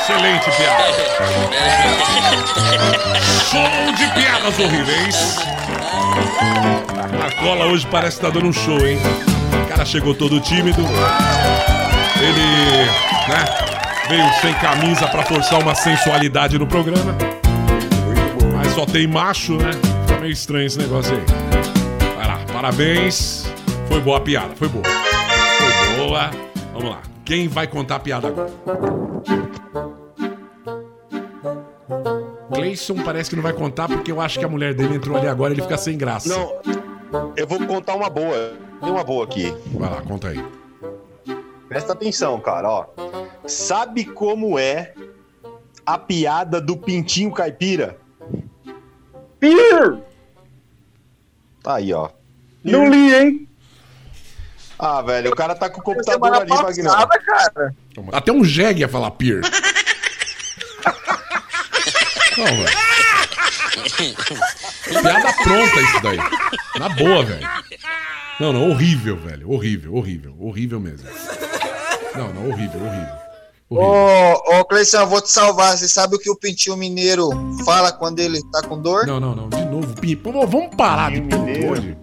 Excelente 0.00 0.50
piada. 0.56 0.84
Show 3.50 3.92
de 3.92 4.06
piadas 4.12 4.58
horríveis. 4.58 5.36
Marcola 7.18 7.66
hoje 7.66 7.86
parece 7.90 8.16
que 8.16 8.22
tá 8.22 8.30
dando 8.30 8.48
um 8.48 8.52
show, 8.52 8.78
hein? 8.86 8.98
O 9.64 9.68
cara 9.68 9.84
chegou 9.84 10.14
todo 10.14 10.40
tímido. 10.40 10.80
Ele, 12.18 12.86
né, 13.28 13.44
veio 14.08 14.32
sem 14.40 14.54
camisa 14.54 15.06
pra 15.08 15.22
forçar 15.22 15.60
uma 15.60 15.74
sensualidade 15.74 16.58
no 16.58 16.66
programa. 16.66 17.14
Mas 18.56 18.72
só 18.72 18.86
tem 18.86 19.06
macho, 19.06 19.56
né? 19.56 19.70
Fica 20.06 20.20
meio 20.20 20.32
estranho 20.32 20.66
esse 20.66 20.78
negócio 20.78 21.14
aí. 21.14 21.24
Vai 22.16 22.26
lá, 22.26 22.38
parabéns. 22.52 23.46
Foi 23.88 24.00
boa 24.00 24.16
a 24.18 24.20
piada, 24.20 24.54
foi 24.56 24.68
boa. 24.68 24.84
Foi 24.84 25.96
boa. 25.96 26.30
Vamos 26.72 26.90
lá. 26.90 27.13
Quem 27.24 27.48
vai 27.48 27.66
contar 27.66 27.96
a 27.96 28.00
piada 28.00 28.28
agora? 28.28 28.50
Cleison 32.52 32.96
parece 33.02 33.30
que 33.30 33.36
não 33.36 33.42
vai 33.42 33.52
contar 33.52 33.88
porque 33.88 34.12
eu 34.12 34.20
acho 34.20 34.38
que 34.38 34.44
a 34.44 34.48
mulher 34.48 34.74
dele 34.74 34.96
entrou 34.96 35.16
ali 35.16 35.26
agora 35.26 35.52
e 35.52 35.56
ele 35.56 35.62
fica 35.62 35.78
sem 35.78 35.96
graça. 35.96 36.28
Não, 36.28 36.60
eu 37.36 37.46
vou 37.46 37.66
contar 37.66 37.94
uma 37.94 38.10
boa. 38.10 38.52
Tem 38.80 38.90
uma 38.90 39.02
boa 39.02 39.24
aqui. 39.24 39.54
Vai 39.72 39.90
lá, 39.90 40.02
conta 40.02 40.28
aí. 40.28 40.44
Presta 41.68 41.94
atenção, 41.94 42.38
cara, 42.40 42.68
ó. 42.70 42.86
Sabe 43.46 44.04
como 44.04 44.58
é 44.58 44.92
a 45.86 45.98
piada 45.98 46.60
do 46.60 46.76
pintinho 46.76 47.32
caipira? 47.32 47.98
Pir! 49.40 49.98
Tá 51.62 51.76
aí, 51.76 51.92
ó. 51.92 52.10
Não 52.62 52.86
li, 52.88 53.14
hein? 53.14 53.48
Ah, 54.78 55.02
velho, 55.02 55.30
o 55.30 55.36
cara 55.36 55.54
tá 55.54 55.68
com 55.70 55.80
o 55.80 55.82
computador 55.82 56.14
Semana 56.14 56.38
ali, 56.42 56.48
passada, 56.48 57.18
cara. 57.20 57.74
Até 58.12 58.32
um 58.32 58.44
jegue 58.44 58.80
ia 58.80 58.88
falar 58.88 59.10
peer. 59.12 59.40
Não, 62.36 62.44
velho. 62.46 62.68
Piada 65.02 65.32
pronta 65.42 65.80
isso 65.80 66.02
daí. 66.02 66.18
Na 66.78 66.88
boa, 66.88 67.24
velho. 67.24 67.48
Não, 68.40 68.52
não, 68.52 68.70
horrível, 68.70 69.16
velho. 69.16 69.50
Horrível, 69.50 69.94
horrível. 69.94 70.34
Horrível 70.40 70.80
mesmo. 70.80 71.08
Não, 72.16 72.32
não, 72.34 72.50
horrível, 72.50 72.80
horrível. 72.84 73.24
Ô, 73.70 74.58
ô 74.60 74.64
Cleição, 74.64 75.02
eu 75.02 75.06
vou 75.06 75.20
te 75.20 75.30
salvar. 75.30 75.76
Você 75.76 75.88
sabe 75.88 76.16
o 76.16 76.18
que 76.18 76.28
o 76.30 76.36
pintinho 76.36 76.76
mineiro 76.76 77.30
fala 77.64 77.92
quando 77.92 78.18
ele 78.18 78.40
tá 78.50 78.62
com 78.62 78.80
dor? 78.80 79.06
Não, 79.06 79.20
não, 79.20 79.34
não. 79.34 79.48
De 79.48 79.64
novo, 79.64 79.94
pinto. 80.00 80.32
Vamos, 80.32 80.74
parar 80.76 81.12
de 81.12 81.20
pinto 81.20 81.38
Mineiro. 81.38 81.72
hoje. 81.72 81.96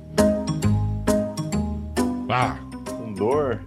Ah, 2.34 2.58
Com 2.90 3.14
dor? 3.14 3.62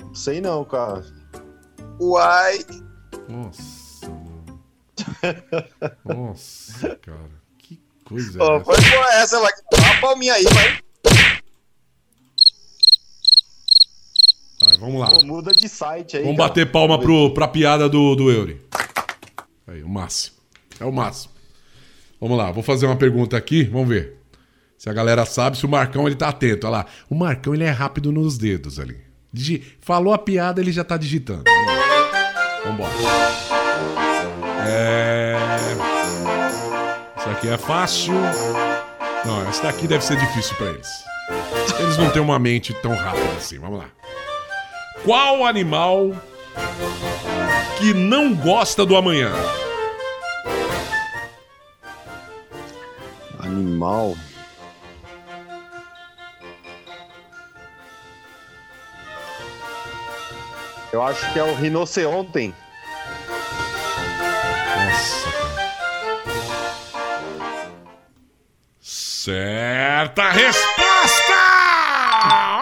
Não 0.00 0.14
sei 0.14 0.40
não, 0.40 0.64
cara. 0.64 1.04
Uai. 2.00 2.64
nossa, 3.28 4.08
mano. 4.08 4.60
Nossa, 6.04 6.96
cara. 6.96 7.30
Que 7.58 7.78
coisa 8.04 8.42
Ô, 8.42 8.56
é 8.56 8.64
foi 8.64 8.74
essa? 8.74 9.14
essa, 9.22 9.40
vai. 9.40 9.52
Dá 9.70 9.78
uma 9.78 10.00
palminha 10.00 10.32
aí, 10.32 10.44
vai. 10.44 10.78
Vai, 14.62 14.78
vamos 14.78 15.00
lá. 15.00 15.10
Pô, 15.10 15.22
muda 15.24 15.52
de 15.52 15.68
site 15.68 16.16
aí. 16.16 16.22
Vamos 16.22 16.38
cara. 16.38 16.48
bater 16.48 16.72
palma 16.72 16.98
pro, 16.98 17.34
pra 17.34 17.46
piada 17.46 17.86
do, 17.88 18.14
do 18.14 18.30
Eury. 18.30 18.60
Aí, 19.66 19.82
o 19.82 19.88
máximo. 19.88 20.36
É 20.78 20.84
o 20.86 20.92
máximo. 20.92 21.34
Vamos 22.18 22.36
lá, 22.38 22.50
vou 22.50 22.62
fazer 22.62 22.86
uma 22.86 22.96
pergunta 22.96 23.36
aqui, 23.36 23.64
vamos 23.64 23.88
ver. 23.88 24.19
Se 24.80 24.88
a 24.88 24.94
galera 24.94 25.26
sabe, 25.26 25.58
se 25.58 25.66
o 25.66 25.68
Marcão 25.68 26.06
ele 26.06 26.16
tá 26.16 26.30
atento. 26.30 26.66
Olha 26.66 26.78
lá. 26.78 26.86
O 27.10 27.14
Marcão 27.14 27.52
ele 27.54 27.64
é 27.64 27.68
rápido 27.70 28.10
nos 28.10 28.38
dedos 28.38 28.80
ali. 28.80 28.96
Digi- 29.30 29.62
Falou 29.78 30.14
a 30.14 30.16
piada, 30.16 30.58
ele 30.58 30.72
já 30.72 30.82
tá 30.82 30.96
digitando. 30.96 31.44
Vambora. 32.64 32.90
É. 34.66 35.36
Isso 37.18 37.28
aqui 37.28 37.48
é 37.50 37.58
fácil. 37.58 38.14
Não, 39.26 39.46
essa 39.50 39.64
daqui 39.64 39.86
deve 39.86 40.02
ser 40.02 40.16
difícil 40.18 40.56
pra 40.56 40.70
eles. 40.70 40.88
Eles 41.78 41.98
não 41.98 42.08
têm 42.08 42.22
uma 42.22 42.38
mente 42.38 42.72
tão 42.72 42.94
rápida 42.94 43.32
assim. 43.36 43.58
Vamos 43.58 43.80
lá. 43.80 43.90
Qual 45.04 45.44
animal 45.44 46.12
que 47.76 47.92
não 47.92 48.34
gosta 48.34 48.86
do 48.86 48.96
amanhã? 48.96 49.30
Animal. 53.40 54.16
Eu 60.92 61.02
acho 61.02 61.32
que 61.32 61.38
é 61.38 61.44
o 61.44 61.54
rinoceronte. 61.54 62.52
Nossa, 64.76 65.30
cara. 65.30 65.60
Certa 68.80 70.30
resposta! 70.30 71.34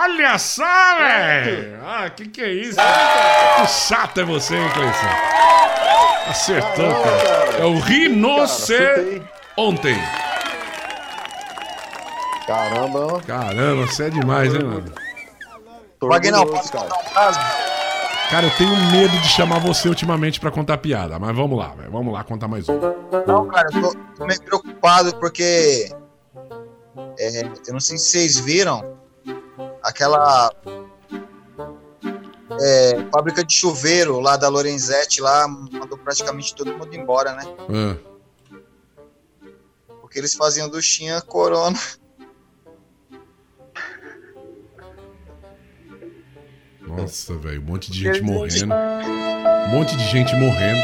Olha 0.00 0.38
só, 0.38 0.98
velho! 0.98 1.80
Ah, 1.84 2.10
que 2.10 2.28
que 2.28 2.42
é 2.42 2.52
isso? 2.52 2.76
Que 2.76 3.66
chato 3.66 4.20
é 4.20 4.24
você, 4.24 4.56
hein, 4.56 4.68
Cleiton? 4.74 5.08
Acertou, 6.28 6.94
cara. 7.02 7.58
É 7.58 7.64
o 7.64 7.78
rinoceronte. 7.78 9.28
Caramba. 12.46 13.20
Caramba, 13.26 13.86
você 13.86 14.04
é 14.04 14.10
demais, 14.10 14.54
hein, 14.54 14.64
mano? 14.64 14.92
Vagnão, 16.00 16.46
posso 16.46 16.70
contar 16.72 16.96
um 16.96 17.14
caso? 17.14 17.40
Cara, 18.30 18.46
eu 18.46 18.56
tenho 18.56 18.76
medo 18.92 19.18
de 19.20 19.28
chamar 19.28 19.58
você 19.58 19.88
ultimamente 19.88 20.38
pra 20.38 20.50
contar 20.50 20.76
piada, 20.78 21.18
mas 21.18 21.34
vamos 21.34 21.58
lá, 21.58 21.74
velho. 21.74 21.90
Vamos 21.90 22.12
lá 22.12 22.22
contar 22.22 22.46
mais 22.46 22.68
um. 22.68 22.78
Não, 23.26 23.46
cara, 23.48 23.68
eu 23.72 23.80
tô, 23.80 23.94
tô 24.16 24.26
meio 24.26 24.42
preocupado 24.42 25.16
porque. 25.16 25.90
é, 27.18 27.42
eu 27.42 27.72
não 27.72 27.80
sei 27.80 27.96
se 27.96 28.10
vocês 28.10 28.38
viram 28.38 28.98
aquela. 29.82 30.52
é, 32.60 33.06
fábrica 33.10 33.42
de 33.42 33.54
chuveiro 33.54 34.20
lá 34.20 34.36
da 34.36 34.48
Lorenzetti 34.48 35.22
lá 35.22 35.48
mandou 35.48 35.96
praticamente 35.96 36.54
todo 36.54 36.76
mundo 36.76 36.94
embora, 36.94 37.32
né? 37.32 37.44
Ah, 37.70 37.96
Porque 40.02 40.18
eles 40.18 40.34
faziam 40.34 40.68
duchinha 40.68 41.22
corona. 41.22 41.78
Nossa, 46.96 47.36
velho, 47.36 47.60
um 47.60 47.64
monte 47.64 47.90
de 47.90 47.98
gente 47.98 48.20
morrendo. 48.22 48.74
Um 48.74 49.68
monte 49.70 49.96
de 49.96 50.04
gente 50.10 50.34
morrendo. 50.36 50.80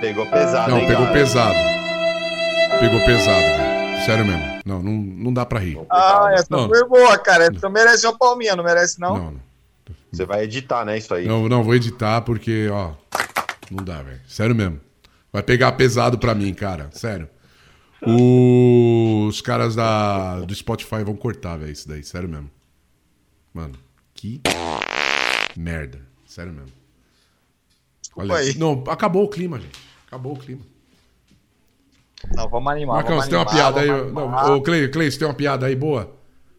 Pegou 0.00 0.26
pesado, 0.26 0.70
Não, 0.70 0.78
hein, 0.78 0.86
pegou 0.86 1.04
cara? 1.04 1.16
pesado. 1.18 1.58
Pegou 2.80 3.00
pesado, 3.04 3.40
velho. 3.46 4.04
Sério 4.04 4.24
mesmo. 4.26 4.42
Não, 4.66 4.82
não, 4.82 4.92
não 4.92 5.32
dá 5.32 5.46
pra 5.46 5.60
rir. 5.60 5.78
Ah, 5.88 6.30
essa 6.32 6.46
Não. 6.50 6.68
foi 6.68 6.84
boa, 6.88 7.16
cara. 7.18 7.44
Essa 7.54 7.70
merece 7.70 8.04
uma 8.06 8.18
palminha, 8.18 8.56
não 8.56 8.64
merece 8.64 9.00
não? 9.00 9.16
Não, 9.16 9.34
Você 10.12 10.24
vai 10.26 10.42
editar, 10.42 10.84
né, 10.84 10.98
isso 10.98 11.14
aí? 11.14 11.26
Não, 11.26 11.48
não, 11.48 11.62
vou 11.62 11.74
editar 11.74 12.20
porque, 12.22 12.68
ó. 12.70 12.90
Não 13.70 13.84
dá, 13.84 14.02
velho. 14.02 14.20
Sério 14.26 14.54
mesmo. 14.56 14.80
Vai 15.32 15.42
pegar 15.42 15.70
pesado 15.72 16.18
pra 16.18 16.34
mim, 16.34 16.52
cara. 16.52 16.88
Sério. 16.90 17.28
Os 18.04 19.40
caras 19.40 19.76
da, 19.76 20.40
do 20.40 20.52
Spotify 20.54 21.04
vão 21.04 21.14
cortar, 21.14 21.56
velho, 21.56 21.70
isso 21.70 21.86
daí. 21.88 22.02
Sério 22.02 22.28
mesmo. 22.28 22.50
Mano, 23.52 23.74
que 24.14 24.40
merda. 25.56 26.00
Sério 26.26 26.52
mesmo. 26.52 26.72
Olha, 28.16 28.34
aí. 28.36 28.56
não, 28.58 28.84
acabou 28.88 29.24
o 29.24 29.28
clima, 29.28 29.58
gente. 29.60 29.78
Acabou 30.06 30.32
o 30.34 30.38
clima. 30.38 30.62
Não, 32.34 32.48
vamos 32.48 32.70
animar. 32.72 32.96
Marcão, 32.96 33.16
vamos 33.16 33.24
você 33.24 33.30
tem 33.30 33.38
uma 33.38 33.50
animar, 33.50 33.72
piada 33.72 33.80
aí? 33.80 33.88
vamos 33.88 34.12
Não, 34.14 34.22
animar. 34.22 34.50
ô, 34.52 34.62
Clay, 34.62 34.88
Clay, 34.88 35.10
você 35.10 35.18
tem 35.18 35.28
uma 35.28 35.34
piada 35.34 35.66
aí 35.66 35.76
boa? 35.76 36.14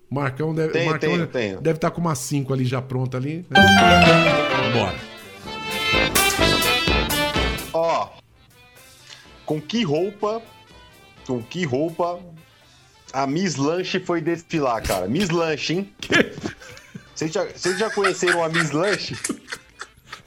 O 0.10 0.16
Marcão 0.16 0.54
deve 0.54 0.78
o 0.80 0.86
Marcão 0.86 1.10
tenho, 1.10 1.28
tenho. 1.28 1.62
deve 1.62 1.78
estar 1.78 1.90
com 1.92 2.02
umas 2.02 2.20
5 2.20 2.54
ali 2.54 2.66
já 2.66 2.82
pronta 2.82 3.18
ali. 3.18 3.46
né? 3.50 3.60
Vambora. 4.72 4.96
Ó. 7.74 8.10
Com 9.46 9.60
que 9.62 9.84
roupa. 9.84 10.42
Com 11.26 11.42
que 11.42 11.66
roupa 11.66 12.20
a 13.14 13.26
Miss 13.26 13.56
Lanche 13.56 14.00
foi 14.00 14.22
desfilar, 14.22 14.84
cara? 14.84 15.08
Miss 15.08 15.30
Lanche, 15.30 15.74
hein? 15.74 15.94
Vocês 17.16 17.32
já, 17.32 17.44
vocês 17.46 17.78
já 17.78 17.90
conheceram 17.90 18.44
a 18.44 18.50
Miss 18.50 18.72
Lanche? 18.72 19.16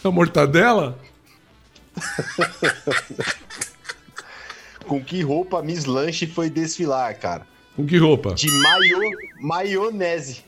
A 0.05 0.11
mortadela? 0.11 0.99
Com 4.87 5.03
que 5.03 5.21
roupa 5.23 5.59
a 5.59 5.63
Miss 5.63 5.85
Lanche 5.85 6.27
foi 6.27 6.49
desfilar, 6.49 7.19
cara? 7.19 7.47
Com 7.75 7.85
que 7.85 7.99
roupa? 7.99 8.35
De 8.35 8.49
maio, 8.51 9.01
maionese. 9.41 10.45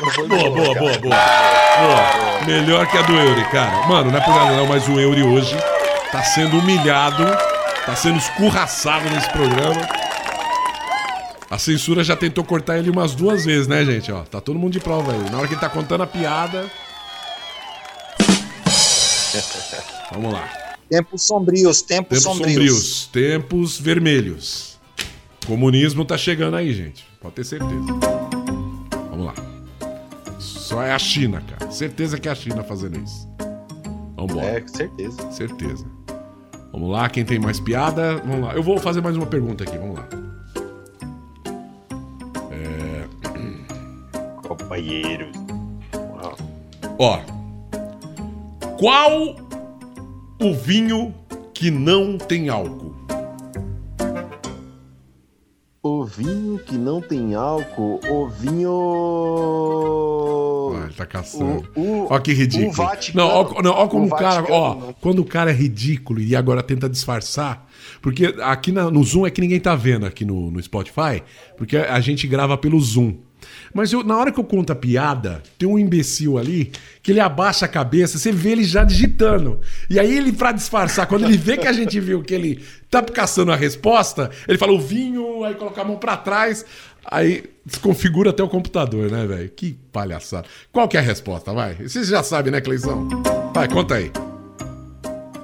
Boa, 0.00 0.28
boa, 0.28 0.50
boa, 0.50 0.74
boa, 0.74 0.98
boa. 0.98 2.44
Melhor 2.46 2.86
que 2.86 2.98
a 2.98 3.02
do 3.02 3.14
Eury, 3.14 3.44
cara. 3.50 3.86
Mano, 3.88 4.10
não 4.10 4.18
é 4.18 4.20
por 4.20 4.34
nada 4.34 4.56
não, 4.56 4.66
mas 4.66 4.88
o 4.88 4.98
Eury 4.98 5.22
hoje 5.22 5.56
tá 6.12 6.22
sendo 6.22 6.58
humilhado, 6.58 7.24
tá 7.84 7.96
sendo 7.96 8.18
escurraçado 8.18 9.08
nesse 9.10 9.30
programa. 9.30 10.01
A 11.52 11.58
censura 11.58 12.02
já 12.02 12.16
tentou 12.16 12.42
cortar 12.42 12.78
ele 12.78 12.88
umas 12.88 13.14
duas 13.14 13.44
vezes, 13.44 13.68
né, 13.68 13.84
gente? 13.84 14.10
Ó, 14.10 14.22
tá 14.22 14.40
todo 14.40 14.58
mundo 14.58 14.72
de 14.72 14.80
prova 14.80 15.12
aí. 15.12 15.30
Na 15.30 15.36
hora 15.36 15.46
que 15.46 15.52
ele 15.52 15.60
tá 15.60 15.68
contando 15.68 16.00
a 16.02 16.06
piada. 16.06 16.64
Vamos 20.10 20.32
lá. 20.32 20.50
Tempos 20.88 21.22
sombrios, 21.22 21.82
tempos, 21.82 22.22
Tempos 22.22 22.22
sombrios. 22.22 22.54
sombrios, 22.54 23.06
tempos 23.12 23.78
vermelhos. 23.78 24.78
Comunismo 25.46 26.06
tá 26.06 26.16
chegando 26.16 26.56
aí, 26.56 26.72
gente. 26.72 27.04
Pode 27.20 27.34
ter 27.34 27.44
certeza. 27.44 27.70
Vamos 29.10 29.26
lá. 29.26 29.34
Só 30.38 30.82
é 30.82 30.94
a 30.94 30.98
China, 30.98 31.42
cara. 31.42 31.70
Certeza 31.70 32.18
que 32.18 32.30
é 32.30 32.32
a 32.32 32.34
China 32.34 32.64
fazendo 32.64 32.98
isso. 32.98 33.28
Vambora. 34.16 34.46
É, 34.46 34.60
com 34.62 34.68
certeza. 34.68 35.30
Certeza. 35.30 35.84
Vamos 36.72 36.90
lá, 36.90 37.10
quem 37.10 37.26
tem 37.26 37.38
mais 37.38 37.60
piada? 37.60 38.16
Vamos 38.24 38.40
lá. 38.40 38.54
Eu 38.54 38.62
vou 38.62 38.78
fazer 38.78 39.02
mais 39.02 39.18
uma 39.18 39.26
pergunta 39.26 39.64
aqui, 39.64 39.76
vamos 39.76 39.96
lá. 39.96 40.21
Ó. 46.98 47.18
Qual 48.78 49.36
o 50.40 50.54
vinho 50.54 51.14
que 51.54 51.70
não 51.70 52.18
tem 52.18 52.48
álcool? 52.48 52.92
O 55.84 56.04
vinho 56.04 56.58
que 56.60 56.76
não 56.76 57.00
tem 57.00 57.34
álcool, 57.34 57.98
o 58.08 58.28
vinho. 58.28 58.70
Ah, 60.76 60.84
ele 60.84 60.94
tá 60.94 61.04
caçando. 61.06 61.68
O- 61.74 61.80
o- 61.80 62.06
ó 62.08 62.18
que 62.20 62.32
ridículo. 62.32 62.70
o 62.70 62.72
Vaticano. 62.72 63.28
não, 63.28 63.34
ó, 63.36 63.62
não, 63.62 63.70
ó 63.72 63.88
como 63.88 64.04
O 64.04 64.06
o 64.06 64.10
cara, 64.10 64.42
Vaticano 64.42 64.54
ó, 64.60 64.74
não. 64.76 64.92
quando 65.00 65.18
o 65.20 65.24
cara 65.24 65.50
é 65.50 65.54
ridículo 65.54 66.20
e 66.20 66.36
agora 66.36 66.62
tenta 66.62 66.88
disfarçar, 66.88 67.68
porque 68.00 68.26
aqui 68.42 68.70
na- 68.70 68.90
no 68.92 69.02
Zoom 69.02 69.26
é 69.26 69.30
que 69.30 69.40
ninguém 69.40 69.58
tá 69.58 69.74
vendo 69.74 70.06
aqui 70.06 70.24
no, 70.24 70.50
no 70.52 70.62
Spotify, 70.62 71.20
porque 71.56 71.76
a 71.76 71.98
gente 72.00 72.26
grava 72.28 72.56
pelo 72.56 72.78
Zoom. 72.80 73.14
Mas 73.74 73.92
eu- 73.92 74.04
na 74.04 74.16
hora 74.16 74.30
que 74.30 74.38
eu 74.38 74.44
conto 74.44 74.72
a 74.72 74.74
piada, 74.76 75.42
tem 75.58 75.68
um 75.68 75.78
imbecil 75.78 76.36
ali 76.38 76.70
que 77.02 77.10
ele 77.10 77.20
abaixa 77.20 77.64
a 77.64 77.68
cabeça, 77.68 78.18
você 78.18 78.30
vê 78.30 78.50
ele 78.50 78.64
já 78.64 78.84
digitando. 78.84 79.60
E 79.88 79.98
aí 79.98 80.16
ele, 80.16 80.32
pra 80.32 80.52
disfarçar, 80.52 81.06
quando 81.06 81.24
ele 81.24 81.36
vê 81.36 81.56
que 81.56 81.66
a 81.66 81.72
gente 81.72 81.98
viu 81.98 82.22
que 82.22 82.34
ele 82.34 82.62
tá 82.90 83.02
caçando 83.02 83.50
a 83.52 83.56
resposta, 83.56 84.30
ele 84.46 84.58
fala 84.58 84.72
o 84.72 84.80
vinho, 84.80 85.42
aí 85.44 85.54
coloca 85.54 85.80
a 85.80 85.84
mão 85.84 85.96
pra 85.96 86.16
trás, 86.16 86.64
aí 87.04 87.44
desconfigura 87.64 88.30
até 88.30 88.42
o 88.42 88.48
computador, 88.48 89.10
né, 89.10 89.26
velho? 89.26 89.48
Que 89.48 89.72
palhaçada. 89.92 90.46
Qual 90.70 90.86
que 90.88 90.96
é 90.96 91.00
a 91.00 91.02
resposta, 91.02 91.52
vai? 91.52 91.74
Vocês 91.74 92.08
já 92.08 92.22
sabem, 92.22 92.52
né, 92.52 92.60
Cleizão? 92.60 93.08
Vai, 93.54 93.68
conta 93.68 93.94
aí. 93.94 94.10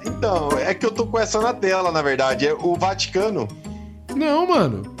Então, 0.05 0.49
é 0.59 0.73
que 0.73 0.85
eu 0.85 0.91
tô 0.91 1.05
com 1.05 1.19
essa 1.19 1.39
na 1.41 1.53
tela, 1.53 1.91
na 1.91 2.01
verdade. 2.01 2.45
É 2.47 2.53
o 2.53 2.75
Vaticano. 2.75 3.47
Não, 4.15 4.47
mano. 4.47 4.95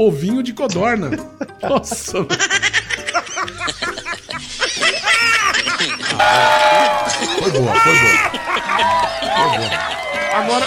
Ovinho 0.00 0.42
de 0.42 0.54
codorna. 0.54 1.10
Nossa. 1.60 2.24
Foi 7.38 7.50
boa, 7.50 7.80
foi 7.80 7.92
boa. 7.92 8.16
Foi 9.20 9.58
boa. 9.58 9.70
Agora, 10.34 10.66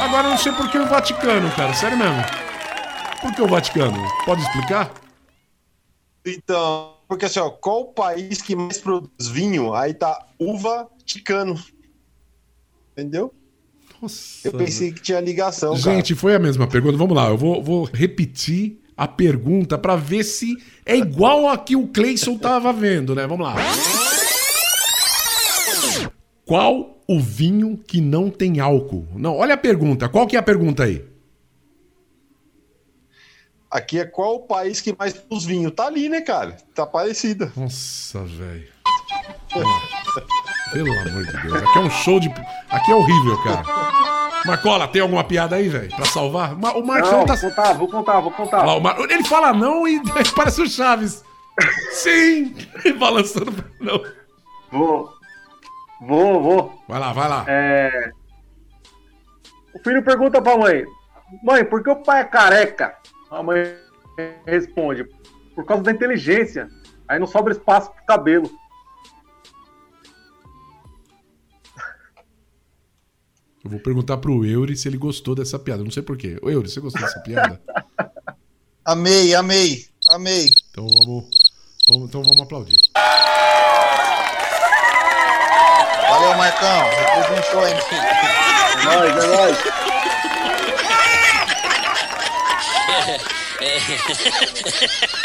agora 0.00 0.26
eu 0.28 0.30
não 0.30 0.38
sei 0.38 0.52
por 0.52 0.70
que 0.70 0.78
o 0.78 0.86
Vaticano, 0.86 1.50
cara. 1.56 1.74
Sério 1.74 1.98
mesmo. 1.98 2.22
Por 3.20 3.34
que 3.34 3.42
o 3.42 3.48
Vaticano? 3.48 3.98
Pode 4.24 4.42
explicar? 4.42 4.92
Então, 6.24 6.94
porque 7.08 7.24
assim, 7.24 7.40
ó, 7.40 7.50
qual 7.50 7.80
o 7.80 7.92
país 7.92 8.40
que 8.40 8.54
mais 8.54 8.78
produz 8.78 9.26
vinho? 9.26 9.74
Aí 9.74 9.92
tá 9.92 10.24
uva 10.38 10.88
ticano. 11.04 11.60
Entendeu? 12.92 13.34
Nossa, 14.00 14.46
Eu 14.46 14.52
pensei 14.52 14.92
que 14.92 15.00
tinha 15.00 15.20
ligação, 15.20 15.76
Gente, 15.76 16.14
foi 16.14 16.34
a 16.34 16.38
mesma 16.38 16.66
pergunta. 16.66 16.96
Vamos 16.96 17.16
lá, 17.16 17.28
eu 17.28 17.36
vou, 17.36 17.62
vou 17.62 17.84
repetir 17.84 18.80
a 18.96 19.06
pergunta 19.06 19.76
pra 19.76 19.96
ver 19.96 20.24
se 20.24 20.56
é 20.84 20.96
igual 20.96 21.48
a 21.48 21.58
que 21.58 21.76
o 21.76 21.88
Cleison 21.88 22.38
tava 22.38 22.72
vendo, 22.72 23.14
né? 23.14 23.26
Vamos 23.26 23.46
lá. 23.46 23.56
Qual 26.44 27.02
o 27.08 27.20
vinho 27.20 27.76
que 27.76 28.00
não 28.00 28.30
tem 28.30 28.60
álcool? 28.60 29.06
Não, 29.14 29.36
olha 29.36 29.54
a 29.54 29.58
pergunta. 29.58 30.08
Qual 30.08 30.26
que 30.26 30.36
é 30.36 30.38
a 30.38 30.42
pergunta 30.42 30.84
aí? 30.84 31.04
Aqui 33.70 33.98
é 33.98 34.04
qual 34.04 34.36
o 34.36 34.40
país 34.40 34.80
que 34.80 34.96
mais 34.96 35.12
produz 35.12 35.44
vinho? 35.44 35.70
Tá 35.70 35.86
ali, 35.86 36.08
né, 36.08 36.20
cara? 36.20 36.56
Tá 36.74 36.86
parecida. 36.86 37.52
Nossa, 37.56 38.22
velho. 38.24 38.68
Pelo 40.76 40.92
amor 40.92 41.24
de 41.24 41.32
Deus. 41.42 41.62
Aqui 41.62 41.78
é 41.78 41.80
um 41.80 41.90
show 41.90 42.20
de. 42.20 42.28
Aqui 42.70 42.92
é 42.92 42.94
horrível, 42.94 43.42
cara. 43.42 43.62
Marcola, 44.44 44.86
tem 44.86 45.00
alguma 45.00 45.24
piada 45.24 45.56
aí, 45.56 45.68
velho? 45.68 45.88
Pra 45.96 46.04
salvar? 46.04 46.52
O 46.54 46.86
Marcão 46.86 47.20
Não, 47.20 47.26
tá. 47.26 47.34
vou 47.34 47.48
contar, 47.50 47.72
vou 47.72 47.88
contar, 47.88 48.20
vou 48.20 48.30
contar. 48.30 48.62
Lá, 48.64 48.78
Mar- 48.78 49.00
Ele 49.00 49.24
fala 49.24 49.52
não 49.54 49.88
e 49.88 50.00
parece 50.36 50.60
o 50.60 50.68
Chaves. 50.68 51.24
Sim! 51.92 52.54
E 52.84 52.92
balançando. 52.92 53.50
pra- 53.52 53.64
Não. 53.80 54.02
Vou. 54.70 55.10
Vou, 56.02 56.42
vou. 56.42 56.82
Vai 56.86 57.00
lá, 57.00 57.12
vai 57.14 57.28
lá. 57.28 57.44
É... 57.48 58.10
O 59.74 59.78
filho 59.82 60.02
pergunta 60.04 60.42
pra 60.42 60.58
mãe: 60.58 60.84
Mãe, 61.42 61.64
por 61.64 61.82
que 61.82 61.88
o 61.90 61.96
pai 61.96 62.20
é 62.20 62.24
careca? 62.24 62.94
A 63.30 63.42
mãe 63.42 63.74
responde: 64.46 65.06
Por 65.54 65.64
causa 65.64 65.82
da 65.84 65.90
inteligência. 65.90 66.68
Aí 67.08 67.18
não 67.18 67.26
sobra 67.26 67.52
espaço 67.52 67.90
pro 67.92 68.04
cabelo. 68.04 68.50
Eu 73.66 73.70
vou 73.70 73.80
perguntar 73.80 74.18
pro 74.18 74.44
Eury 74.46 74.76
se 74.76 74.86
ele 74.86 74.96
gostou 74.96 75.34
dessa 75.34 75.58
piada. 75.58 75.82
Não 75.82 75.90
sei 75.90 76.00
porquê. 76.00 76.38
Ô, 76.40 76.48
Eury, 76.48 76.70
você 76.70 76.78
gostou 76.78 77.02
dessa 77.02 77.18
piada? 77.18 77.60
Amei, 78.86 79.34
amei, 79.34 79.84
amei. 80.10 80.48
Então 80.70 80.86
vamos. 80.86 81.24
vamos- 81.88 82.08
então 82.08 82.22
vamos 82.22 82.40
aplaudir. 82.40 82.76
Valeu, 86.08 86.36
Marcão. 86.38 86.84
Representou 87.16 87.64
aí. 87.64 87.72
É 87.72 88.84
nóis, 88.84 89.24
é 89.24 89.36
nóis. 89.36 89.58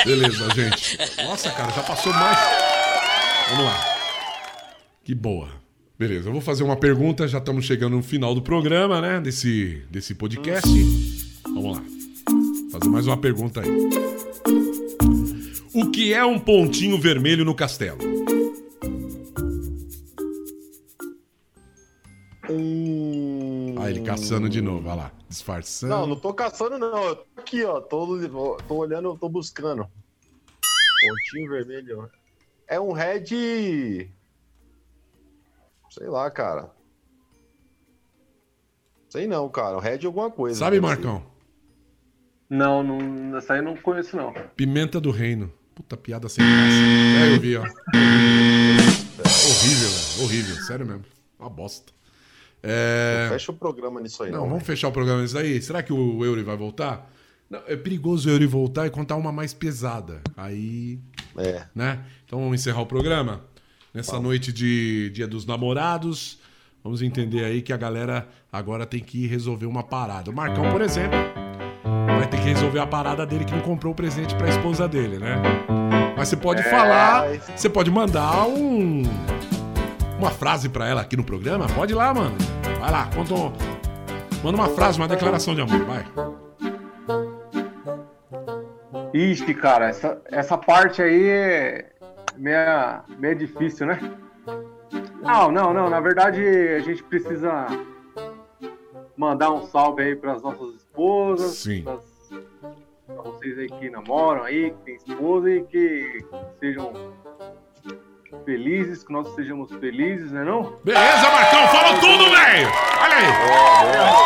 Beleza, 0.06 0.50
gente. 0.56 0.98
Nossa, 1.24 1.52
cara, 1.52 1.72
já 1.72 1.84
passou 1.84 2.14
mais. 2.14 2.38
Vamos 3.50 3.66
lá. 3.66 3.98
Que 5.04 5.14
boa. 5.14 5.61
Beleza, 6.02 6.30
eu 6.30 6.32
vou 6.32 6.42
fazer 6.42 6.64
uma 6.64 6.76
pergunta. 6.76 7.28
Já 7.28 7.38
estamos 7.38 7.64
chegando 7.64 7.96
no 7.96 8.02
final 8.02 8.34
do 8.34 8.42
programa, 8.42 9.00
né? 9.00 9.22
Desse, 9.22 9.86
desse 9.88 10.16
podcast. 10.16 10.68
Vamos 11.44 11.78
lá. 11.78 11.84
Fazer 12.72 12.90
mais 12.90 13.06
uma 13.06 13.18
pergunta 13.18 13.62
aí. 13.62 13.70
O 15.72 15.92
que 15.92 16.12
é 16.12 16.26
um 16.26 16.40
pontinho 16.40 17.00
vermelho 17.00 17.46
no 17.46 17.54
castelo? 17.54 18.00
Ah, 23.80 23.88
ele 23.92 24.02
caçando 24.02 24.50
de 24.50 24.60
novo. 24.60 24.82
Vai 24.82 24.96
lá. 24.96 25.12
Disfarçando. 25.30 25.94
Não, 25.94 26.08
não 26.08 26.16
tô 26.16 26.34
caçando, 26.34 26.80
não. 26.80 27.10
Eu 27.10 27.16
tô 27.16 27.26
aqui, 27.38 27.64
ó. 27.64 27.80
Tô, 27.80 28.18
tô 28.68 28.76
olhando, 28.76 29.16
tô 29.20 29.30
buscando. 29.30 29.88
Pontinho 31.00 31.48
vermelho. 31.48 32.10
É 32.68 32.80
um 32.80 32.92
red. 32.92 34.10
Sei 35.92 36.08
lá, 36.08 36.32
cara. 36.32 36.70
Sei 39.10 39.28
não, 39.28 39.50
cara. 39.50 39.76
Um 39.76 39.82
red 39.82 40.06
alguma 40.06 40.32
coisa. 40.32 40.58
Sabe, 40.58 40.78
ser. 40.78 40.82
Marcão? 40.82 41.22
Não, 42.50 42.82
não, 42.82 43.38
essa 43.38 43.54
aí 43.54 43.60
eu 43.60 43.64
não 43.64 43.76
conheço, 43.76 44.16
não. 44.16 44.34
Pimenta 44.56 45.02
do 45.02 45.12
reino. 45.12 45.52
Puta 45.76 45.98
piada 45.98 46.30
sem 46.30 46.46
graça. 46.46 46.78
É, 47.30 47.36
eu 47.36 47.40
vi, 47.42 47.58
ó. 47.58 47.62
Horrível, 49.50 49.90
velho. 49.90 50.24
Horrível. 50.24 50.56
Sério 50.64 50.86
mesmo. 50.86 51.04
Uma 51.38 51.50
bosta. 51.50 51.92
É... 52.64 53.28
Fecha 53.30 53.52
o 53.52 53.56
programa 53.56 54.00
nisso 54.00 54.24
aí, 54.24 54.32
Não, 54.32 54.42
não. 54.42 54.50
vamos 54.50 54.64
fechar 54.64 54.88
o 54.88 54.92
programa 54.94 55.22
nisso 55.22 55.38
aí. 55.38 55.62
Será 55.62 55.84
que 55.84 55.92
o 55.92 56.24
Eury 56.24 56.44
vai 56.44 56.56
voltar? 56.56 57.12
Não, 57.50 57.62
é 57.68 57.76
perigoso 57.76 58.30
o 58.30 58.32
Eury 58.32 58.46
voltar 58.46 58.88
e 58.88 58.90
contar 58.90 59.18
uma 59.18 59.32
mais 59.32 59.54
pesada. 59.54 60.22
Aí. 60.38 61.02
É. 61.38 61.66
Né? 61.76 62.06
Então 62.26 62.40
vamos 62.40 62.62
encerrar 62.62 62.82
o 62.82 62.86
programa. 62.86 63.44
Nessa 63.94 64.20
noite 64.20 64.52
de 64.54 65.10
Dia 65.10 65.28
dos 65.28 65.46
Namorados. 65.46 66.40
Vamos 66.84 67.02
entender 67.02 67.44
aí 67.44 67.62
que 67.62 67.72
a 67.74 67.78
galera 67.78 68.28
agora 68.52 68.86
tem 68.86 69.00
que 69.02 69.28
resolver 69.28 69.66
uma 69.66 69.84
parada. 69.84 70.32
O 70.32 70.34
Marcão, 70.34 70.72
por 70.72 70.82
exemplo, 70.82 71.18
vai 72.18 72.28
ter 72.28 72.38
que 72.38 72.44
resolver 72.50 72.80
a 72.80 72.88
parada 72.88 73.26
dele 73.26 73.46
que 73.46 73.54
não 73.54 73.62
comprou 73.62 73.94
o 73.94 73.96
presente 73.96 74.34
pra 74.36 74.48
esposa 74.50 74.88
dele, 74.88 75.20
né? 75.20 75.36
Mas 76.18 76.30
você 76.30 76.38
pode 76.38 76.62
É, 76.62 76.64
falar, 76.64 77.26
você 77.56 77.70
pode 77.70 77.92
mandar 77.92 78.48
um 78.48 79.04
uma 80.18 80.32
frase 80.32 80.70
pra 80.70 80.88
ela 80.88 81.02
aqui 81.02 81.18
no 81.18 81.24
programa. 81.24 81.68
Pode 81.68 81.94
ir 81.94 81.96
lá, 81.96 82.14
mano. 82.14 82.36
Vai 82.80 82.92
lá, 82.92 83.08
conta 83.14 83.34
um- 83.34 83.52
manda 84.44 84.58
uma 84.58 84.70
frase, 84.70 84.98
uma 84.98 85.08
declaração 85.08 85.54
de 85.54 85.62
amor, 85.62 85.84
vai. 85.86 86.06
Ixi, 89.14 89.54
cara, 89.56 89.90
essa, 89.90 90.22
essa 90.32 90.58
parte 90.58 91.02
aí 91.02 91.28
é 91.28 91.91
meia, 92.38 93.04
meia 93.18 93.36
difícil, 93.36 93.88
né? 93.88 94.00
Não, 95.22 95.52
não, 95.52 95.74
não. 95.74 95.90
Na 95.90 96.00
verdade, 96.00 96.42
a 96.42 96.80
gente 96.80 97.04
precisa 97.04 97.68
mandar 99.16 99.52
um 99.52 99.64
salve 99.68 100.04
aí 100.04 100.16
para 100.16 100.34
as 100.34 100.42
nossas 100.42 100.76
esposas. 100.76 101.52
Sim. 101.58 101.84
Pra 101.84 103.22
vocês 103.24 103.58
aí 103.60 103.68
que 103.68 103.90
namoram 103.90 104.44
aí, 104.44 104.72
que 104.72 104.78
tem 104.86 104.96
esposa 104.96 105.50
e 105.50 105.64
que 105.64 106.26
sejam 106.60 106.94
felizes, 108.46 109.04
que 109.04 109.12
nós 109.12 109.28
sejamos 109.36 109.72
felizes, 109.76 110.32
né 110.32 110.44
não? 110.44 110.80
Beleza, 110.84 111.30
Marcão, 111.30 111.68
falou 111.68 112.00
tudo, 112.00 112.32
velho! 112.32 112.70
Olha 113.02 113.16
aí! 113.16 113.26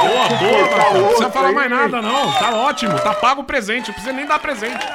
Boa, 0.08 0.28
boa, 0.40 0.78
Marcão. 0.78 0.94
Não 0.94 1.08
precisa 1.08 1.32
falar 1.32 1.52
mais 1.52 1.70
nada, 1.70 2.02
não. 2.02 2.32
Tá 2.34 2.56
ótimo, 2.56 3.00
tá 3.00 3.14
pago 3.16 3.42
o 3.42 3.46
presente, 3.46 3.88
não 3.88 3.94
precisa 3.94 4.14
nem 4.14 4.26
dar 4.26 4.40
presente. 4.40 4.86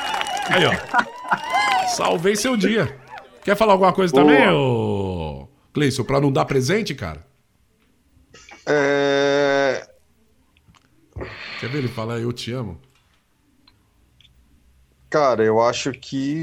Aí, 0.49 0.65
ó. 0.65 1.87
Salvei 1.89 2.37
seu 2.37 2.57
dia. 2.57 3.00
Quer 3.43 3.57
falar 3.57 3.73
alguma 3.73 3.93
coisa 3.93 4.13
Boa. 4.13 4.25
também, 4.25 4.49
ô. 4.51 5.49
Cleison, 5.73 6.05
pra 6.05 6.21
não 6.21 6.33
dar 6.33 6.45
presente, 6.45 6.95
cara? 6.95 7.25
É... 8.67 9.87
Quer 11.61 11.69
ver 11.69 11.79
ele 11.79 11.89
falar 11.89 12.19
eu 12.19 12.33
te 12.33 12.53
amo? 12.53 12.81
Cara, 15.09 15.43
eu 15.43 15.61
acho 15.61 15.93
que. 15.93 16.43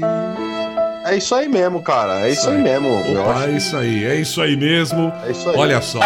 É 1.06 1.16
isso 1.16 1.34
aí 1.34 1.48
mesmo, 1.48 1.82
cara. 1.82 2.26
É 2.26 2.30
isso 2.30 2.48
aí 2.48 2.58
mesmo. 2.58 2.88
eu 2.88 3.22
Opa, 3.22 3.46
é 3.46 3.50
isso 3.52 3.76
aí, 3.76 4.04
é 4.04 4.14
isso 4.16 4.42
aí 4.42 4.56
mesmo. 4.56 5.12
É 5.24 5.30
isso 5.30 5.48
aí. 5.48 5.56
Olha 5.56 5.80
só. 5.80 6.00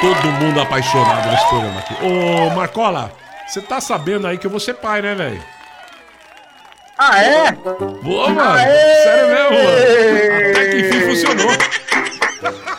Todo 0.00 0.32
mundo 0.32 0.60
apaixonado 0.60 1.30
nesse 1.30 1.48
programa 1.48 1.78
aqui. 1.78 1.94
Ô, 2.04 2.50
Marcola, 2.54 3.12
você 3.46 3.62
tá 3.62 3.80
sabendo 3.80 4.26
aí 4.26 4.36
que 4.36 4.46
eu 4.46 4.50
vou 4.50 4.60
ser 4.60 4.74
pai, 4.74 5.00
né, 5.00 5.14
velho? 5.14 5.42
Ah, 7.04 7.20
é? 7.20 7.52
Boa, 8.02 8.28
mano. 8.28 8.58
Sério 8.58 9.28
mesmo, 9.28 9.50
mano. 9.50 10.50
Até 10.52 10.70
que 10.70 10.76
enfim 10.78 11.00
funcionou. 11.00 11.50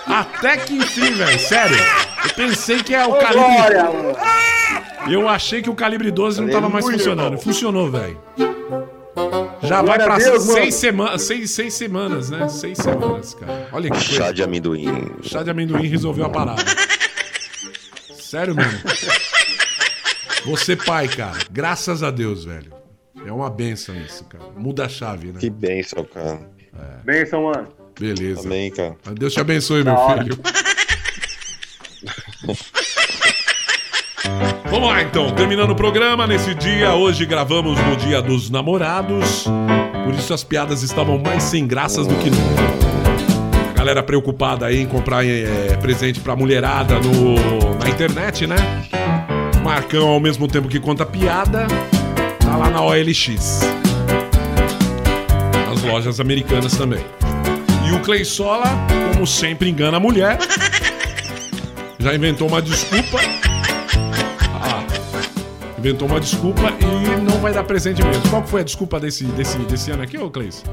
Até 0.07 0.57
que 0.57 0.74
enfim, 0.76 1.11
velho. 1.11 1.39
Sério. 1.39 1.78
Eu 2.24 2.30
pensei 2.34 2.82
que 2.82 2.95
é 2.95 3.05
o 3.05 3.11
Ô, 3.11 3.15
calibre. 3.15 3.43
Glória, 3.43 3.84
mano. 3.84 4.15
Eu 5.09 5.28
achei 5.28 5.61
que 5.61 5.69
o 5.69 5.76
calibre 5.76 6.09
12 6.09 6.41
não 6.41 6.49
tava 6.49 6.69
mais 6.69 6.86
funcionando. 6.86 7.38
Funcionou, 7.38 7.91
velho. 7.91 8.17
Já 9.61 9.82
vai 9.82 9.97
pra 10.01 10.17
Deus, 10.17 10.43
seis, 10.43 10.76
sema 10.76 11.17
seis, 11.17 11.51
seis 11.51 11.74
semanas, 11.74 12.30
né? 12.30 12.47
Seis 12.47 12.78
semanas, 12.78 13.34
cara. 13.34 13.67
Olha 13.74 13.89
que 13.89 13.97
coisa. 13.97 14.13
Chá 14.13 14.32
de 14.32 14.41
amendoim. 14.41 15.11
Chá 15.21 15.43
de 15.43 15.49
amendoim 15.49 15.86
resolveu 15.86 16.26
a 16.26 16.30
parada. 16.30 16.63
Sério 18.17 18.55
mesmo. 18.55 18.80
Você 20.45 20.78
pai, 20.78 21.09
cara. 21.09 21.38
Graças 21.51 22.01
a 22.03 22.09
Deus, 22.09 22.45
velho. 22.45 22.82
É 23.26 23.32
uma 23.32 23.49
benção 23.49 23.95
isso, 23.95 24.26
cara. 24.26 24.43
Muda 24.55 24.86
a 24.86 24.89
chave, 24.89 25.32
né? 25.32 25.39
Que 25.39 25.49
bênção, 25.49 26.03
cara. 26.03 26.39
Benção, 27.03 27.43
mano. 27.43 27.67
Beleza. 27.99 28.41
Amém, 28.41 28.71
cara. 28.71 28.95
Deus 29.13 29.34
te 29.34 29.39
abençoe, 29.39 29.84
meu 29.84 29.93
hora. 29.93 30.24
filho. 30.24 30.38
Vamos 34.69 34.89
lá 34.89 35.01
então, 35.03 35.32
terminando 35.36 35.69
o 35.71 35.76
programa 35.76 36.26
nesse 36.26 36.55
dia. 36.55 36.93
Hoje 36.95 37.26
gravamos 37.26 37.80
no 37.80 37.95
dia 37.95 38.21
dos 38.21 38.49
namorados. 38.49 39.45
Por 40.03 40.13
isso 40.15 40.34
as 40.34 40.43
piadas 40.43 40.82
estavam 40.82 41.17
mais 41.19 41.43
sem 41.43 41.67
graças 41.67 42.07
do 42.07 42.15
que 42.15 42.30
nunca. 42.30 42.63
A 43.69 43.74
galera 43.74 44.01
preocupada 44.01 44.65
aí 44.65 44.82
em 44.82 44.88
comprar 44.88 45.26
eh, 45.26 45.78
presente 45.82 46.19
pra 46.19 46.36
mulherada 46.36 46.99
no, 46.99 47.76
na 47.78 47.89
internet, 47.89 48.47
né? 48.47 48.55
Marcão, 49.63 50.07
ao 50.09 50.19
mesmo 50.19 50.47
tempo 50.47 50.67
que 50.67 50.80
conta 50.80 51.05
piada, 51.05 51.67
tá 52.54 52.58
lá 52.58 52.70
na 52.70 52.82
OLX. 52.84 53.62
Nas 55.68 55.82
lojas 55.84 56.20
americanas 56.20 56.78
também. 56.78 57.04
E 57.88 57.91
o 57.91 57.99
Cleisola, 58.01 58.66
como 59.12 59.26
sempre, 59.26 59.70
engana 59.70 59.97
a 59.97 59.99
mulher. 59.99 60.38
Já 61.97 62.14
inventou 62.14 62.47
uma 62.47 62.62
desculpa. 62.62 63.18
Ah, 64.62 64.84
inventou 65.80 66.08
uma 66.08 66.20
desculpa 66.20 66.62
e 66.80 67.22
não 67.22 67.39
vai 67.39 67.54
dar 67.54 67.64
presente 67.64 68.04
mesmo. 68.04 68.30
Qual 68.30 68.45
foi 68.45 68.62
a 68.62 68.64
desculpa 68.64 68.99
desse, 68.99 69.24
desse, 69.26 69.58
desse 69.60 69.89
ano 69.89 70.04
aqui, 70.04 70.18
ô 70.18 70.30
Cleis? 70.30 70.64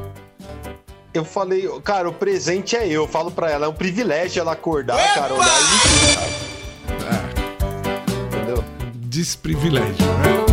Eu 1.15 1.25
falei, 1.25 1.67
cara, 1.83 2.09
o 2.09 2.13
presente 2.13 2.77
é 2.77 2.87
eu. 2.87 3.03
Eu 3.03 3.09
falo 3.09 3.31
pra 3.31 3.51
ela, 3.51 3.67
é 3.67 3.69
um 3.69 3.75
privilégio 3.75 4.41
ela 4.41 4.53
acordar, 4.53 5.15
cara, 5.15 5.33
olhar 5.35 5.47
e 5.47 7.05
cara. 7.05 7.31
Entendeu? 8.37 8.65
Desprivilégio, 8.95 10.07
né? 10.07 10.50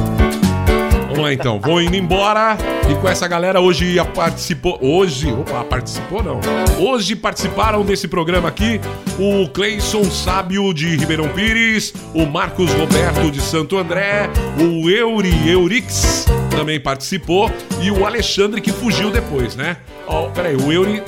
Vamos 1.18 1.32
lá 1.32 1.34
então, 1.34 1.60
vou 1.60 1.82
indo 1.82 1.96
embora 1.96 2.56
e 2.88 2.94
com 2.94 3.10
essa 3.10 3.28
galera 3.28 3.60
hoje 3.60 3.96
participou. 4.14 4.78
Hoje, 4.80 5.34
opa, 5.34 5.64
participou 5.64 6.22
não. 6.22 6.40
Hoje 6.78 7.16
participaram 7.16 7.84
desse 7.84 8.08
programa 8.08 8.50
aqui 8.50 8.80
o 9.18 9.50
Cleison 9.50 10.04
Sábio 10.04 10.72
de 10.76 10.96
Ribeirão 10.96 11.28
Pires, 11.30 11.92
o 12.14 12.28
Marcos 12.28 12.72
Roberto 12.72 13.32
de 13.32 13.42
Santo 13.42 13.80
André, 13.80 14.30
o 14.62 14.88
Euri 14.92 15.50
Eurix 15.50 16.28
também 16.52 16.80
participou 16.80 17.52
e 17.82 17.90
o 17.90 18.06
Alexandre 18.06 18.62
que 18.62 18.72
fugiu 18.72 19.10
depois, 19.10 19.56
né? 19.56 19.78
Ó, 20.06 20.30
peraí, 20.30 20.56
o 20.56 20.72
Euri 20.72 21.02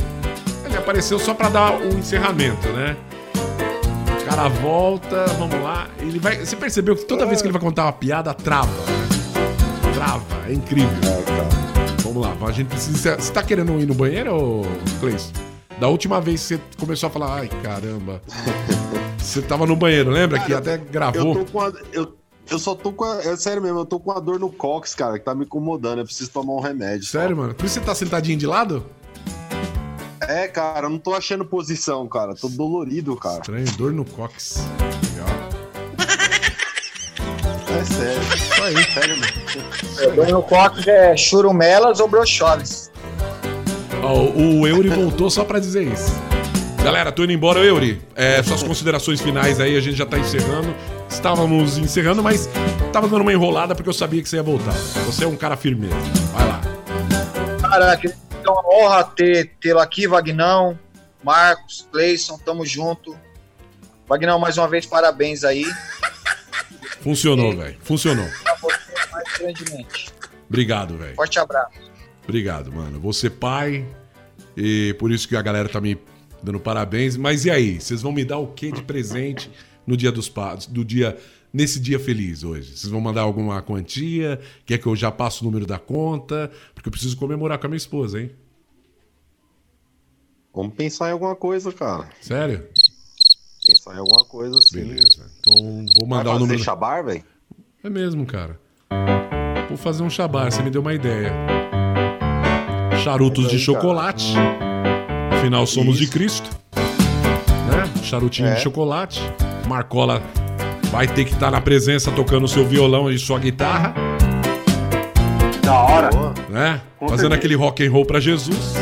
ele 0.65 0.75
apareceu 0.75 1.19
só 1.19 1.35
pra 1.35 1.49
dar 1.49 1.79
o 1.79 1.99
encerramento, 1.99 2.67
né? 2.69 2.97
Cara 4.27 4.47
volta, 4.47 5.27
vamos 5.37 5.61
lá. 5.61 5.87
Ele 5.99 6.17
vai. 6.17 6.37
Você 6.37 6.55
percebeu 6.55 6.95
que 6.95 7.05
toda 7.05 7.27
vez 7.27 7.43
que 7.43 7.47
ele 7.47 7.53
vai 7.53 7.61
contar 7.61 7.83
uma 7.83 7.93
piada, 7.93 8.33
trava, 8.33 8.67
né? 8.67 9.18
Trava, 9.99 10.23
é 10.47 10.53
incrível. 10.53 10.87
Vamos 12.03 12.25
lá, 12.25 12.33
a 12.47 12.51
gente 12.53 12.67
precisa. 12.67 13.19
Você 13.19 13.33
tá 13.33 13.43
querendo 13.43 13.77
ir 13.81 13.85
no 13.85 13.93
banheiro, 13.93 14.61
Cleis? 15.01 15.29
Da 15.77 15.89
última 15.89 16.21
vez 16.21 16.39
que 16.39 16.55
você 16.55 16.61
começou 16.79 17.07
a 17.07 17.09
falar, 17.09 17.39
ai 17.39 17.49
caramba. 17.61 18.21
Você 19.17 19.41
tava 19.41 19.65
no 19.65 19.75
banheiro, 19.75 20.09
lembra? 20.09 20.39
que 20.39 20.53
até 20.53 20.77
gravou. 20.77 21.35
Eu 21.35 21.43
tô 21.43 21.51
com 21.51 21.59
a, 21.59 21.73
eu, 21.91 22.15
eu 22.49 22.57
só 22.57 22.75
tô 22.75 22.93
com 22.93 23.03
a, 23.03 23.21
é 23.25 23.35
sério 23.35 23.61
mesmo, 23.61 23.79
eu 23.79 23.85
tô 23.85 23.99
com 23.99 24.13
a 24.13 24.21
dor 24.21 24.39
no 24.39 24.49
cox, 24.49 24.95
cara, 24.95 25.19
que 25.19 25.25
tá 25.25 25.35
me 25.35 25.43
incomodando. 25.43 25.99
Eu 25.99 26.05
preciso 26.05 26.31
tomar 26.31 26.53
um 26.53 26.61
remédio. 26.61 27.05
Sério, 27.05 27.35
mano? 27.35 27.53
Por 27.53 27.65
isso 27.65 27.73
você 27.73 27.81
tá 27.81 27.93
sentadinho 27.93 28.37
de 28.37 28.47
lado? 28.47 28.85
É, 30.21 30.47
cara, 30.47 30.85
eu 30.85 30.89
não 30.89 30.97
tô 30.97 31.13
achando 31.13 31.43
posição, 31.43 32.07
cara. 32.07 32.33
Tô 32.35 32.47
dolorido, 32.47 33.17
cara. 33.17 33.41
Estranho, 33.41 33.71
dor 33.73 33.91
no 33.91 34.05
cox. 34.05 34.63
Legal. 35.11 35.27
É 37.77 37.83
sério. 37.83 38.48
Aí. 38.69 39.95
Sério 39.95 40.31
no 40.31 40.43
cox 40.43 40.87
é 40.87 41.17
churumelas 41.17 41.99
ou 41.99 42.07
brocholes. 42.07 42.91
Ó, 44.01 44.13
o 44.13 44.67
Euri 44.67 44.89
voltou 44.89 45.29
só 45.29 45.43
pra 45.43 45.59
dizer 45.59 45.83
isso. 45.83 46.13
Galera, 46.83 47.11
tô 47.11 47.23
indo 47.23 47.33
embora, 47.33 47.59
Euri. 47.59 48.01
É, 48.15 48.41
suas 48.41 48.63
considerações 48.63 49.19
finais 49.19 49.59
aí, 49.59 49.75
a 49.75 49.81
gente 49.81 49.97
já 49.97 50.05
tá 50.05 50.17
encerrando. 50.17 50.73
Estávamos 51.09 51.77
encerrando, 51.77 52.23
mas 52.23 52.49
tava 52.93 53.07
dando 53.07 53.21
uma 53.21 53.33
enrolada 53.33 53.75
porque 53.75 53.89
eu 53.89 53.93
sabia 53.93 54.21
que 54.23 54.29
você 54.29 54.37
ia 54.37 54.43
voltar. 54.43 54.71
Você 54.71 55.25
é 55.25 55.27
um 55.27 55.35
cara 55.35 55.57
firmeza. 55.57 55.95
Vai 56.31 56.47
lá. 56.47 56.61
Caraca, 57.61 58.07
é 58.07 58.49
uma 58.49 58.63
honra 58.73 59.03
ter 59.03 59.51
tê-lo 59.59 59.79
aqui, 59.79 60.07
Vagnão, 60.07 60.79
Marcos, 61.23 61.85
Cleison, 61.91 62.37
tamo 62.37 62.65
junto. 62.65 63.17
Vagnão, 64.07 64.39
mais 64.39 64.57
uma 64.57 64.67
vez, 64.67 64.85
parabéns 64.85 65.43
aí. 65.43 65.65
Funcionou, 67.01 67.55
velho. 67.55 67.77
Funcionou. 67.81 68.27
Obrigado, 70.47 70.97
velho. 70.97 71.15
Forte 71.15 71.39
abraço. 71.39 71.79
Obrigado, 72.23 72.71
mano. 72.71 72.99
Você 72.99 73.29
pai, 73.29 73.87
e 74.55 74.93
por 74.99 75.11
isso 75.11 75.27
que 75.27 75.35
a 75.35 75.41
galera 75.41 75.69
tá 75.69 75.79
me 75.79 75.97
dando 76.43 76.59
parabéns. 76.59 77.17
Mas 77.17 77.45
e 77.45 77.51
aí? 77.51 77.79
Vocês 77.79 78.01
vão 78.01 78.11
me 78.11 78.25
dar 78.25 78.37
o 78.37 78.47
que 78.47 78.71
de 78.71 78.81
presente 78.81 79.49
no 79.85 79.95
dia 79.97 80.11
dos 80.11 80.29
pais, 80.29 80.65
do 80.65 80.83
dia 80.83 81.17
nesse 81.51 81.79
dia 81.79 81.99
feliz 81.99 82.43
hoje? 82.43 82.77
Vocês 82.77 82.91
vão 82.91 83.01
mandar 83.01 83.21
alguma 83.21 83.61
quantia? 83.61 84.39
Quer 84.65 84.77
que 84.77 84.85
eu 84.85 84.95
já 84.95 85.11
passe 85.11 85.41
o 85.41 85.45
número 85.45 85.65
da 85.65 85.79
conta? 85.79 86.51
Porque 86.75 86.87
eu 86.87 86.91
preciso 86.91 87.17
comemorar 87.17 87.57
com 87.57 87.65
a 87.65 87.69
minha 87.69 87.77
esposa, 87.77 88.21
hein? 88.21 88.31
Vamos 90.53 90.75
pensar 90.75 91.09
em 91.09 91.13
alguma 91.13 91.35
coisa, 91.35 91.71
cara. 91.71 92.09
Sério? 92.21 92.67
Em 93.93 93.97
alguma 93.97 94.23
coisa 94.25 94.57
assim. 94.57 94.79
Beleza. 94.83 95.25
Então 95.39 95.53
vou 95.97 96.07
Vai 96.07 96.17
mandar 96.19 96.29
o 96.29 96.33
fazer 96.33 96.39
número. 96.45 96.59
chabar, 96.63 97.03
velho? 97.03 97.23
É 97.83 97.89
mesmo, 97.89 98.25
cara. 98.25 98.59
Vou 99.67 99.77
fazer 99.77 100.03
um 100.03 100.09
chabar, 100.09 100.51
você 100.51 100.61
me 100.61 100.69
deu 100.69 100.81
uma 100.81 100.93
ideia. 100.93 101.31
Charutos 103.03 103.45
Mas 103.45 103.51
de 103.51 103.57
aí, 103.57 103.65
cara. 103.65 103.79
chocolate. 103.79 104.33
Afinal, 105.37 105.65
somos 105.65 105.97
de 105.97 106.03
Isso. 106.03 106.13
Cristo. 106.13 106.49
Né? 106.75 108.03
Charutinho 108.03 108.49
É. 108.49 108.55
de 108.55 108.61
chocolate. 108.61 109.21
Marcola 109.67 110.21
vai 110.91 111.07
ter 111.07 111.23
que 111.25 111.33
estar 111.33 111.49
na 111.51 111.61
presença 111.61 112.11
tocando 112.11 112.47
seu 112.47 112.65
violão 112.67 113.09
e 113.11 113.17
sua 113.17 113.39
guitarra, 113.39 113.93
Da 115.63 115.79
hora. 115.83 116.09
Né? 116.49 116.81
Fazendo 117.07 117.33
aquele 117.35 117.53
rock 117.55 117.85
and 117.85 117.91
roll 117.91 118.03
pra 118.05 118.19
Jesus. 118.19 118.73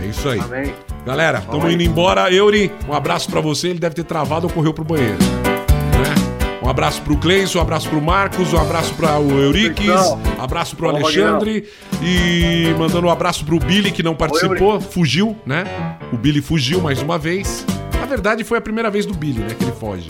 É 0.00 0.06
isso 0.06 0.28
aí. 0.28 0.38
Amém. 0.38 0.72
Galera, 1.10 1.40
tamo 1.40 1.68
indo 1.68 1.82
embora. 1.82 2.32
Euri, 2.32 2.70
um 2.88 2.94
abraço 2.94 3.28
pra 3.28 3.40
você. 3.40 3.66
Ele 3.66 3.80
deve 3.80 3.96
ter 3.96 4.04
travado 4.04 4.46
ou 4.46 4.52
correu 4.52 4.72
pro 4.72 4.84
banheiro. 4.84 5.18
Né? 5.18 6.60
Um 6.62 6.68
abraço 6.68 7.02
pro 7.02 7.16
Cleison, 7.16 7.58
um 7.58 7.62
abraço 7.62 7.88
pro 7.88 8.00
Marcos, 8.00 8.52
um 8.52 8.56
abraço 8.56 8.94
para 8.94 9.18
o 9.18 9.28
Euriques, 9.28 9.88
um 9.88 10.40
abraço 10.40 10.76
pro 10.76 10.88
Alexandre 10.88 11.68
e 12.00 12.72
mandando 12.78 13.08
um 13.08 13.10
abraço 13.10 13.44
pro 13.44 13.58
Billy 13.58 13.90
que 13.90 14.04
não 14.04 14.14
participou, 14.14 14.80
fugiu, 14.80 15.36
né? 15.44 15.64
O 16.12 16.16
Billy 16.16 16.40
fugiu 16.40 16.80
mais 16.80 17.02
uma 17.02 17.18
vez. 17.18 17.66
Na 17.98 18.06
verdade, 18.06 18.44
foi 18.44 18.58
a 18.58 18.60
primeira 18.60 18.88
vez 18.88 19.04
do 19.04 19.12
Billy, 19.12 19.40
né? 19.40 19.52
Que 19.58 19.64
ele 19.64 19.72
foge. 19.72 20.08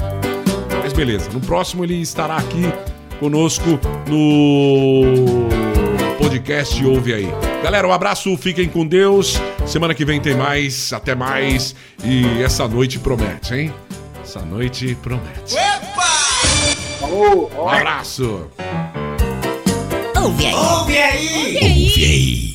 Mas 0.83 0.93
beleza, 0.93 1.31
no 1.33 1.41
próximo 1.41 1.83
ele 1.83 1.95
estará 1.95 2.37
aqui 2.37 2.71
conosco 3.19 3.81
no 4.07 5.70
podcast 6.31 6.85
Ouve 6.87 7.13
Aí. 7.13 7.29
Galera, 7.61 7.89
um 7.89 7.93
abraço, 7.93 8.37
fiquem 8.37 8.69
com 8.69 8.87
Deus. 8.87 9.37
Semana 9.67 9.93
que 9.97 10.05
vem 10.05 10.21
tem 10.21 10.37
mais, 10.37 10.93
até 10.93 11.13
mais. 11.13 11.75
E 12.05 12.41
essa 12.41 12.69
noite 12.69 13.01
promete, 13.01 13.53
hein? 13.53 13.75
Essa 14.23 14.41
noite 14.41 14.97
promete. 15.03 15.57
Falou. 17.01 17.51
Um 17.59 17.69
abraço. 17.69 18.49
Ouve 20.17 20.47
aí. 20.47 20.55
Ouve 20.55 20.99
aí! 20.99 21.55
Ouve 21.57 22.05
aí. 22.05 22.50